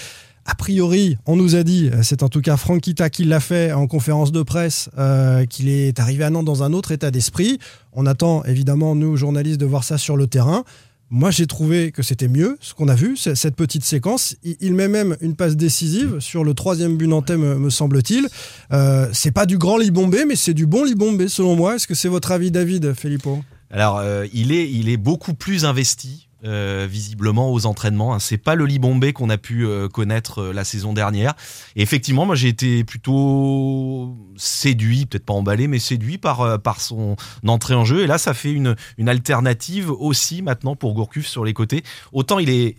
A 0.46 0.54
priori, 0.54 1.16
on 1.24 1.36
nous 1.36 1.56
a 1.56 1.62
dit, 1.62 1.88
euh, 1.90 2.00
c'est 2.02 2.22
en 2.22 2.28
tout 2.28 2.42
cas 2.42 2.58
Franck 2.58 2.82
Kita 2.82 3.08
qui 3.08 3.24
l'a 3.24 3.40
fait 3.40 3.72
en 3.72 3.86
conférence 3.86 4.30
de 4.30 4.42
presse, 4.42 4.90
euh, 4.98 5.46
qu'il 5.46 5.68
est 5.70 5.98
arrivé 5.98 6.22
à 6.22 6.28
Nantes 6.28 6.44
dans 6.44 6.62
un 6.62 6.74
autre 6.74 6.92
état 6.92 7.10
d'esprit. 7.10 7.58
On 7.94 8.04
attend 8.04 8.44
évidemment, 8.44 8.94
nous, 8.94 9.16
journalistes, 9.16 9.58
de 9.58 9.64
voir 9.64 9.84
ça 9.84 9.96
sur 9.96 10.18
le 10.18 10.26
terrain. 10.26 10.64
Moi, 11.10 11.30
j'ai 11.30 11.46
trouvé 11.46 11.92
que 11.92 12.02
c'était 12.02 12.28
mieux 12.28 12.56
ce 12.60 12.74
qu'on 12.74 12.88
a 12.88 12.94
vu, 12.94 13.16
cette 13.16 13.54
petite 13.56 13.84
séquence. 13.84 14.36
Il, 14.42 14.56
il 14.60 14.74
met 14.74 14.88
même 14.88 15.16
une 15.20 15.36
passe 15.36 15.56
décisive 15.56 16.18
sur 16.18 16.44
le 16.44 16.54
troisième 16.54 16.96
but 16.96 17.06
nantais, 17.06 17.36
me, 17.36 17.56
me 17.56 17.70
semble-t-il. 17.70 18.26
Euh, 18.72 19.08
c'est 19.12 19.30
pas 19.30 19.46
du 19.46 19.58
grand 19.58 19.76
Libombé, 19.76 20.24
mais 20.24 20.36
c'est 20.36 20.54
du 20.54 20.66
bon 20.66 20.84
Libombé, 20.84 21.28
selon 21.28 21.56
moi. 21.56 21.76
Est-ce 21.76 21.86
que 21.86 21.94
c'est 21.94 22.08
votre 22.08 22.32
avis, 22.32 22.50
David, 22.50 22.94
Filippo 22.94 23.44
Alors, 23.70 23.98
euh, 23.98 24.26
il, 24.32 24.50
est, 24.52 24.70
il 24.70 24.88
est 24.88 24.96
beaucoup 24.96 25.34
plus 25.34 25.64
investi. 25.64 26.28
Euh, 26.44 26.86
visiblement 26.90 27.52
aux 27.52 27.66
entraînements. 27.66 28.14
Hein. 28.14 28.18
C'est 28.18 28.38
pas 28.38 28.54
le 28.54 28.66
Libombé 28.66 29.12
qu'on 29.12 29.30
a 29.30 29.38
pu 29.38 29.66
euh, 29.66 29.88
connaître 29.88 30.42
euh, 30.42 30.52
la 30.52 30.64
saison 30.64 30.92
dernière. 30.92 31.34
Et 31.74 31.82
effectivement, 31.82 32.26
moi 32.26 32.34
j'ai 32.34 32.48
été 32.48 32.84
plutôt 32.84 34.16
séduit, 34.36 35.06
peut-être 35.06 35.24
pas 35.24 35.32
emballé, 35.32 35.68
mais 35.68 35.78
séduit 35.78 36.18
par, 36.18 36.60
par 36.60 36.80
son 36.80 37.16
entrée 37.46 37.74
en 37.74 37.84
jeu. 37.84 38.02
Et 38.02 38.06
là, 38.06 38.18
ça 38.18 38.34
fait 38.34 38.52
une, 38.52 38.76
une 38.98 39.08
alternative 39.08 39.90
aussi 39.90 40.42
maintenant 40.42 40.76
pour 40.76 40.94
Gourcuff 40.94 41.26
sur 41.26 41.44
les 41.44 41.54
côtés. 41.54 41.82
Autant 42.12 42.38
il 42.38 42.50
est 42.50 42.76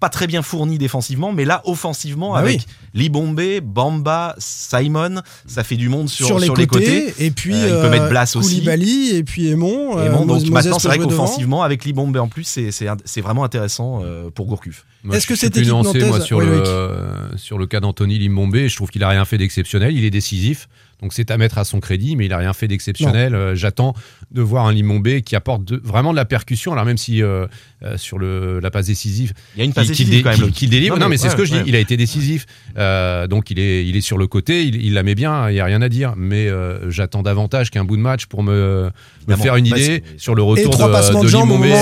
pas 0.00 0.08
très 0.08 0.26
bien 0.26 0.42
fourni 0.42 0.78
défensivement, 0.78 1.30
mais 1.32 1.44
là 1.44 1.60
offensivement 1.64 2.32
Bah 2.32 2.38
avec 2.40 2.60
oui. 2.60 2.66
Libombé, 2.94 3.60
Bamba, 3.60 4.34
Simon, 4.38 5.20
ça 5.46 5.62
fait 5.62 5.76
du 5.76 5.88
monde 5.88 6.08
sur, 6.08 6.26
sur 6.26 6.38
les, 6.38 6.46
sur 6.46 6.54
côtés, 6.66 7.14
et 7.18 7.30
puis 7.30 7.54
Euh, 7.54 7.68
il 7.76 7.82
peut 7.82 7.90
mettre 7.90 8.08
Blas 8.08 8.32
aussi. 8.34 8.54
Koulibaly 8.56 9.10
et 9.16 9.22
puis 9.22 9.48
Aymon. 9.48 9.98
euh, 9.98 10.06
Aymon, 10.06 10.20
donc 10.26 10.40
Moses 10.40 10.50
maintenant, 10.50 10.78
c'est 10.78 10.88
vrai 10.88 10.98
qu'offensivement, 10.98 11.62
avec 11.62 11.84
Libombé 11.84 12.18
en 12.18 12.28
plus, 12.28 12.44
c'est- 12.44 13.20
vraiment 13.20 13.44
intéressant 13.44 14.00
euh, 14.02 14.30
pour 14.30 14.46
Gourcuff. 14.46 14.84
Est-ce 15.12 15.26
je 15.26 15.28
que 15.28 15.46
équipe 15.46 15.64
nuancé, 15.66 16.04
moi, 16.04 16.20
sur, 16.20 16.38
Oui, 16.38 16.46
le, 16.46 16.62
euh, 16.66 17.36
sur 17.36 17.56
le 17.58 17.66
cas 17.66 17.80
d'Anthony 17.80 18.18
Limbombé 18.18 18.68
Je 18.68 18.76
trouve 18.76 18.90
qu'il 18.90 19.02
a 19.04 19.08
rien 19.08 19.24
fait 19.24 19.38
d'exceptionnel. 19.38 19.96
Il 19.96 20.04
est 20.04 20.10
décisif, 20.10 20.68
donc 21.02 21.12
c'est 21.12 21.30
à 21.30 21.36
mettre 21.38 21.58
à 21.58 21.64
son 21.64 21.80
crédit, 21.80 22.16
mais 22.16 22.26
il 22.26 22.32
a 22.32 22.38
rien 22.38 22.52
fait 22.52 22.68
d'exceptionnel. 22.68 23.34
Euh, 23.34 23.54
J'attends 23.54 23.94
de 24.30 24.42
voir 24.42 24.66
un 24.66 24.72
Limbombé 24.72 25.22
qui 25.22 25.34
apporte 25.36 25.64
de- 25.64 25.80
vraiment 25.82 26.10
de 26.12 26.16
la 26.16 26.24
percussion. 26.24 26.72
Alors 26.72 26.84
même 26.84 26.98
si 26.98 27.22
euh, 27.22 27.46
euh, 27.82 27.96
sur 27.96 28.18
le, 28.18 28.60
la 28.60 28.70
passe 28.70 28.86
décisive, 28.86 29.32
Il 29.56 29.60
y 29.60 29.62
a 29.62 29.64
une 29.64 29.72
passe 29.72 29.88
décisive 29.88 30.22
quand 30.22 30.36
même, 30.38 30.50
qu'il 30.50 30.70
délivre. 30.70 30.96
Non, 30.98 31.06
mais 31.06 31.10
mais 31.10 31.16
c'est 31.16 31.28
ce 31.28 31.32
ouais, 31.32 31.38
que 31.38 31.44
je 31.44 31.54
dis. 31.54 31.62
Il 31.66 31.74
a 31.74 31.78
été 31.78 31.96
décisif, 31.96 32.46
Euh, 32.76 33.26
donc 33.26 33.50
il 33.50 33.58
est, 33.58 33.86
il 33.86 33.96
est 33.96 34.00
sur 34.00 34.18
le 34.18 34.26
côté. 34.26 34.64
Il, 34.64 34.76
il 34.84 34.94
la 34.94 35.02
met 35.02 35.14
bien. 35.14 35.50
Il 35.50 35.56
y 35.56 35.60
a 35.60 35.64
rien 35.64 35.82
à 35.82 35.88
dire. 35.88 36.14
Mais 36.16 36.48
euh, 36.48 36.90
j'attends 36.90 37.22
davantage 37.22 37.70
qu'un 37.70 37.84
bout 37.84 37.96
de 37.96 38.02
match 38.02 38.26
pour 38.26 38.42
me, 38.42 38.90
me 39.26 39.36
faire 39.36 39.56
une 39.56 39.68
Bah, 39.68 39.78
idée 39.78 40.02
sur 40.18 40.34
le 40.34 40.42
Et 40.42 40.46
retour 40.46 40.64
de, 40.64 40.68
de 40.68 41.28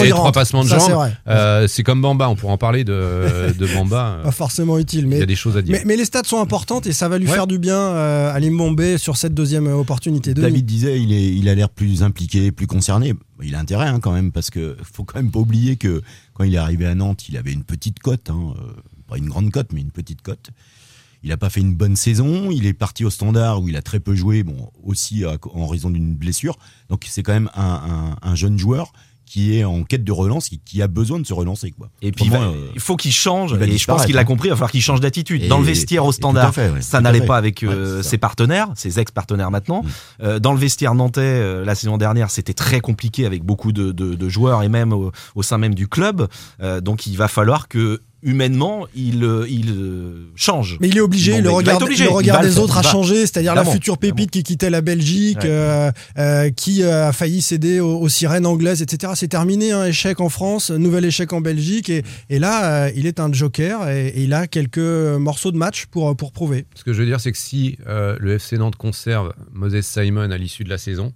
il 0.03 0.07
et 0.07 0.11
trois 0.11 0.33
passements 0.33 0.63
de 0.65 0.69
jambes. 0.69 1.11
Euh, 1.29 1.67
c'est 1.69 1.83
comme 1.83 2.01
Bamba. 2.01 2.29
On 2.29 2.37
pourra 2.37 2.53
en 2.53 2.59
parler 2.59 2.85
de, 2.85 3.53
de 3.59 3.67
Bamba. 3.75 4.21
Pas 4.23 4.31
forcément 4.31 4.79
utile, 4.79 5.07
mais 5.07 5.17
Il 5.17 5.21
y 5.21 5.23
a 5.23 5.27
des 5.27 5.37
choses 5.37 5.57
à 5.57 5.63
dire. 5.63 5.73
Mais, 5.73 5.83
mais 5.85 5.97
les 5.97 6.05
stats 6.05 6.23
sont 6.25 6.41
importantes 6.41 6.87
et 6.87 6.93
ça 6.93 7.09
va 7.09 7.19
lui 7.19 7.27
Ouais. 7.29 7.35
faire 7.35 7.47
du 7.47 7.59
bien 7.59 7.77
euh, 7.79 8.33
à 8.35 8.39
Limbombe 8.41 8.81
sur 9.09 9.17
cette 9.17 9.33
deuxième 9.33 9.67
opportunité. 9.69 10.35
David 10.35 10.67
disait, 10.67 11.01
il, 11.01 11.15
est, 11.15 11.35
il 11.35 11.49
a 11.49 11.55
l'air 11.55 11.71
plus 11.71 12.03
impliqué, 12.03 12.53
plus 12.53 12.67
concerné. 12.67 13.15
Il 13.43 13.55
a 13.55 13.59
intérêt 13.59 13.89
hein, 13.89 14.01
quand 14.01 14.13
même, 14.13 14.33
parce 14.33 14.51
que 14.51 14.77
faut 14.83 15.05
quand 15.05 15.19
même 15.19 15.31
pas 15.31 15.39
oublier 15.39 15.77
que 15.77 16.03
quand 16.35 16.45
il 16.45 16.55
est 16.55 16.59
arrivé 16.59 16.85
à 16.85 16.95
Nantes, 16.95 17.27
il 17.31 17.39
avait 17.39 17.55
une 17.55 17.65
petite 17.65 18.01
cote, 18.01 18.29
hein, 18.29 18.53
euh, 18.59 18.73
pas 19.07 19.17
une 19.17 19.29
grande 19.31 19.51
cote, 19.51 19.69
mais 19.73 19.81
une 19.81 19.93
petite 19.93 20.21
cote. 20.21 20.51
Il 21.23 21.31
n'a 21.31 21.39
pas 21.39 21.49
fait 21.49 21.61
une 21.63 21.75
bonne 21.75 21.97
saison. 21.97 22.51
Il 22.51 22.67
est 22.67 22.75
parti 22.75 23.03
au 23.07 23.09
Standard 23.11 23.63
où 23.63 23.69
il 23.71 23.77
a 23.77 23.83
très 23.83 23.99
peu 23.99 24.15
joué, 24.15 24.43
bon 24.43 24.71
aussi 24.85 25.25
en 25.25 25.67
raison 25.67 25.89
d'une 25.89 26.15
blessure. 26.15 26.59
Donc 26.91 27.07
c'est 27.09 27.23
quand 27.23 27.33
même 27.33 27.49
un, 27.55 28.17
un- 28.23 28.31
un 28.31 28.35
jeune 28.35 28.59
joueur 28.59 28.93
qui 29.29 29.57
est 29.59 29.65
en 29.65 29.83
quête 29.85 30.05
de 30.05 30.13
relance, 30.13 30.49
qui, 30.49 30.59
qui 30.59 30.81
a 30.83 30.87
besoin 30.89 31.21
de 31.21 31.27
se 31.27 31.33
relancer 31.35 31.71
quoi. 31.71 31.89
Et 32.03 32.13
puis 32.13 32.25
il, 32.25 32.31
va- 32.31 32.39
Autrement, 32.39 32.55
euh, 32.57 32.71
il 32.75 32.81
faut 32.81 32.97
qu'il 32.97 33.13
change, 33.13 33.55
il 33.61 33.73
et 33.73 33.79
je 33.79 33.87
pense 33.87 34.07
qu'il 34.07 34.15
l'a 34.15 34.23
hein. 34.23 34.25
compris, 34.25 34.49
il 34.49 34.51
va 34.51 34.57
falloir 34.57 34.71
qu'il 34.71 34.83
change 34.83 35.01
d'attitude. 35.01 35.47
Dans 35.49 35.59
le 35.59 35.65
vestiaire 35.65 36.05
au 36.05 36.13
standard, 36.13 36.55
fait, 36.55 36.71
ouais, 36.71 36.81
ça 36.83 37.01
n'allait 37.01 37.21
pas 37.21 37.37
avec 37.37 37.63
euh, 37.63 37.99
Ouais, 37.99 38.03
ses 38.03 38.19
partenaires, 38.19 38.69
ses 38.75 38.99
ex-partenaires 38.99 39.51
maintenant. 39.51 39.85
Euh, 40.23 40.39
dans 40.39 40.53
le 40.53 40.59
vestiaire 40.59 40.95
nantais, 40.95 41.65
la 41.65 41.75
saison 41.75 41.99
dernière, 41.99 42.31
c'était 42.31 42.55
très 42.55 42.81
compliqué 42.81 43.27
avec 43.27 43.43
beaucoup 43.45 43.73
de, 43.73 43.93
de- 43.93 44.15
de 44.15 44.29
joueurs 44.29 44.63
et 44.63 44.69
même 44.69 44.93
au, 44.93 45.13
au 45.35 45.43
sein 45.43 45.59
même 45.59 45.75
du 45.75 45.89
club. 45.89 46.29
Donc 46.83 47.07
il 47.07 47.17
va 47.17 47.29
falloir 47.29 47.69
que 47.69 48.01
humainement, 48.23 48.87
il, 48.97 49.23
euh, 49.23 49.47
il 49.49 49.71
euh, 49.71 50.27
change. 50.35 50.77
Mais 50.81 50.89
il 50.89 50.97
est 50.97 51.01
obligé, 51.01 51.33
Bon, 51.35 51.43
le 51.43 51.51
regard, 51.51 51.81
obligé, 51.83 52.05
le 52.05 52.11
regard 52.11 52.41
des 52.43 52.51
faire, 52.51 52.63
autres 52.63 52.79
a 52.79 52.83
changé, 52.83 53.21
c'est-à-dire 53.21 53.55
la 53.55 53.65
future 53.65 53.97
pépite 53.99 54.31
qui 54.31 54.43
quittait 54.43 54.71
la 54.71 54.81
Belgique, 54.81 55.39
Ouais. 55.43 55.49
euh, 55.49 55.93
euh, 56.19 56.51
qui 56.51 56.83
a 56.83 57.13
failli 57.13 57.41
céder 57.43 57.79
aux, 57.81 57.99
aux 58.01 58.09
sirènes 58.09 58.47
anglaises, 58.47 58.83
etc. 58.83 59.13
C'est 59.15 59.29
terminé, 59.29 59.71
un 59.73 59.85
échec 59.87 60.21
en 60.21 60.29
France, 60.29 60.71
nouvel 60.71 61.05
échec 61.05 61.33
en 61.33 61.41
Belgique, 61.41 61.91
et, 61.91 62.03
et 62.29 62.39
là, 62.39 62.87
euh, 62.87 62.91
il 62.97 63.07
est 63.07 63.21
un 63.21 63.33
joker 63.33 63.89
et, 63.89 64.09
et 64.09 64.23
il 64.25 64.33
a 64.35 64.47
quelques 64.49 64.79
morceaux 64.79 65.53
de 65.53 65.57
match 65.57 65.87
pour, 65.87 66.17
pour 66.17 66.33
prouver. 66.33 66.67
Ce 66.75 66.83
que 66.85 66.93
je 66.93 67.01
veux 67.01 67.07
dire, 67.07 67.21
c'est 67.21 67.33
que 67.33 67.39
si 67.39 67.79
euh, 67.87 68.17
le 68.19 68.33
FC 68.35 68.59
Nantes 68.59 68.77
conserve 68.77 69.33
Moses 69.53 69.81
Simon 69.83 70.31
à 70.31 70.39
l'issue 70.39 70.65
de 70.65 70.71
la 70.71 70.79
saison, 70.79 71.13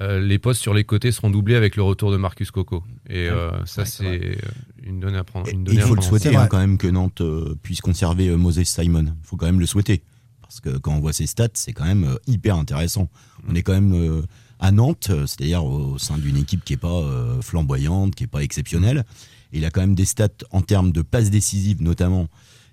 euh, 0.00 0.20
les 0.20 0.38
postes 0.38 0.60
sur 0.60 0.74
les 0.74 0.84
côtés 0.84 1.10
seront 1.10 1.30
doublés 1.30 1.54
avec 1.54 1.74
le 1.76 1.82
retour 1.82 2.12
de 2.12 2.18
Marcus 2.18 2.50
Coco. 2.50 2.84
Et 3.08 3.30
euh, 3.30 3.50
ça, 3.64 3.82
Ouais, 3.82 3.88
c'est 3.88 4.02
c'est. 4.20 4.38
Une 4.86 5.00
donnée 5.00 5.18
à 5.18 5.24
prendre. 5.24 5.48
Une 5.48 5.60
Et 5.60 5.64
donnée 5.64 5.78
il 5.78 5.82
à 5.82 5.86
faut 5.86 5.94
le 5.94 6.02
souhaiter 6.02 6.34
hein, 6.34 6.46
quand 6.48 6.58
même 6.58 6.78
que 6.78 6.86
Nantes 6.86 7.20
euh, 7.20 7.54
puisse 7.62 7.80
conserver 7.80 8.28
euh, 8.28 8.36
Moses 8.36 8.62
Simon. 8.62 9.04
Il 9.04 9.26
faut 9.26 9.36
quand 9.36 9.46
même 9.46 9.60
le 9.60 9.66
souhaiter. 9.66 10.02
Parce 10.46 10.60
que 10.60 10.78
quand 10.78 10.94
on 10.94 11.00
voit 11.00 11.12
ses 11.12 11.26
stats, 11.26 11.48
c'est 11.54 11.72
quand 11.72 11.84
même 11.84 12.04
euh, 12.04 12.16
hyper 12.26 12.56
intéressant. 12.56 13.08
On 13.48 13.54
est 13.54 13.62
quand 13.62 13.72
même 13.72 13.94
euh, 13.94 14.22
à 14.60 14.70
Nantes, 14.70 15.10
c'est-à-dire 15.26 15.64
au 15.64 15.98
sein 15.98 16.18
d'une 16.18 16.36
équipe 16.36 16.64
qui 16.64 16.72
n'est 16.72 16.78
pas 16.78 16.88
euh, 16.88 17.40
flamboyante, 17.42 18.14
qui 18.14 18.22
n'est 18.22 18.28
pas 18.28 18.42
exceptionnelle. 18.42 19.04
Et 19.52 19.58
il 19.58 19.64
a 19.64 19.70
quand 19.70 19.80
même 19.80 19.94
des 19.94 20.04
stats 20.04 20.28
en 20.52 20.62
termes 20.62 20.92
de 20.92 21.02
passes 21.02 21.30
décisives 21.30 21.82
notamment. 21.82 22.28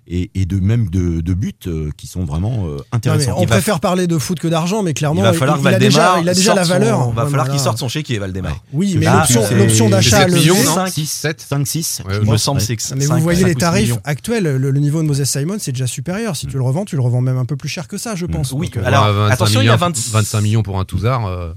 Et, 0.06 0.30
et 0.34 0.44
de 0.44 0.60
même 0.60 0.90
de, 0.90 1.22
de 1.22 1.32
buts 1.34 1.54
euh, 1.66 1.88
qui 1.96 2.06
sont 2.06 2.26
vraiment 2.26 2.66
euh, 2.66 2.76
Non, 2.76 2.82
intéressants. 2.92 3.36
on 3.38 3.46
préfère 3.46 3.80
parler 3.80 4.06
de 4.06 4.18
foot 4.18 4.38
que 4.38 4.48
d'argent, 4.48 4.82
mais 4.82 4.92
clairement, 4.92 5.22
Il 5.22 5.24
va 5.24 5.32
falloir 5.32 5.56
que 5.56 5.62
il 5.62 5.68
a 5.74 5.78
déjà, 5.78 6.16
il 6.20 6.28
a 6.28 6.34
déjà 6.34 6.54
la 6.54 6.64
sorte 6.64 6.78
son- 6.78 6.84
valeur. 6.84 6.98
va 6.98 7.06
Ouais, 7.06 7.14
falloir 7.14 7.28
voilà. 7.30 7.50
qu'il 7.50 7.58
sorte 7.60 7.78
son 7.78 7.88
chéquier, 7.88 8.18
Valdemar. 8.18 8.60
Oui, 8.74 8.96
mais 9.00 9.06
l'option, 9.06 9.88
d'achat, 9.88 10.26
le- 10.26 10.32
7 10.32 10.40
millions, 10.40 10.58
le- 10.58 10.64
non 10.66 10.74
5, 10.74 10.88
6, 10.88 11.06
7, 11.10 11.40
5, 11.40 11.66
6. 11.66 12.02
Il 12.22 12.30
me 12.30 12.36
semble 12.36 12.58
que 12.60 12.64
c'est 12.66 12.76
Ah, 12.92 12.94
Mais 12.96 13.06
vous 13.06 13.12
cinq, 13.12 13.20
voyez 13.20 13.40
cinq 13.40 13.46
les 13.46 13.52
ou 13.52 13.54
six 13.54 13.60
tarifs 13.60 13.82
millions. 13.88 14.00
actuels, 14.04 14.44
le, 14.44 14.58
le 14.70 14.80
niveau 14.80 15.00
de 15.00 15.06
Moses 15.06 15.24
Simon, 15.24 15.56
c'est 15.58 15.72
déjà 15.72 15.86
supérieur. 15.86 16.36
Si 16.36 16.46
tu 16.48 16.56
le 16.58 16.62
revends, 16.62 16.84
tu 16.84 16.96
le 16.96 17.02
revends 17.02 17.22
même 17.22 17.38
un 17.38 17.46
peu 17.46 17.56
plus 17.56 17.70
cher 17.70 17.88
que 17.88 17.96
ça, 17.96 18.14
je 18.14 18.26
pense. 18.26 18.52
Oui, 18.52 18.66
Donc, 18.66 18.76
euh, 18.76 18.86
alors, 18.86 19.06
Ouais, 19.06 19.12
25 19.12 19.32
attention, 19.32 19.60
il 19.62 19.64
y 19.64 19.68
a 19.70 19.72
millions- 19.76 19.86
20 19.86 20.08
25 20.12 20.40
millions 20.42 20.62
pour 20.62 20.78
un 20.78 20.84
Touzard. 20.84 21.24
euh, 21.26 21.52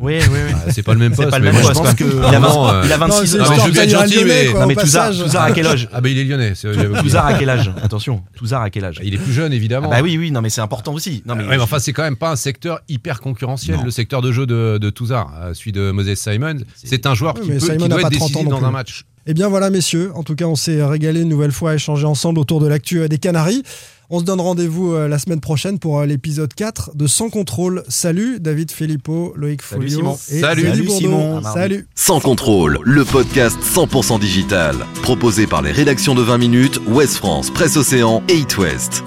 Oui, 0.00 0.14
oui, 0.20 0.38
oui. 0.46 0.52
bah, 0.52 0.70
c'est 0.72 0.84
pas 0.84 0.92
le 0.92 1.00
même 1.00 1.12
C'est 1.12 1.22
poste. 1.24 1.30
pas 1.30 1.38
le 1.40 1.44
mais 1.46 1.52
même 1.52 1.60
moi, 1.62 1.72
je 1.74 1.78
poste, 1.80 1.96
pense 1.96 1.98
quand 1.98 2.08
que 2.08 2.14
même. 2.14 2.24
Il 2.28 2.34
a 2.36 2.38
vraiment, 2.38 2.64
20 2.66 2.74
euh, 2.74 2.82
il 2.84 2.92
a 2.92 2.96
26 2.98 3.18
Non, 3.18 3.26
c'est 3.26 3.38
ans. 3.40 3.50
Mais 3.50 3.56
je 3.58 3.64
veux 3.66 3.70
bien 3.72 3.82
être 3.82 3.90
gentil, 3.90 4.14
Lyonnais, 4.14 4.44
mais. 4.44 4.50
quoi. 4.52 4.60
Non, 4.60 4.66
mais 4.68 4.74
Touzard, 4.76 5.42
à 5.42 5.50
quel 5.52 5.66
âge 5.66 5.88
Ah, 5.92 6.00
bah 6.00 6.08
il 6.08 6.18
est 6.18 6.24
lyonnais. 6.24 6.52
Touzard 7.00 7.26
à 7.26 7.34
quel 7.34 7.50
âge 7.50 7.72
Attention, 7.82 8.22
Touzard 8.36 8.62
à 8.62 8.70
quel 8.70 8.84
âge 8.84 8.96
Bah, 8.98 9.02
Il 9.04 9.14
est 9.14 9.18
plus 9.18 9.32
jeune, 9.32 9.52
évidemment. 9.52 9.88
Ah 9.92 9.96
Bah 9.96 10.02
oui, 10.04 10.16
oui, 10.16 10.30
non, 10.30 10.40
mais 10.40 10.50
c'est 10.50 10.60
important 10.60 10.92
aussi. 10.94 11.24
Non, 11.26 11.34
mais, 11.34 11.42
Ouais, 11.44 11.56
mais 11.56 11.62
enfin, 11.62 11.80
c'est 11.80 11.92
quand 11.92 12.04
même 12.04 12.16
pas 12.16 12.30
un 12.30 12.36
secteur 12.36 12.80
hyper 12.88 13.20
concurrentiel, 13.20 13.78
Non. 13.78 13.84
le 13.84 13.90
secteur 13.90 14.22
de 14.22 14.30
jeu 14.30 14.46
de, 14.46 14.78
de 14.80 14.90
Touzard. 14.90 15.32
Euh, 15.42 15.52
Celui 15.54 15.72
de 15.72 15.90
Moses 15.90 16.14
Simon, 16.14 16.58
c'est 16.76 17.04
un 17.06 17.14
joueur 17.14 17.34
qui, 17.34 17.48
mais 17.48 17.54
peut, 17.54 17.60
Simon 17.66 17.76
qui 17.76 17.82
n'a 17.82 17.88
doit 17.88 18.00
pas 18.02 18.08
être 18.08 18.16
30 18.18 18.22
ans 18.22 18.28
décisif 18.42 18.48
dans 18.50 18.64
un 18.64 18.70
match. 18.70 19.04
Eh 19.26 19.34
bien 19.34 19.48
voilà, 19.48 19.68
messieurs. 19.70 20.12
En 20.14 20.22
tout 20.22 20.36
cas, 20.36 20.44
on 20.46 20.54
s'est 20.56 20.82
régalé 20.84 21.20
une 21.22 21.28
nouvelle 21.28 21.52
fois 21.52 21.72
à 21.72 21.74
échanger 21.74 22.06
ensemble 22.06 22.38
autour 22.38 22.60
de 22.60 22.66
l'actu 22.68 23.00
euh, 23.00 23.08
des 23.08 23.18
Canaries. 23.18 23.62
On 24.10 24.20
se 24.20 24.24
donne 24.24 24.40
rendez-vous 24.40 24.94
euh, 24.94 25.06
la 25.06 25.18
semaine 25.18 25.40
prochaine 25.40 25.78
pour 25.78 25.98
euh, 25.98 26.06
l'épisode 26.06 26.54
4 26.54 26.96
de 26.96 27.06
Sans 27.06 27.28
contrôle. 27.28 27.82
Salut 27.88 28.40
David 28.40 28.70
Filippo, 28.70 29.34
Loïc 29.36 29.60
Salut, 29.60 29.82
Folio 29.90 29.98
Simon. 29.98 30.14
et 30.14 30.40
Salut. 30.40 30.62
Salut. 30.62 30.88
Simon. 30.88 31.42
Salut. 31.42 31.88
Sans 31.94 32.18
contrôle, 32.18 32.78
le 32.84 33.04
podcast 33.04 33.58
100% 33.60 34.18
digital. 34.18 34.76
Proposé 35.02 35.46
par 35.46 35.60
les 35.60 35.72
rédactions 35.72 36.14
de 36.14 36.22
20 36.22 36.38
minutes, 36.38 36.80
Ouest 36.86 37.16
France, 37.16 37.50
Presse 37.50 37.76
Océan 37.76 38.22
et 38.30 38.38
It 38.38 38.56
West. 38.56 39.04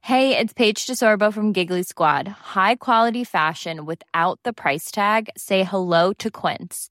Hey, 0.00 0.36
it's 0.36 0.52
Paige 0.52 0.86
DeSorbo 0.86 1.32
from 1.32 1.52
Giggly 1.54 1.84
Squad. 1.84 2.28
High 2.56 2.74
quality 2.76 3.24
fashion 3.24 3.86
without 3.86 4.38
the 4.44 4.52
price 4.52 4.90
tag? 4.90 5.30
Say 5.36 5.62
hello 5.64 6.12
to 6.18 6.28
Quince. 6.30 6.90